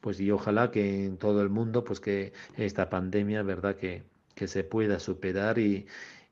pues 0.00 0.20
y 0.20 0.30
ojalá 0.30 0.70
que 0.70 1.06
en 1.06 1.16
todo 1.16 1.42
el 1.42 1.48
mundo 1.48 1.84
pues 1.84 2.00
que 2.00 2.32
esta 2.56 2.88
pandemia 2.90 3.42
verdad 3.42 3.76
que, 3.76 4.02
que 4.34 4.48
se 4.48 4.64
pueda 4.64 5.00
superar 5.00 5.58
y, 5.58 5.86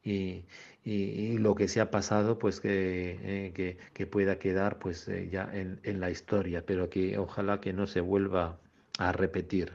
y, 0.04 0.44
y, 0.84 1.38
lo 1.38 1.54
que 1.54 1.68
se 1.68 1.80
ha 1.80 1.90
pasado 1.90 2.38
pues 2.38 2.60
que, 2.60 3.18
eh, 3.22 3.52
que, 3.54 3.76
que, 3.92 4.06
pueda 4.06 4.38
quedar 4.38 4.78
pues 4.78 5.08
eh, 5.08 5.28
ya 5.30 5.50
en, 5.52 5.80
en 5.82 6.00
la 6.00 6.10
historia. 6.10 6.62
Pero 6.64 6.88
que 6.88 7.18
ojalá 7.18 7.60
que 7.60 7.72
no 7.72 7.88
se 7.88 8.00
vuelva 8.00 8.58
a 8.98 9.10
repetir. 9.10 9.72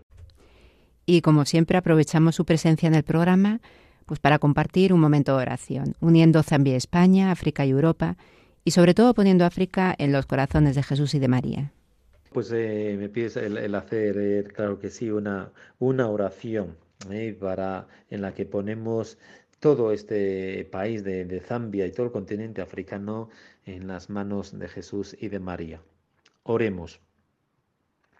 Y 1.05 1.21
como 1.21 1.43
siempre 1.45 1.77
aprovechamos 1.77 2.35
su 2.35 2.45
presencia 2.45 2.87
en 2.87 2.95
el 2.95 3.03
programa 3.03 3.59
pues 4.05 4.19
para 4.19 4.39
compartir 4.39 4.93
un 4.93 4.99
momento 4.99 5.35
de 5.37 5.43
oración 5.43 5.95
uniendo 5.99 6.43
Zambia 6.43 6.75
España 6.75 7.31
África 7.31 7.65
y 7.65 7.71
Europa 7.71 8.17
y 8.63 8.71
sobre 8.71 8.93
todo 8.93 9.13
poniendo 9.13 9.45
África 9.45 9.93
en 9.97 10.11
los 10.11 10.25
corazones 10.25 10.75
de 10.75 10.83
Jesús 10.83 11.13
y 11.13 11.19
de 11.19 11.27
María 11.27 11.73
pues 12.31 12.51
eh, 12.53 12.95
me 12.97 13.09
pides 13.09 13.35
el, 13.37 13.75
hacer, 13.75 14.17
eh, 14.17 14.43
claro 14.45 14.79
que 14.79 14.89
sí, 14.89 15.11
una, 15.11 15.51
una 15.79 16.07
oración 16.07 16.77
eh, 17.09 17.35
para, 17.37 17.87
en 18.09 18.21
la 18.21 18.33
que 18.33 18.45
ponemos 18.45 19.17
todo 19.59 19.91
este 19.91 20.65
país 20.71 21.03
de, 21.03 21.25
de 21.25 21.39
Zambia 21.41 21.85
y 21.85 21.91
todo 21.91 22.05
el 22.05 22.11
continente 22.11 22.61
africano 22.61 23.29
en 23.65 23.87
las 23.87 24.09
manos 24.09 24.57
de 24.57 24.67
Jesús 24.67 25.15
y 25.19 25.27
de 25.27 25.39
María. 25.39 25.81
Oremos. 26.43 27.01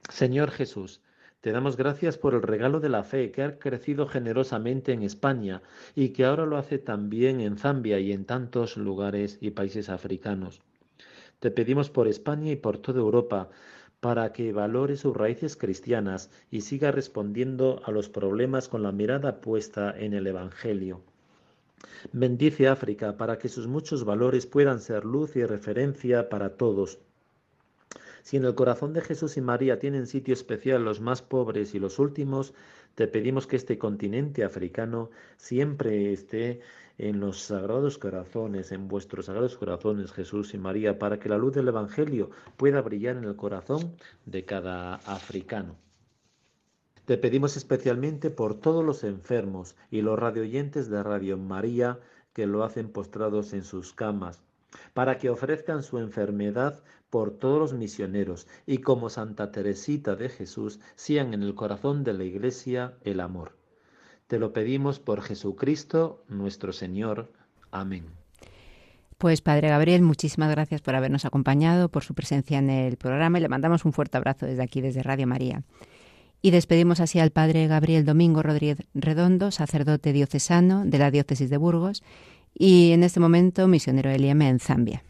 Señor 0.09 0.51
Jesús, 0.51 1.01
te 1.39 1.51
damos 1.51 1.77
gracias 1.77 2.17
por 2.17 2.33
el 2.33 2.41
regalo 2.41 2.81
de 2.81 2.89
la 2.89 3.03
fe 3.03 3.31
que 3.31 3.43
ha 3.43 3.57
crecido 3.59 4.07
generosamente 4.07 4.91
en 4.91 5.03
España 5.03 5.61
y 5.95 6.09
que 6.09 6.25
ahora 6.25 6.45
lo 6.45 6.57
hace 6.57 6.79
también 6.79 7.39
en 7.39 7.57
Zambia 7.57 7.99
y 7.99 8.11
en 8.11 8.25
tantos 8.25 8.75
lugares 8.75 9.37
y 9.41 9.51
países 9.51 9.89
africanos. 9.89 10.61
Te 11.39 11.49
pedimos 11.49 11.89
por 11.89 12.07
España 12.07 12.51
y 12.51 12.57
por 12.57 12.77
toda 12.77 12.99
Europa 12.99 13.49
para 14.01 14.33
que 14.33 14.51
valore 14.51 14.97
sus 14.97 15.15
raíces 15.15 15.55
cristianas 15.55 16.31
y 16.49 16.61
siga 16.61 16.91
respondiendo 16.91 17.81
a 17.85 17.91
los 17.91 18.09
problemas 18.09 18.67
con 18.67 18.83
la 18.83 18.91
mirada 18.91 19.39
puesta 19.41 19.97
en 19.97 20.13
el 20.13 20.27
Evangelio. 20.27 21.01
Bendice 22.11 22.67
África 22.67 23.15
para 23.15 23.37
que 23.37 23.47
sus 23.47 23.67
muchos 23.67 24.03
valores 24.03 24.47
puedan 24.47 24.81
ser 24.81 25.05
luz 25.05 25.35
y 25.35 25.45
referencia 25.45 26.29
para 26.29 26.57
todos. 26.57 26.99
Si 28.23 28.37
en 28.37 28.45
el 28.45 28.55
corazón 28.55 28.93
de 28.93 29.01
Jesús 29.01 29.37
y 29.37 29.41
María 29.41 29.79
tienen 29.79 30.07
sitio 30.07 30.33
especial 30.33 30.83
los 30.83 30.99
más 30.99 31.21
pobres 31.21 31.75
y 31.75 31.79
los 31.79 31.99
últimos, 31.99 32.53
te 32.95 33.07
pedimos 33.07 33.47
que 33.47 33.55
este 33.55 33.77
continente 33.77 34.43
africano 34.43 35.09
siempre 35.37 36.11
esté 36.11 36.61
en 36.97 37.19
los 37.19 37.41
sagrados 37.41 37.97
corazones, 37.97 38.71
en 38.71 38.87
vuestros 38.87 39.25
sagrados 39.25 39.57
corazones, 39.57 40.11
Jesús 40.11 40.53
y 40.53 40.57
María, 40.57 40.99
para 40.99 41.19
que 41.19 41.29
la 41.29 41.37
luz 41.37 41.53
del 41.53 41.69
Evangelio 41.69 42.29
pueda 42.57 42.81
brillar 42.81 43.17
en 43.17 43.23
el 43.23 43.35
corazón 43.35 43.95
de 44.25 44.45
cada 44.45 44.95
africano. 44.95 45.75
Te 47.05 47.17
pedimos 47.17 47.57
especialmente 47.57 48.29
por 48.29 48.59
todos 48.59 48.85
los 48.85 49.03
enfermos 49.03 49.75
y 49.89 50.01
los 50.01 50.19
radioyentes 50.19 50.89
de 50.89 51.01
Radio 51.01 51.37
María 51.37 51.99
que 52.33 52.45
lo 52.45 52.63
hacen 52.63 52.89
postrados 52.89 53.53
en 53.53 53.63
sus 53.63 53.93
camas, 53.93 54.43
para 54.93 55.17
que 55.17 55.29
ofrezcan 55.29 55.83
su 55.83 55.97
enfermedad 55.97 56.83
por 57.11 57.37
todos 57.37 57.59
los 57.59 57.73
misioneros 57.73 58.47
y 58.65 58.79
como 58.79 59.09
Santa 59.09 59.51
Teresita 59.51 60.15
de 60.15 60.29
Jesús 60.29 60.79
sean 60.95 61.35
en 61.35 61.43
el 61.43 61.53
corazón 61.53 62.03
de 62.03 62.13
la 62.13 62.23
Iglesia 62.23 62.95
el 63.03 63.19
amor. 63.19 63.57
Te 64.25 64.39
lo 64.39 64.53
pedimos 64.53 64.99
por 64.99 65.21
Jesucristo 65.21 66.23
nuestro 66.29 66.71
Señor. 66.71 67.31
Amén. 67.69 68.05
Pues 69.17 69.41
Padre 69.41 69.67
Gabriel, 69.67 70.01
muchísimas 70.01 70.49
gracias 70.49 70.81
por 70.81 70.95
habernos 70.95 71.25
acompañado, 71.25 71.89
por 71.89 72.03
su 72.03 72.15
presencia 72.15 72.57
en 72.57 72.69
el 72.69 72.95
programa 72.95 73.37
y 73.37 73.41
le 73.41 73.49
mandamos 73.49 73.85
un 73.85 73.93
fuerte 73.93 74.17
abrazo 74.17 74.45
desde 74.47 74.63
aquí, 74.63 74.81
desde 74.81 75.03
Radio 75.03 75.27
María. 75.27 75.63
Y 76.41 76.49
despedimos 76.51 77.01
así 77.01 77.19
al 77.19 77.31
Padre 77.31 77.67
Gabriel 77.67 78.05
Domingo 78.05 78.41
Rodríguez 78.41 78.87
Redondo, 78.95 79.51
sacerdote 79.51 80.13
diocesano 80.13 80.85
de 80.85 80.97
la 80.97 81.11
diócesis 81.11 81.49
de 81.49 81.57
Burgos 81.57 82.03
y 82.57 82.93
en 82.93 83.03
este 83.03 83.19
momento 83.19 83.67
misionero 83.67 84.09
del 84.09 84.23
en 84.23 84.59
Zambia. 84.59 85.03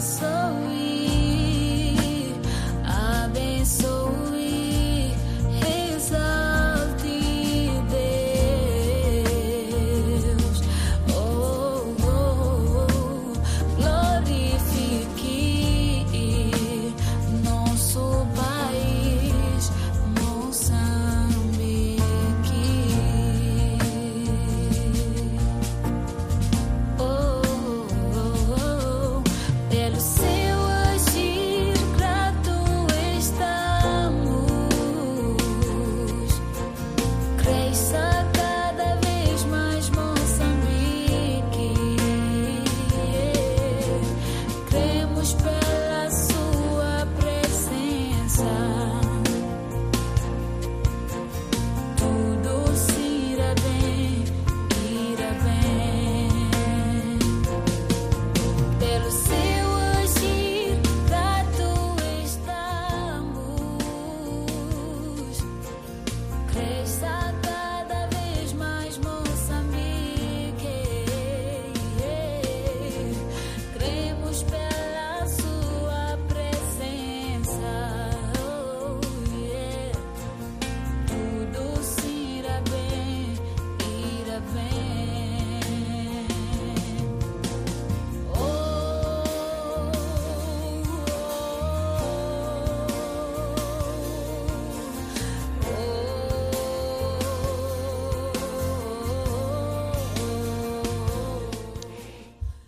so 0.00 0.37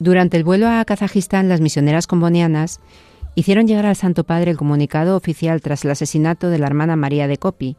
Durante 0.01 0.39
el 0.39 0.45
vuelo 0.45 0.67
a 0.67 0.83
Kazajistán, 0.87 1.51
las 1.51 1.61
misioneras 1.61 2.07
combonianas 2.07 2.81
hicieron 3.35 3.67
llegar 3.67 3.85
al 3.85 3.97
Santo 3.97 4.25
Padre 4.25 4.51
el 4.51 4.57
comunicado 4.57 5.15
oficial 5.15 5.61
tras 5.61 5.85
el 5.85 5.91
asesinato 5.91 6.49
de 6.49 6.59
la 6.59 6.69
hermana 6.69 6.97
María 6.97 7.29
de 7.29 7.37
Copi, 7.37 7.77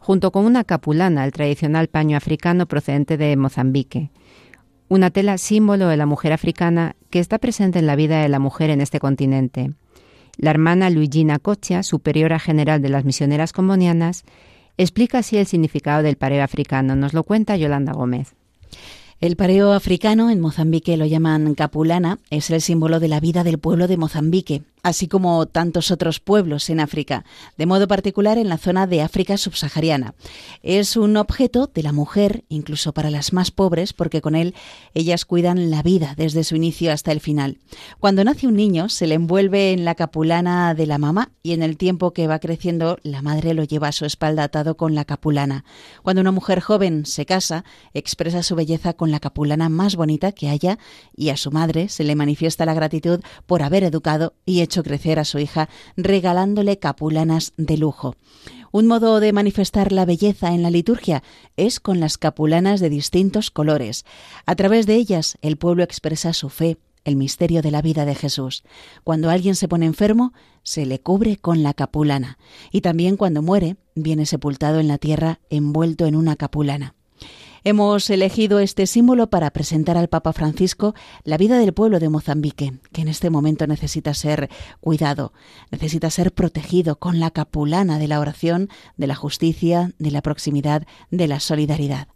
junto 0.00 0.32
con 0.32 0.46
una 0.46 0.64
capulana, 0.64 1.22
el 1.22 1.32
tradicional 1.32 1.88
paño 1.88 2.16
africano 2.16 2.64
procedente 2.64 3.18
de 3.18 3.36
Mozambique, 3.36 4.10
una 4.88 5.10
tela 5.10 5.36
símbolo 5.36 5.88
de 5.88 5.98
la 5.98 6.06
mujer 6.06 6.32
africana 6.32 6.96
que 7.10 7.18
está 7.18 7.36
presente 7.36 7.78
en 7.78 7.86
la 7.86 7.96
vida 7.96 8.22
de 8.22 8.30
la 8.30 8.38
mujer 8.38 8.70
en 8.70 8.80
este 8.80 8.98
continente. 8.98 9.74
La 10.38 10.48
hermana 10.48 10.88
Luigina 10.88 11.38
Cocha, 11.38 11.82
superiora 11.82 12.38
general 12.38 12.80
de 12.80 12.88
las 12.88 13.04
misioneras 13.04 13.52
combonianas, 13.52 14.24
explica 14.78 15.18
así 15.18 15.36
el 15.36 15.46
significado 15.46 16.02
del 16.02 16.16
pareo 16.16 16.42
africano. 16.42 16.96
Nos 16.96 17.12
lo 17.12 17.22
cuenta 17.22 17.58
Yolanda 17.58 17.92
Gómez. 17.92 18.34
El 19.24 19.36
pareo 19.36 19.72
africano, 19.72 20.28
en 20.28 20.38
Mozambique 20.38 20.98
lo 20.98 21.06
llaman 21.06 21.54
capulana, 21.54 22.18
es 22.28 22.50
el 22.50 22.60
símbolo 22.60 23.00
de 23.00 23.08
la 23.08 23.20
vida 23.20 23.42
del 23.42 23.56
pueblo 23.56 23.88
de 23.88 23.96
Mozambique 23.96 24.64
así 24.84 25.08
como 25.08 25.46
tantos 25.46 25.90
otros 25.90 26.20
pueblos 26.20 26.70
en 26.70 26.78
África, 26.78 27.24
de 27.56 27.66
modo 27.66 27.88
particular 27.88 28.38
en 28.38 28.48
la 28.48 28.58
zona 28.58 28.86
de 28.86 29.00
África 29.00 29.38
subsahariana. 29.38 30.14
Es 30.62 30.96
un 30.96 31.16
objeto 31.16 31.70
de 31.74 31.82
la 31.82 31.92
mujer, 31.92 32.44
incluso 32.50 32.92
para 32.92 33.10
las 33.10 33.32
más 33.32 33.50
pobres, 33.50 33.94
porque 33.94 34.20
con 34.20 34.36
él 34.36 34.54
ellas 34.92 35.24
cuidan 35.24 35.70
la 35.70 35.82
vida 35.82 36.14
desde 36.16 36.44
su 36.44 36.54
inicio 36.54 36.92
hasta 36.92 37.12
el 37.12 37.20
final. 37.20 37.58
Cuando 37.98 38.22
nace 38.24 38.46
un 38.46 38.56
niño, 38.56 38.90
se 38.90 39.06
le 39.06 39.14
envuelve 39.14 39.72
en 39.72 39.86
la 39.86 39.94
capulana 39.94 40.74
de 40.74 40.86
la 40.86 40.98
mamá 40.98 41.30
y 41.42 41.52
en 41.52 41.62
el 41.62 41.78
tiempo 41.78 42.12
que 42.12 42.26
va 42.26 42.38
creciendo, 42.38 42.98
la 43.02 43.22
madre 43.22 43.54
lo 43.54 43.64
lleva 43.64 43.88
a 43.88 43.92
su 43.92 44.04
espalda 44.04 44.44
atado 44.44 44.76
con 44.76 44.94
la 44.94 45.06
capulana. 45.06 45.64
Cuando 46.02 46.20
una 46.20 46.30
mujer 46.30 46.60
joven 46.60 47.06
se 47.06 47.24
casa, 47.24 47.64
expresa 47.94 48.42
su 48.42 48.54
belleza 48.54 48.92
con 48.92 49.10
la 49.10 49.20
capulana 49.20 49.70
más 49.70 49.96
bonita 49.96 50.32
que 50.32 50.50
haya 50.50 50.78
y 51.16 51.30
a 51.30 51.38
su 51.38 51.50
madre 51.50 51.88
se 51.88 52.04
le 52.04 52.14
manifiesta 52.16 52.66
la 52.66 52.74
gratitud 52.74 53.20
por 53.46 53.62
haber 53.62 53.84
educado 53.84 54.34
y 54.44 54.60
hecho 54.60 54.73
crecer 54.82 55.18
a 55.18 55.24
su 55.24 55.38
hija 55.38 55.68
regalándole 55.96 56.78
capulanas 56.78 57.52
de 57.56 57.76
lujo. 57.76 58.16
Un 58.72 58.86
modo 58.86 59.20
de 59.20 59.32
manifestar 59.32 59.92
la 59.92 60.04
belleza 60.04 60.52
en 60.52 60.62
la 60.62 60.70
liturgia 60.70 61.22
es 61.56 61.78
con 61.78 62.00
las 62.00 62.18
capulanas 62.18 62.80
de 62.80 62.90
distintos 62.90 63.50
colores. 63.50 64.04
A 64.46 64.56
través 64.56 64.86
de 64.86 64.96
ellas 64.96 65.38
el 65.42 65.56
pueblo 65.56 65.84
expresa 65.84 66.32
su 66.32 66.48
fe, 66.48 66.76
el 67.04 67.16
misterio 67.16 67.62
de 67.62 67.70
la 67.70 67.82
vida 67.82 68.04
de 68.04 68.14
Jesús. 68.14 68.64
Cuando 69.04 69.30
alguien 69.30 69.54
se 69.54 69.68
pone 69.68 69.86
enfermo, 69.86 70.32
se 70.62 70.86
le 70.86 71.00
cubre 71.00 71.36
con 71.36 71.62
la 71.62 71.74
capulana, 71.74 72.38
y 72.72 72.80
también 72.80 73.16
cuando 73.16 73.42
muere, 73.42 73.76
viene 73.94 74.26
sepultado 74.26 74.80
en 74.80 74.88
la 74.88 74.98
tierra 74.98 75.38
envuelto 75.50 76.06
en 76.06 76.16
una 76.16 76.36
capulana. 76.36 76.94
Hemos 77.66 78.10
elegido 78.10 78.58
este 78.58 78.86
símbolo 78.86 79.30
para 79.30 79.50
presentar 79.50 79.96
al 79.96 80.08
Papa 80.08 80.34
Francisco 80.34 80.94
la 81.22 81.38
vida 81.38 81.58
del 81.58 81.72
pueblo 81.72 81.98
de 81.98 82.10
Mozambique, 82.10 82.74
que 82.92 83.00
en 83.00 83.08
este 83.08 83.30
momento 83.30 83.66
necesita 83.66 84.12
ser 84.12 84.50
cuidado, 84.80 85.32
necesita 85.70 86.10
ser 86.10 86.34
protegido 86.34 86.96
con 86.96 87.20
la 87.20 87.30
capulana 87.30 87.98
de 87.98 88.06
la 88.06 88.20
oración, 88.20 88.68
de 88.98 89.06
la 89.06 89.14
justicia, 89.14 89.92
de 89.98 90.10
la 90.10 90.20
proximidad, 90.20 90.86
de 91.10 91.26
la 91.26 91.40
solidaridad. 91.40 92.08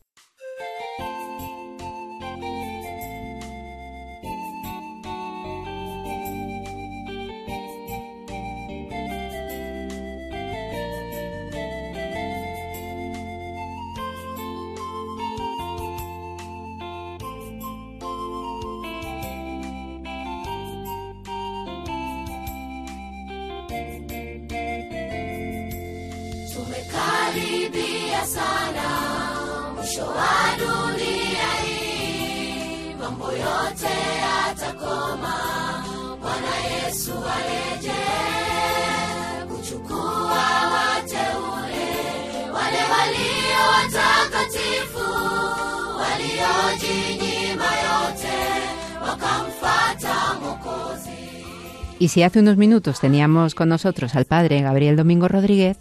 Y 52.01 52.09
si 52.09 52.23
hace 52.23 52.41
unos 52.41 52.57
minutos 52.57 53.01
teníamos 53.01 53.55
con 53.55 53.69
nosotros 53.69 54.15
al 54.15 54.25
padre 54.25 54.63
Gabriel 54.63 54.97
Domingo 54.97 55.27
Rodríguez, 55.27 55.79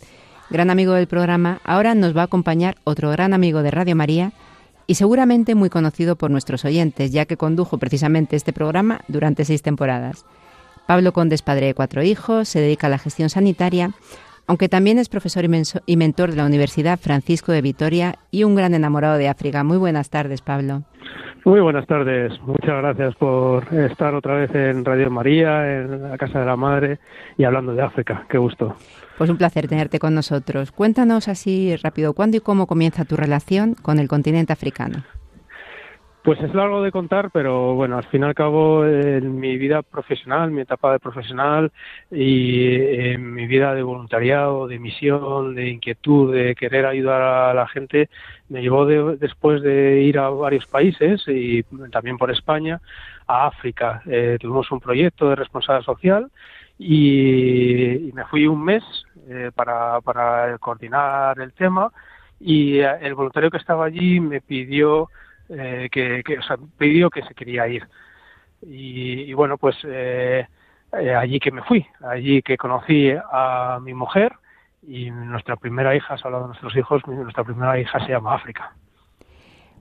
gran 0.50 0.70
amigo 0.72 0.94
del 0.94 1.08
programa, 1.08 1.62
ahora 1.64 1.94
nos 1.94 2.18
va 2.18 2.22
a 2.22 2.26
acompañar 2.26 2.76
otro 2.84 3.12
gran 3.12 3.34
amigo 3.34 3.62
de 3.62 3.72
Radio 3.72 3.96
María 3.96 4.32
y 4.88 4.96
seguramente 4.96 5.54
muy 5.54 5.70
conocido 5.70 6.16
por 6.16 6.32
nuestros 6.32 6.66
oyentes, 6.66 7.12
ya 7.12 7.26
que 7.26 7.38
condujo 7.38 7.78
precisamente 7.78 8.36
este 8.36 8.54
programa 8.54 9.02
durante 9.08 9.46
seis 9.46 9.62
temporadas. 9.62 10.26
Pablo 10.88 11.12
Conde 11.12 11.36
es 11.36 11.42
padre 11.42 11.68
de 11.68 11.74
cuatro 11.74 12.02
hijos, 12.02 12.48
se 12.48 12.62
dedica 12.62 12.88
a 12.88 12.90
la 12.90 12.98
gestión 12.98 13.30
sanitaria, 13.30 13.92
aunque 14.48 14.70
también 14.70 14.98
es 14.98 15.10
profesor 15.10 15.44
y 15.86 15.98
mentor 15.98 16.32
de 16.32 16.38
la 16.38 16.46
Universidad 16.46 16.98
Francisco 16.98 17.52
de 17.52 17.62
Vitoria 17.62 18.16
y 18.32 18.46
un 18.46 18.56
gran 18.56 18.74
enamorado 18.74 19.18
de 19.18 19.28
África. 19.28 19.66
Muy 19.66 19.78
buenas 19.78 20.10
tardes, 20.10 20.42
Pablo. 20.42 20.84
Muy 21.44 21.60
buenas 21.60 21.86
tardes. 21.88 22.34
Muchas 22.42 22.82
gracias 22.82 23.16
por 23.16 23.74
estar 23.74 24.16
otra 24.16 24.36
vez 24.36 24.56
en 24.56 24.86
Radio 24.86 25.10
María, 25.10 25.80
en 25.80 26.10
la 26.10 26.18
Casa 26.18 26.40
de 26.40 26.46
la 26.46 26.56
Madre 26.56 27.00
y 27.38 27.44
hablando 27.44 27.74
de 27.74 27.82
África. 27.82 28.26
Qué 28.30 28.38
gusto. 28.38 28.76
Pues 29.18 29.32
un 29.32 29.38
placer 29.38 29.68
tenerte 29.68 29.98
con 29.98 30.14
nosotros. 30.14 30.72
Cuéntanos 30.72 31.28
así 31.28 31.76
rápido, 31.78 32.14
¿cuándo 32.14 32.38
y 32.38 32.40
cómo 32.40 32.68
comienza 32.68 33.04
tu 33.04 33.16
relación 33.16 33.74
con 33.74 33.98
el 33.98 34.08
continente 34.08 34.54
africano? 34.54 35.04
Pues 36.22 36.40
es 36.42 36.54
largo 36.54 36.84
de 36.84 36.92
contar, 36.92 37.32
pero 37.32 37.74
bueno, 37.74 37.98
al 37.98 38.04
fin 38.04 38.22
y 38.22 38.26
al 38.26 38.36
cabo 38.36 38.86
en 38.86 39.40
mi 39.40 39.58
vida 39.58 39.82
profesional, 39.82 40.52
mi 40.52 40.62
etapa 40.62 40.92
de 40.92 41.00
profesional 41.00 41.72
y 42.12 42.76
en 43.12 43.34
mi 43.34 43.48
vida 43.48 43.74
de 43.74 43.82
voluntariado, 43.82 44.68
de 44.68 44.78
misión, 44.78 45.56
de 45.56 45.70
inquietud, 45.70 46.36
de 46.36 46.54
querer 46.54 46.86
ayudar 46.86 47.22
a 47.22 47.54
la 47.54 47.68
gente, 47.70 48.10
me 48.50 48.62
llevó 48.62 48.86
después 48.86 49.62
de 49.62 50.02
ir 50.02 50.20
a 50.20 50.30
varios 50.30 50.68
países 50.68 51.24
y 51.28 51.64
también 51.92 52.18
por 52.18 52.30
España 52.30 52.82
a 53.26 53.48
África. 53.48 54.04
Eh, 54.06 54.38
tuvimos 54.40 54.70
un 54.70 54.82
proyecto 54.82 55.30
de 55.30 55.38
responsabilidad 55.38 55.86
social 55.86 56.30
y, 56.78 58.12
me 58.14 58.26
fui 58.26 58.48
un 58.48 58.64
mes 58.64 58.84
eh, 59.28 59.52
para, 59.54 60.02
para 60.02 60.58
coordinar 60.60 61.40
el 61.40 61.54
tema 61.54 61.92
y 62.40 62.80
eh, 62.80 62.98
el 63.02 63.16
voluntario 63.16 63.50
que 63.52 63.58
estaba 63.58 63.86
allí 63.86 64.20
me 64.20 64.42
pidió 64.42 65.10
eh, 65.50 65.88
que, 65.92 66.38
o 66.38 66.44
sea, 66.44 66.58
pidió 66.78 67.10
que 67.10 67.24
se 67.24 67.34
quería 67.34 67.68
ir. 67.68 67.88
Y, 68.62 69.32
bueno, 69.34 69.58
pues 69.58 69.76
eh, 69.86 70.46
eh, 70.94 71.16
allí 71.16 71.40
que 71.40 71.52
me 71.52 71.62
fui, 71.64 71.86
allí 72.02 72.42
que 72.42 72.58
conocí 72.58 73.12
a 73.32 73.80
mi 73.82 73.94
mujer 73.94 74.34
y 74.86 75.12
nuestra 75.12 75.56
primera 75.56 75.96
hija, 75.96 76.16
has 76.16 76.26
hablado 76.26 76.44
de 76.44 76.48
nuestros 76.50 76.76
hijos, 76.76 77.02
nuestra 77.08 77.44
primera 77.44 77.80
hija 77.80 78.00
se 78.06 78.12
llama 78.12 78.36
África. 78.36 78.74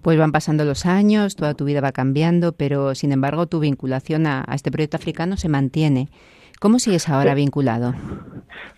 Pues 0.02 0.18
van 0.18 0.30
pasando 0.30 0.64
los 0.64 0.86
años, 0.86 1.34
toda 1.34 1.54
tu 1.54 1.64
vida 1.64 1.80
va 1.80 1.90
cambiando, 1.90 2.52
pero 2.52 2.94
sin 2.94 3.12
embargo 3.12 3.46
tu 3.46 3.58
vinculación 3.60 4.26
a 4.26 4.44
este 4.52 4.70
proyecto 4.70 4.98
africano 4.98 5.36
se 5.36 5.48
mantiene. 5.48 6.08
¿Cómo 6.60 6.78
sigues 6.78 7.08
ahora 7.08 7.34
vinculado? 7.34 7.94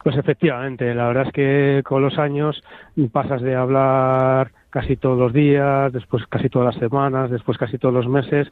Pues 0.03 0.17
efectivamente, 0.17 0.95
la 0.95 1.09
verdad 1.09 1.27
es 1.27 1.33
que 1.33 1.83
con 1.85 2.03
los 2.03 2.19
años 2.19 2.63
pasas 3.13 3.43
de 3.43 3.55
hablar 3.55 4.51
casi 4.71 4.97
todos 4.97 5.19
los 5.19 5.33
días, 5.33 5.93
después 5.93 6.27
casi 6.27 6.49
todas 6.49 6.75
las 6.75 6.81
semanas, 6.81 7.31
después 7.31 7.57
casi 7.57 7.79
todos 7.79 7.95
los 7.95 8.09
meses, 8.09 8.49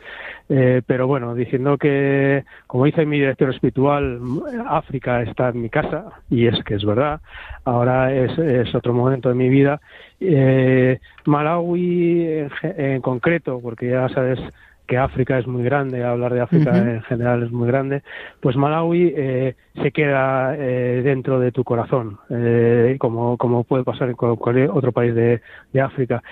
eh, 0.49 0.83
pero 0.87 1.07
bueno, 1.07 1.35
diciendo 1.35 1.77
que, 1.77 2.45
como 2.67 2.85
dice 2.87 3.05
mi 3.05 3.19
director 3.19 3.51
espiritual, 3.51 4.21
África 4.67 5.23
está 5.23 5.51
en 5.51 5.63
mi 5.63 5.69
casa, 5.69 6.07
y 6.31 6.47
es 6.47 6.63
que 6.65 6.75
es 6.75 6.85
verdad, 6.85 7.21
ahora 7.65 8.15
es, 8.15 8.37
es 8.39 8.75
otro 8.75 8.95
momento 8.95 9.29
de 9.29 9.35
mi 9.35 9.49
vida. 9.49 9.81
Eh, 10.21 10.99
Malawi 11.27 12.27
en, 12.27 12.51
en 12.63 13.03
concreto, 13.03 13.61
porque 13.63 13.91
ya 13.91 14.09
sabes 14.09 14.41
que 14.87 14.97
África 14.97 15.39
es 15.39 15.47
muy 15.47 15.63
grande, 15.65 16.05
hablar 16.05 16.33
de 16.33 16.41
África 16.41 16.77
en 16.77 17.03
general 17.03 17.43
es 17.43 17.51
muy 17.51 17.67
grande, 17.67 18.03
pues 18.41 18.57
Malawi 18.57 19.13
eh, 19.17 19.55
se 19.83 19.91
queda 19.91 20.55
eh, 20.57 21.03
dentro 21.03 21.41
de 21.41 21.53
tu 21.53 21.65
corazón, 21.65 22.19
eh, 22.31 22.97
como, 22.99 23.37
como 23.37 23.65
puede 23.65 23.85
pasar 23.85 24.09
en 24.09 24.15
cualquier 24.15 24.71
otro 24.71 24.93
país 24.93 25.15
de, 25.15 25.41
de 25.73 25.81
África. 25.81 26.23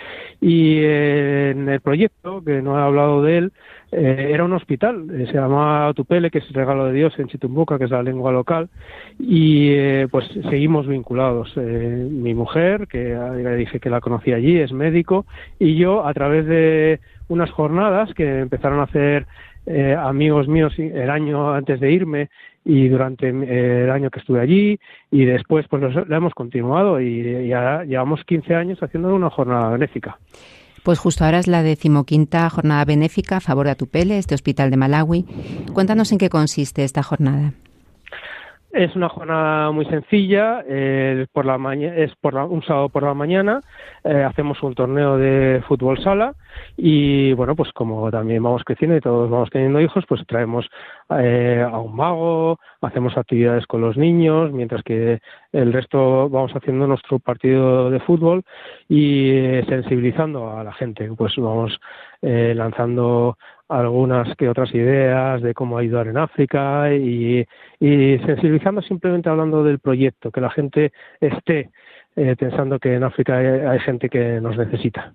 Y 0.40 0.78
en 0.78 1.68
el 1.68 1.80
proyecto, 1.80 2.42
que 2.44 2.62
no 2.62 2.78
he 2.78 2.82
hablado 2.82 3.22
de 3.22 3.38
él, 3.38 3.52
era 3.96 4.44
un 4.44 4.52
hospital, 4.52 5.06
se 5.08 5.32
llamaba 5.32 5.94
Tupele, 5.94 6.28
que 6.28 6.38
es 6.38 6.48
el 6.48 6.54
regalo 6.54 6.86
de 6.86 6.94
Dios 6.94 7.16
en 7.16 7.28
Chitumbuca, 7.28 7.78
que 7.78 7.84
es 7.84 7.90
la 7.92 8.02
lengua 8.02 8.32
local, 8.32 8.68
y 9.20 10.04
pues 10.06 10.28
seguimos 10.50 10.88
vinculados. 10.88 11.56
mi 11.56 12.34
mujer, 12.34 12.88
que 12.88 13.10
ya 13.10 13.32
dije 13.54 13.78
que 13.78 13.90
la 13.90 14.00
conocí 14.00 14.32
allí, 14.32 14.58
es 14.58 14.72
médico, 14.72 15.26
y 15.60 15.76
yo 15.76 16.04
a 16.04 16.12
través 16.12 16.44
de 16.46 16.98
unas 17.28 17.50
jornadas 17.50 18.12
que 18.14 18.40
empezaron 18.40 18.80
a 18.80 18.84
hacer 18.84 19.26
eh, 19.66 19.96
amigos 19.98 20.46
míos 20.46 20.74
el 20.78 21.08
año 21.08 21.52
antes 21.52 21.80
de 21.80 21.90
irme 21.90 22.28
y 22.64 22.88
durante 22.88 23.28
el 23.28 23.90
año 23.90 24.10
que 24.10 24.20
estuve 24.20 24.40
allí 24.40 24.78
y 25.10 25.24
después 25.24 25.66
pues 25.68 25.82
lo, 25.82 26.16
hemos 26.16 26.34
continuado 26.34 27.00
y 27.00 27.48
ya 27.48 27.82
llevamos 27.84 28.24
15 28.24 28.54
años 28.54 28.82
haciendo 28.82 29.14
una 29.14 29.30
jornada 29.30 29.70
benéfica. 29.70 30.18
Pues 30.82 30.98
justo 30.98 31.24
ahora 31.24 31.38
es 31.38 31.46
la 31.46 31.62
decimoquinta 31.62 32.48
jornada 32.50 32.84
benéfica 32.84 33.38
a 33.38 33.40
favor 33.40 33.64
de 33.64 33.72
Atupele, 33.72 34.18
este 34.18 34.34
hospital 34.34 34.70
de 34.70 34.76
Malawi. 34.76 35.24
Cuéntanos 35.72 36.12
en 36.12 36.18
qué 36.18 36.28
consiste 36.28 36.84
esta 36.84 37.02
jornada. 37.02 37.54
Es 38.74 38.96
una 38.96 39.08
jornada 39.08 39.70
muy 39.70 39.84
sencilla, 39.84 40.64
eh, 40.68 41.28
por 41.32 41.46
la 41.46 41.54
es 41.74 42.12
por 42.16 42.34
un 42.34 42.60
sábado 42.64 42.88
por 42.88 43.04
la 43.04 43.14
mañana, 43.14 43.60
eh, 44.02 44.24
hacemos 44.24 44.60
un 44.64 44.74
torneo 44.74 45.16
de 45.16 45.62
fútbol 45.68 46.02
sala 46.02 46.34
y 46.76 47.32
bueno, 47.34 47.54
pues 47.54 47.70
como 47.72 48.10
también 48.10 48.42
vamos 48.42 48.64
creciendo 48.64 48.96
y 48.96 49.00
todos 49.00 49.30
vamos 49.30 49.48
teniendo 49.50 49.80
hijos, 49.80 50.04
pues 50.08 50.26
traemos 50.26 50.68
eh, 51.10 51.66
a 51.66 51.78
un 51.78 51.94
mago, 51.94 52.58
hacemos 52.80 53.16
actividades 53.16 53.66
con 53.66 53.80
los 53.80 53.96
niños, 53.96 54.52
mientras 54.52 54.82
que 54.82 55.20
el 55.52 55.72
resto 55.72 56.28
vamos 56.28 56.52
haciendo 56.54 56.86
nuestro 56.86 57.18
partido 57.18 57.90
de 57.90 58.00
fútbol 58.00 58.42
y 58.88 59.60
sensibilizando 59.68 60.50
a 60.50 60.64
la 60.64 60.72
gente, 60.72 61.10
pues 61.16 61.34
vamos 61.36 61.78
lanzando 62.22 63.36
algunas 63.68 64.36
que 64.36 64.48
otras 64.48 64.74
ideas 64.74 65.42
de 65.42 65.54
cómo 65.54 65.78
ayudar 65.78 66.08
en 66.08 66.18
África 66.18 66.92
y, 66.92 67.46
sensibilizando 67.80 68.82
simplemente 68.82 69.28
hablando 69.28 69.64
del 69.64 69.78
proyecto, 69.78 70.30
que 70.30 70.40
la 70.40 70.50
gente 70.50 70.92
esté 71.20 71.70
eh, 72.16 72.36
pensando 72.38 72.78
que 72.78 72.94
en 72.94 73.04
África 73.04 73.36
hay, 73.36 73.78
gente 73.80 74.08
que 74.08 74.40
nos 74.40 74.56
necesita. 74.56 75.12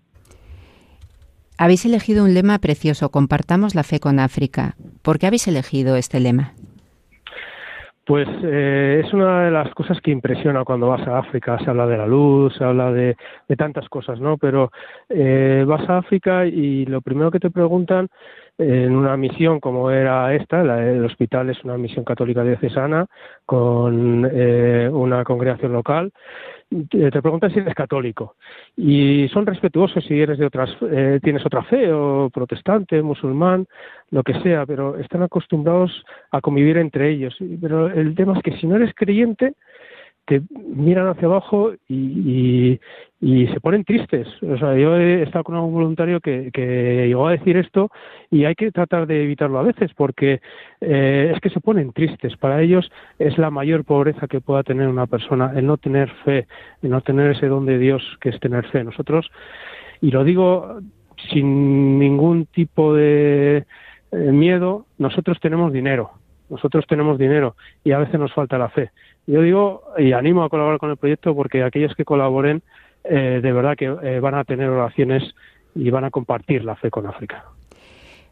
Habéis 1.61 1.85
elegido 1.85 2.23
un 2.23 2.33
lema 2.33 2.57
precioso, 2.59 3.09
compartamos 3.09 3.75
la 3.75 3.83
fe 3.83 3.99
con 3.99 4.17
África. 4.19 4.75
¿Por 5.01 5.19
qué 5.19 5.27
habéis 5.27 5.45
elegido 5.45 5.97
este 5.97 6.21
lema? 6.21 6.53
Pues 8.05 8.29
eh, 8.43 9.03
es 9.05 9.13
una 9.13 9.43
de 9.43 9.51
las 9.51 9.69
cosas 9.73 9.99
que 9.99 10.09
impresiona 10.09 10.63
cuando 10.63 10.87
vas 10.87 11.05
a 11.05 11.19
África. 11.19 11.59
Se 11.59 11.69
habla 11.69 11.85
de 11.85 11.97
la 11.97 12.07
luz, 12.07 12.55
se 12.57 12.63
habla 12.63 12.93
de, 12.93 13.17
tantas 13.57 13.89
cosas, 13.89 14.21
¿no? 14.21 14.37
Pero 14.37 14.71
eh, 15.09 15.65
vas 15.67 15.87
a 15.89 15.97
África 15.97 16.45
y 16.45 16.85
lo 16.85 17.01
primero 17.01 17.29
que 17.29 17.41
te 17.41 17.51
preguntan 17.51 18.07
en 18.57 18.95
una 18.95 19.17
misión 19.17 19.59
como 19.59 19.91
era 19.91 20.33
esta, 20.35 20.61
el 20.61 21.03
hospital 21.05 21.49
es 21.49 21.63
una 21.63 21.77
misión 21.77 22.03
católica 22.03 22.43
diocesana 22.43 23.05
con 23.45 24.29
eh, 24.31 24.89
una 24.91 25.23
congregación 25.23 25.73
local, 25.73 26.11
te 26.69 27.21
preguntan 27.21 27.51
si 27.51 27.59
eres 27.59 27.73
católico. 27.73 28.35
Y 28.77 29.27
son 29.29 29.45
respetuosos 29.45 30.03
si 30.05 30.19
eres 30.19 30.37
de 30.37 30.45
otras 30.45 30.69
eh, 30.91 31.19
tienes 31.23 31.45
otra 31.45 31.63
fe 31.63 31.91
o 31.91 32.29
protestante 32.29 33.01
musulmán 33.01 33.65
lo 34.11 34.23
que 34.23 34.39
sea 34.41 34.65
pero 34.65 34.97
están 34.97 35.23
acostumbrados 35.23 36.03
a 36.31 36.41
convivir 36.41 36.77
entre 36.77 37.09
ellos. 37.09 37.35
Pero 37.61 37.87
el 37.87 38.15
tema 38.15 38.37
es 38.37 38.43
que 38.43 38.57
si 38.57 38.67
no 38.67 38.75
eres 38.75 38.93
creyente 38.95 39.53
te 40.29 40.43
miran 40.53 41.07
hacia 41.07 41.27
abajo 41.27 41.71
y, 41.87 42.79
y, 43.19 43.47
se 43.47 43.59
ponen 43.59 43.83
tristes. 43.83 44.27
O 44.43 44.57
sea, 44.59 44.77
yo 44.77 44.95
he 44.95 45.23
estado 45.23 45.43
con 45.43 45.55
un 45.55 45.73
voluntario 45.73 46.19
que, 46.19 46.51
que, 46.53 47.07
llegó 47.07 47.27
a 47.27 47.31
decir 47.31 47.57
esto 47.57 47.89
y 48.29 48.45
hay 48.45 48.53
que 48.53 48.71
tratar 48.71 49.07
de 49.07 49.23
evitarlo 49.23 49.57
a 49.57 49.63
veces 49.63 49.91
porque 49.95 50.39
eh, 50.81 51.31
es 51.33 51.41
que 51.41 51.49
se 51.49 51.59
ponen 51.59 51.93
tristes. 51.93 52.37
Para 52.37 52.61
ellos 52.61 52.91
es 53.17 53.39
la 53.39 53.49
mayor 53.49 53.85
pobreza 53.85 54.27
que 54.27 54.39
pueda 54.39 54.61
tener 54.61 54.87
una 54.87 55.07
persona, 55.07 55.51
el 55.55 55.65
no 55.65 55.77
tener 55.77 56.11
fe, 56.23 56.45
el 56.83 56.91
no 56.91 57.01
tener 57.01 57.31
ese 57.31 57.47
don 57.47 57.65
de 57.65 57.79
Dios 57.79 58.03
que 58.21 58.29
es 58.29 58.39
tener 58.39 58.67
fe. 58.67 58.83
Nosotros, 58.83 59.31
y 59.99 60.11
lo 60.11 60.23
digo 60.23 60.79
sin 61.31 61.97
ningún 61.97 62.45
tipo 62.45 62.93
de 62.93 63.65
eh, 64.11 64.17
miedo, 64.31 64.85
nosotros 64.99 65.39
tenemos 65.41 65.73
dinero. 65.73 66.11
Nosotros 66.49 66.85
tenemos 66.87 67.17
dinero 67.17 67.55
y 67.83 67.91
a 67.91 67.99
veces 67.99 68.19
nos 68.19 68.33
falta 68.33 68.57
la 68.57 68.69
fe 68.69 68.91
yo 69.29 69.41
digo 69.41 69.83
y 69.97 70.13
animo 70.13 70.43
a 70.43 70.49
colaborar 70.49 70.79
con 70.79 70.89
el 70.89 70.97
proyecto 70.97 71.35
porque 71.35 71.63
aquellos 71.63 71.95
que 71.95 72.03
colaboren 72.03 72.63
eh, 73.03 73.39
de 73.41 73.51
verdad 73.51 73.75
que 73.77 73.85
eh, 73.85 74.19
van 74.19 74.35
a 74.35 74.43
tener 74.43 74.69
oraciones 74.69 75.23
y 75.75 75.89
van 75.91 76.03
a 76.03 76.09
compartir 76.09 76.65
la 76.65 76.75
fe 76.75 76.89
con 76.89 77.05
África. 77.05 77.45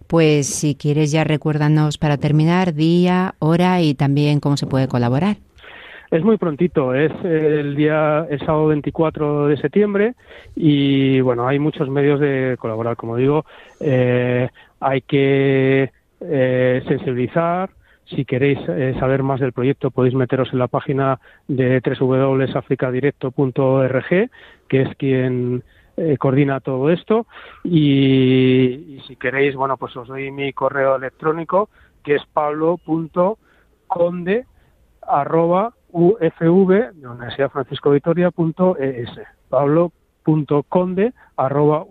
Pues 0.07 0.47
si 0.47 0.76
quieres 0.76 1.11
ya 1.11 1.24
recuérdanos 1.24 1.97
para 1.97 2.18
terminar 2.18 2.74
día, 2.74 3.36
hora 3.39 3.82
y 3.82 3.93
también 3.93 4.39
cómo 4.39 4.57
se 4.57 4.65
puede 4.65 4.88
colaborar. 4.88 5.38
Es 6.09 6.24
muy 6.24 6.38
prontito, 6.38 6.95
es 6.95 7.11
el 7.24 7.76
día, 7.76 8.26
el 8.30 8.39
sábado 8.39 8.68
24 8.68 9.47
de 9.47 9.57
septiembre 9.57 10.13
y 10.55 11.20
bueno, 11.20 11.47
hay 11.47 11.59
muchos 11.59 11.89
medios 11.89 12.20
de 12.20 12.55
colaborar, 12.57 12.95
como 12.95 13.18
digo, 13.18 13.45
eh, 13.82 14.49
hay 14.80 15.01
que 15.01 15.91
sensibilizar, 16.20 17.70
si 18.10 18.26
queréis 18.26 18.60
eh, 18.68 18.95
saber 18.99 19.24
más 19.24 19.39
del 19.39 19.53
proyecto 19.53 19.91
podéis 19.91 20.16
meteros 20.16 20.51
en 20.53 20.60
la 20.60 20.68
página 20.68 21.20
de 21.47 21.82
www.africadirecto.org, 21.82 24.30
que 24.68 24.82
es 24.82 24.95
quien 24.95 25.64
eh, 25.97 26.18
coordina 26.18 26.60
todo 26.60 26.89
esto. 26.89 27.28
Y, 27.64 28.99
si 29.08 29.16
queréis, 29.16 29.55
bueno, 29.55 29.78
pues 29.78 29.95
os 29.97 30.08
doy 30.08 30.32
mi 30.32 30.53
correo 30.53 30.95
electrónico, 30.95 31.70
que 32.03 32.16
es 32.16 32.26
pablo.conde 32.34 33.38
arroba 35.01 35.74
de 35.93 36.91
Universidad 37.08 37.49
Francisco 37.49 37.91
Vitoria.es. 37.91 39.10
Pablo.conde 39.49 41.14
arroba 41.36 41.86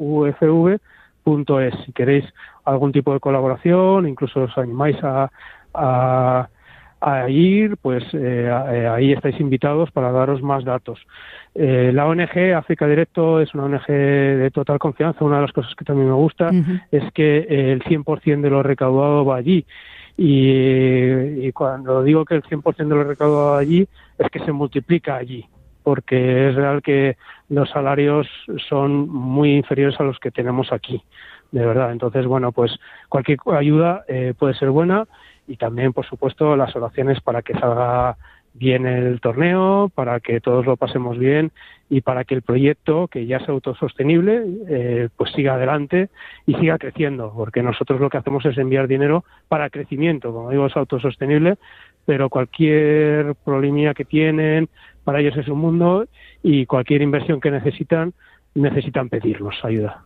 Si 1.85 1.93
queréis 1.93 2.25
algún 2.65 2.93
tipo 2.93 3.13
de 3.13 3.21
colaboración, 3.21 4.07
incluso 4.07 4.43
os 4.43 4.57
animáis 4.59 5.03
a, 5.03 5.31
a, 5.77 6.49
ir, 7.29 7.77
pues 7.77 8.03
eh, 8.15 8.49
eh, 8.49 8.89
ahí 8.89 9.13
estáis 9.13 9.39
invitados 9.41 9.91
para 9.91 10.11
daros 10.11 10.43
más 10.43 10.65
datos. 10.65 10.99
Eh, 11.55 11.91
la 11.95 12.07
ONG 12.07 12.55
África 12.57 12.87
Directo 12.87 13.41
es 13.41 13.55
una 13.55 13.65
ONG 13.65 13.87
de 13.87 14.51
total 14.53 14.79
confianza. 14.79 15.25
Una 15.25 15.37
de 15.37 15.43
las 15.43 15.53
cosas 15.53 15.75
que 15.75 15.85
también 15.85 16.09
me 16.09 16.15
gusta 16.15 16.51
es 16.91 17.05
que 17.13 17.73
el 17.73 17.83
100% 17.83 18.41
de 18.41 18.51
lo 18.51 18.63
recaudado 18.63 19.25
va 19.25 19.37
allí. 19.37 19.65
Y, 20.17 21.47
y, 21.47 21.53
cuando 21.53 22.03
digo 22.03 22.25
que 22.25 22.37
el 22.37 22.43
100% 22.43 22.77
de 22.77 22.95
lo 22.95 23.05
recaudado 23.05 23.53
va 23.53 23.59
allí, 23.59 23.87
es 24.19 24.31
que 24.31 24.39
se 24.41 24.53
multiplica 24.53 25.17
allí 25.17 25.47
porque 25.83 26.49
es 26.49 26.57
real 26.57 26.83
que 26.83 27.17
los 27.49 27.71
salarios 27.71 28.27
son 28.69 29.09
muy 29.09 29.55
inferiores 29.55 30.01
a 30.01 30.03
los 30.03 30.19
que 30.19 30.33
tenemos 30.33 30.73
aquí, 30.73 31.01
de 31.53 31.65
verdad. 31.65 31.93
Entonces, 31.93 32.27
bueno, 32.27 32.51
pues 32.51 32.77
cualquier 33.09 33.39
ayuda 33.57 34.05
puede 34.37 34.55
ser 34.55 34.71
buena 34.71 35.07
y 35.47 35.57
también, 35.57 35.93
por 35.93 36.07
supuesto, 36.07 36.57
las 36.57 36.75
oraciones 36.77 37.21
para 37.21 37.43
que 37.43 37.55
salga 37.55 38.17
bien 38.59 38.87
el 38.87 39.21
torneo, 39.21 39.91
para 39.95 40.21
que 40.21 40.41
todos 40.41 40.65
lo 40.67 40.77
pasemos 40.77 41.19
bien 41.19 41.53
y 41.89 42.01
para 42.01 42.25
que 42.25 42.35
el 42.35 42.43
proyecto, 42.43 43.07
que 43.09 43.27
ya 43.27 43.37
es 43.37 43.49
autosostenible, 43.49 44.45
eh, 44.69 45.09
pues 45.17 45.33
siga 45.33 45.55
adelante 45.55 46.09
y 46.47 46.55
siga 46.55 46.79
creciendo, 46.79 47.33
porque 47.37 47.63
nosotros 47.63 48.01
lo 48.01 48.09
que 48.09 48.19
hacemos 48.19 48.45
es 48.47 48.57
enviar 48.59 48.89
dinero 48.89 49.25
para 49.49 49.71
crecimiento, 49.71 50.33
como 50.33 50.51
digo, 50.51 50.67
es 50.67 50.77
autosostenible, 50.77 51.57
pero 52.07 52.31
cualquier 52.31 53.35
problemilla 53.45 53.95
que 53.95 54.05
tienen, 54.05 54.69
para 55.05 55.21
ellos 55.21 55.37
es 55.37 55.49
un 55.49 55.59
mundo 55.59 56.07
y 56.43 56.67
cualquier 56.67 57.03
inversión 57.03 57.41
que 57.41 57.51
necesitan, 57.51 58.15
necesitan 58.55 59.09
pedirnos 59.09 59.55
ayuda. 59.65 60.03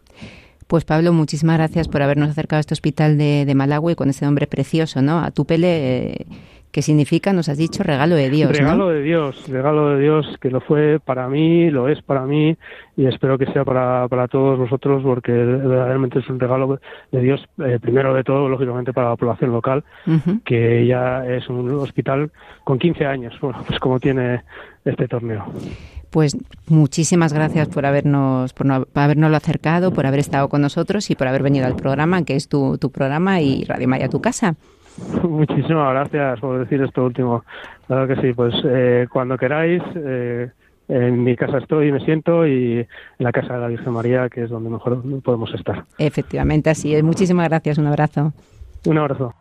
Pues 0.71 0.85
Pablo, 0.85 1.13
muchísimas 1.13 1.59
gracias 1.59 1.89
por 1.89 2.01
habernos 2.01 2.31
acercado 2.31 2.59
a 2.59 2.61
este 2.61 2.75
hospital 2.75 3.19
de, 3.19 3.45
de 3.45 3.55
Malawi 3.57 3.97
con 3.97 4.09
ese 4.09 4.25
nombre 4.25 4.47
precioso, 4.47 5.03
¿no? 5.03 5.19
A 5.19 5.33
tu 5.33 5.45
pele, 5.45 6.13
eh, 6.13 6.27
que 6.71 6.81
significa, 6.81 7.33
nos 7.33 7.49
has 7.49 7.59
dicho, 7.59 7.83
regalo 7.83 8.15
de 8.15 8.31
Dios. 8.31 8.57
Regalo 8.57 8.91
de 8.91 9.03
Dios, 9.03 9.49
regalo 9.49 9.89
de 9.89 10.01
Dios, 10.01 10.39
que 10.41 10.49
lo 10.49 10.61
fue 10.61 11.01
para 11.05 11.27
mí, 11.27 11.73
lo 11.73 11.89
es 11.89 12.01
para 12.03 12.25
mí 12.25 12.57
y 12.97 13.07
espero 13.07 13.37
que 13.37 13.47
sea 13.47 13.65
para, 13.65 14.07
para 14.07 14.29
todos 14.29 14.61
vosotros 14.61 15.03
porque 15.03 15.33
verdaderamente 15.33 16.21
es 16.21 16.29
un 16.29 16.39
regalo 16.39 16.79
de 17.11 17.21
Dios, 17.21 17.45
eh, 17.67 17.81
primero 17.83 18.15
de 18.15 18.23
todo, 18.23 18.49
lógicamente, 18.49 18.93
para 18.93 19.09
la 19.09 19.17
población 19.17 19.51
local, 19.51 19.83
que 20.45 20.87
ya 20.87 21.27
es 21.27 21.49
un 21.49 21.69
hospital 21.81 22.31
con 22.63 22.79
15 22.79 23.07
años, 23.07 23.35
bueno, 23.43 23.59
pues 23.67 23.81
como 23.81 23.99
tiene 23.99 24.43
este 24.85 25.09
torneo. 25.09 25.47
Pues 26.11 26.37
muchísimas 26.67 27.33
gracias 27.33 27.69
por 27.69 27.87
habernos, 27.87 28.53
por, 28.53 28.67
no, 28.67 28.87
habernoslo 28.95 29.37
acercado, 29.37 29.93
por 29.93 30.07
haber 30.07 30.21
estado 30.21 30.49
con 30.49 30.61
nosotros 30.61 31.11
y 31.11 31.15
por 31.15 31.29
haber 31.29 31.43
venido 31.43 31.67
al 31.67 31.77
programa, 31.77 32.25
que 32.25 32.35
es 32.35 32.49
tu, 32.49 32.79
tu 32.79 32.91
programa 32.91 33.41
y 33.41 33.65
Radio 33.65 33.89
Maya 33.89 34.09
tu 34.09 34.21
casa. 34.21 34.57
Muchísimas 35.23 35.91
gracias 35.93 36.41
por 36.41 36.59
decir 36.59 36.83
esto 36.83 37.05
último. 37.05 37.45
Claro 37.87 38.09
que 38.09 38.21
sí, 38.21 38.33
pues 38.33 38.55
eh, 38.65 39.07
cuando 39.11 39.39
queráis, 39.39 39.83
eh, 39.95 40.51
en 40.89 41.23
mi 41.23 41.37
casa 41.37 41.59
estoy 41.59 41.89
y 41.89 41.93
me 41.93 42.01
siento 42.01 42.47
y 42.47 42.81
en 42.81 42.87
la 43.19 43.31
casa 43.31 43.55
de 43.55 43.61
la 43.61 43.69
Virgen 43.69 43.93
María, 43.93 44.29
que 44.29 44.43
es 44.43 44.51
donde 44.51 44.71
mejor 44.71 45.03
podemos 45.23 45.55
estar. 45.55 45.85
Efectivamente, 45.99 46.71
así 46.71 46.95
es. 46.95 47.03
Muchísimas 47.05 47.49
gracias. 47.49 47.79
Un 47.79 47.87
abrazo. 47.87 48.33
Un 48.87 48.99
abrazo. 48.99 49.35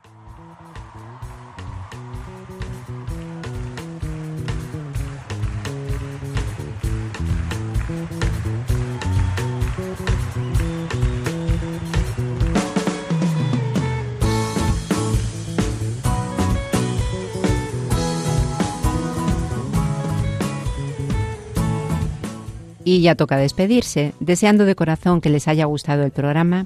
Y 22.90 23.02
ya 23.02 23.14
toca 23.14 23.38
despedirse, 23.38 24.16
deseando 24.20 24.66
de 24.66 24.74
corazón 24.74 25.22
que 25.22 25.30
les 25.30 25.48
haya 25.48 25.66
gustado 25.66 26.04
el 26.04 26.10
programa 26.10 26.66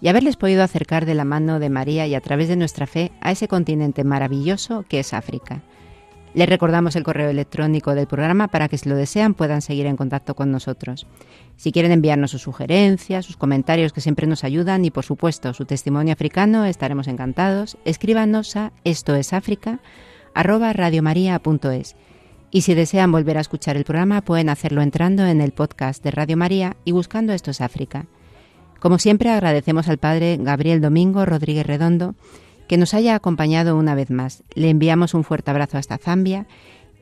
y 0.00 0.08
haberles 0.08 0.34
podido 0.34 0.64
acercar 0.64 1.06
de 1.06 1.14
la 1.14 1.24
mano 1.24 1.60
de 1.60 1.70
María 1.70 2.04
y 2.08 2.16
a 2.16 2.20
través 2.20 2.48
de 2.48 2.56
nuestra 2.56 2.88
fe 2.88 3.12
a 3.20 3.30
ese 3.30 3.46
continente 3.46 4.02
maravilloso 4.02 4.84
que 4.88 4.98
es 4.98 5.14
África. 5.14 5.62
Les 6.34 6.48
recordamos 6.48 6.96
el 6.96 7.04
correo 7.04 7.30
electrónico 7.30 7.94
del 7.94 8.08
programa 8.08 8.48
para 8.48 8.66
que 8.66 8.76
si 8.76 8.88
lo 8.88 8.96
desean 8.96 9.34
puedan 9.34 9.62
seguir 9.62 9.86
en 9.86 9.96
contacto 9.96 10.34
con 10.34 10.50
nosotros. 10.50 11.06
Si 11.56 11.70
quieren 11.70 11.92
enviarnos 11.92 12.32
sus 12.32 12.42
sugerencias, 12.42 13.24
sus 13.24 13.36
comentarios 13.36 13.92
que 13.92 14.00
siempre 14.00 14.26
nos 14.26 14.42
ayudan 14.42 14.84
y 14.84 14.90
por 14.90 15.04
supuesto 15.04 15.54
su 15.54 15.64
testimonio 15.64 16.12
africano, 16.12 16.64
estaremos 16.64 17.06
encantados. 17.06 17.76
Escríbanos 17.84 18.56
a 18.56 18.72
esto 18.82 19.14
es 19.14 19.32
y 22.52 22.60
si 22.60 22.74
desean 22.74 23.10
volver 23.10 23.38
a 23.38 23.40
escuchar 23.40 23.78
el 23.78 23.84
programa 23.84 24.20
pueden 24.20 24.50
hacerlo 24.50 24.82
entrando 24.82 25.26
en 25.26 25.40
el 25.40 25.52
podcast 25.52 26.04
de 26.04 26.10
Radio 26.10 26.36
María 26.36 26.76
y 26.84 26.92
buscando 26.92 27.32
Esto 27.32 27.50
es 27.50 27.62
África. 27.62 28.04
Como 28.78 28.98
siempre 28.98 29.30
agradecemos 29.30 29.88
al 29.88 29.96
padre 29.96 30.36
Gabriel 30.38 30.82
Domingo 30.82 31.24
Rodríguez 31.24 31.66
Redondo 31.66 32.14
que 32.68 32.76
nos 32.76 32.92
haya 32.92 33.14
acompañado 33.14 33.76
una 33.76 33.94
vez 33.94 34.10
más. 34.10 34.44
Le 34.54 34.68
enviamos 34.68 35.14
un 35.14 35.24
fuerte 35.24 35.50
abrazo 35.50 35.78
hasta 35.78 35.96
Zambia 35.96 36.46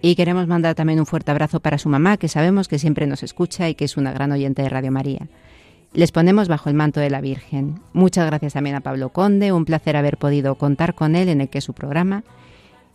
y 0.00 0.14
queremos 0.14 0.46
mandar 0.46 0.76
también 0.76 1.00
un 1.00 1.06
fuerte 1.06 1.32
abrazo 1.32 1.58
para 1.58 1.78
su 1.78 1.88
mamá, 1.88 2.16
que 2.16 2.28
sabemos 2.28 2.68
que 2.68 2.78
siempre 2.78 3.08
nos 3.08 3.24
escucha 3.24 3.68
y 3.68 3.74
que 3.74 3.84
es 3.84 3.96
una 3.96 4.12
gran 4.12 4.30
oyente 4.30 4.62
de 4.62 4.68
Radio 4.68 4.92
María. 4.92 5.26
Les 5.92 6.12
ponemos 6.12 6.46
bajo 6.46 6.68
el 6.68 6.76
manto 6.76 7.00
de 7.00 7.10
la 7.10 7.20
Virgen. 7.20 7.80
Muchas 7.92 8.24
gracias 8.24 8.52
también 8.52 8.76
a 8.76 8.80
Pablo 8.82 9.08
Conde, 9.08 9.52
un 9.52 9.64
placer 9.64 9.96
haber 9.96 10.16
podido 10.16 10.54
contar 10.54 10.94
con 10.94 11.16
él 11.16 11.28
en 11.28 11.40
el 11.40 11.48
que 11.48 11.58
es 11.58 11.64
su 11.64 11.72
programa. 11.72 12.22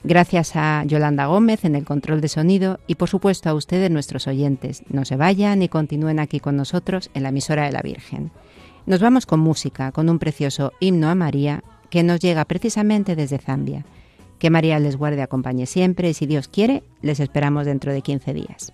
Gracias 0.08 0.56
a 0.56 0.84
Yolanda 0.86 1.26
Gómez 1.26 1.66
en 1.66 1.74
el 1.74 1.84
control 1.84 2.22
de 2.22 2.28
sonido 2.28 2.80
y 2.86 2.94
por 2.94 3.10
supuesto 3.10 3.50
a 3.50 3.56
ustedes 3.56 3.90
nuestros 3.90 4.28
oyentes. 4.28 4.84
No 4.88 5.04
se 5.04 5.16
vayan 5.16 5.64
y 5.64 5.68
continúen 5.68 6.20
aquí 6.20 6.40
con 6.40 6.56
nosotros 6.56 7.10
en 7.16 7.24
la 7.24 7.30
emisora 7.30 7.66
de 7.66 7.72
la 7.72 7.82
Virgen. 7.82 8.30
Nos 8.86 9.02
vamos 9.02 9.26
con 9.26 9.40
música, 9.40 9.92
con 9.92 10.08
un 10.08 10.20
precioso 10.20 10.74
himno 10.80 11.10
a 11.10 11.16
María 11.16 11.64
que 11.90 12.04
nos 12.04 12.20
llega 12.20 12.46
precisamente 12.46 13.16
desde 13.16 13.40
Zambia. 13.40 13.84
Que 14.38 14.52
María 14.52 14.78
les 14.78 14.96
guarde 14.96 15.24
acompañe 15.24 15.66
siempre 15.66 16.12
y 16.12 16.14
si 16.14 16.28
Dios 16.28 16.50
quiere, 16.50 16.84
les 17.02 17.20
esperamos 17.20 17.66
dentro 17.66 17.92
de 17.92 18.04
15 18.04 18.32
días. 18.36 18.74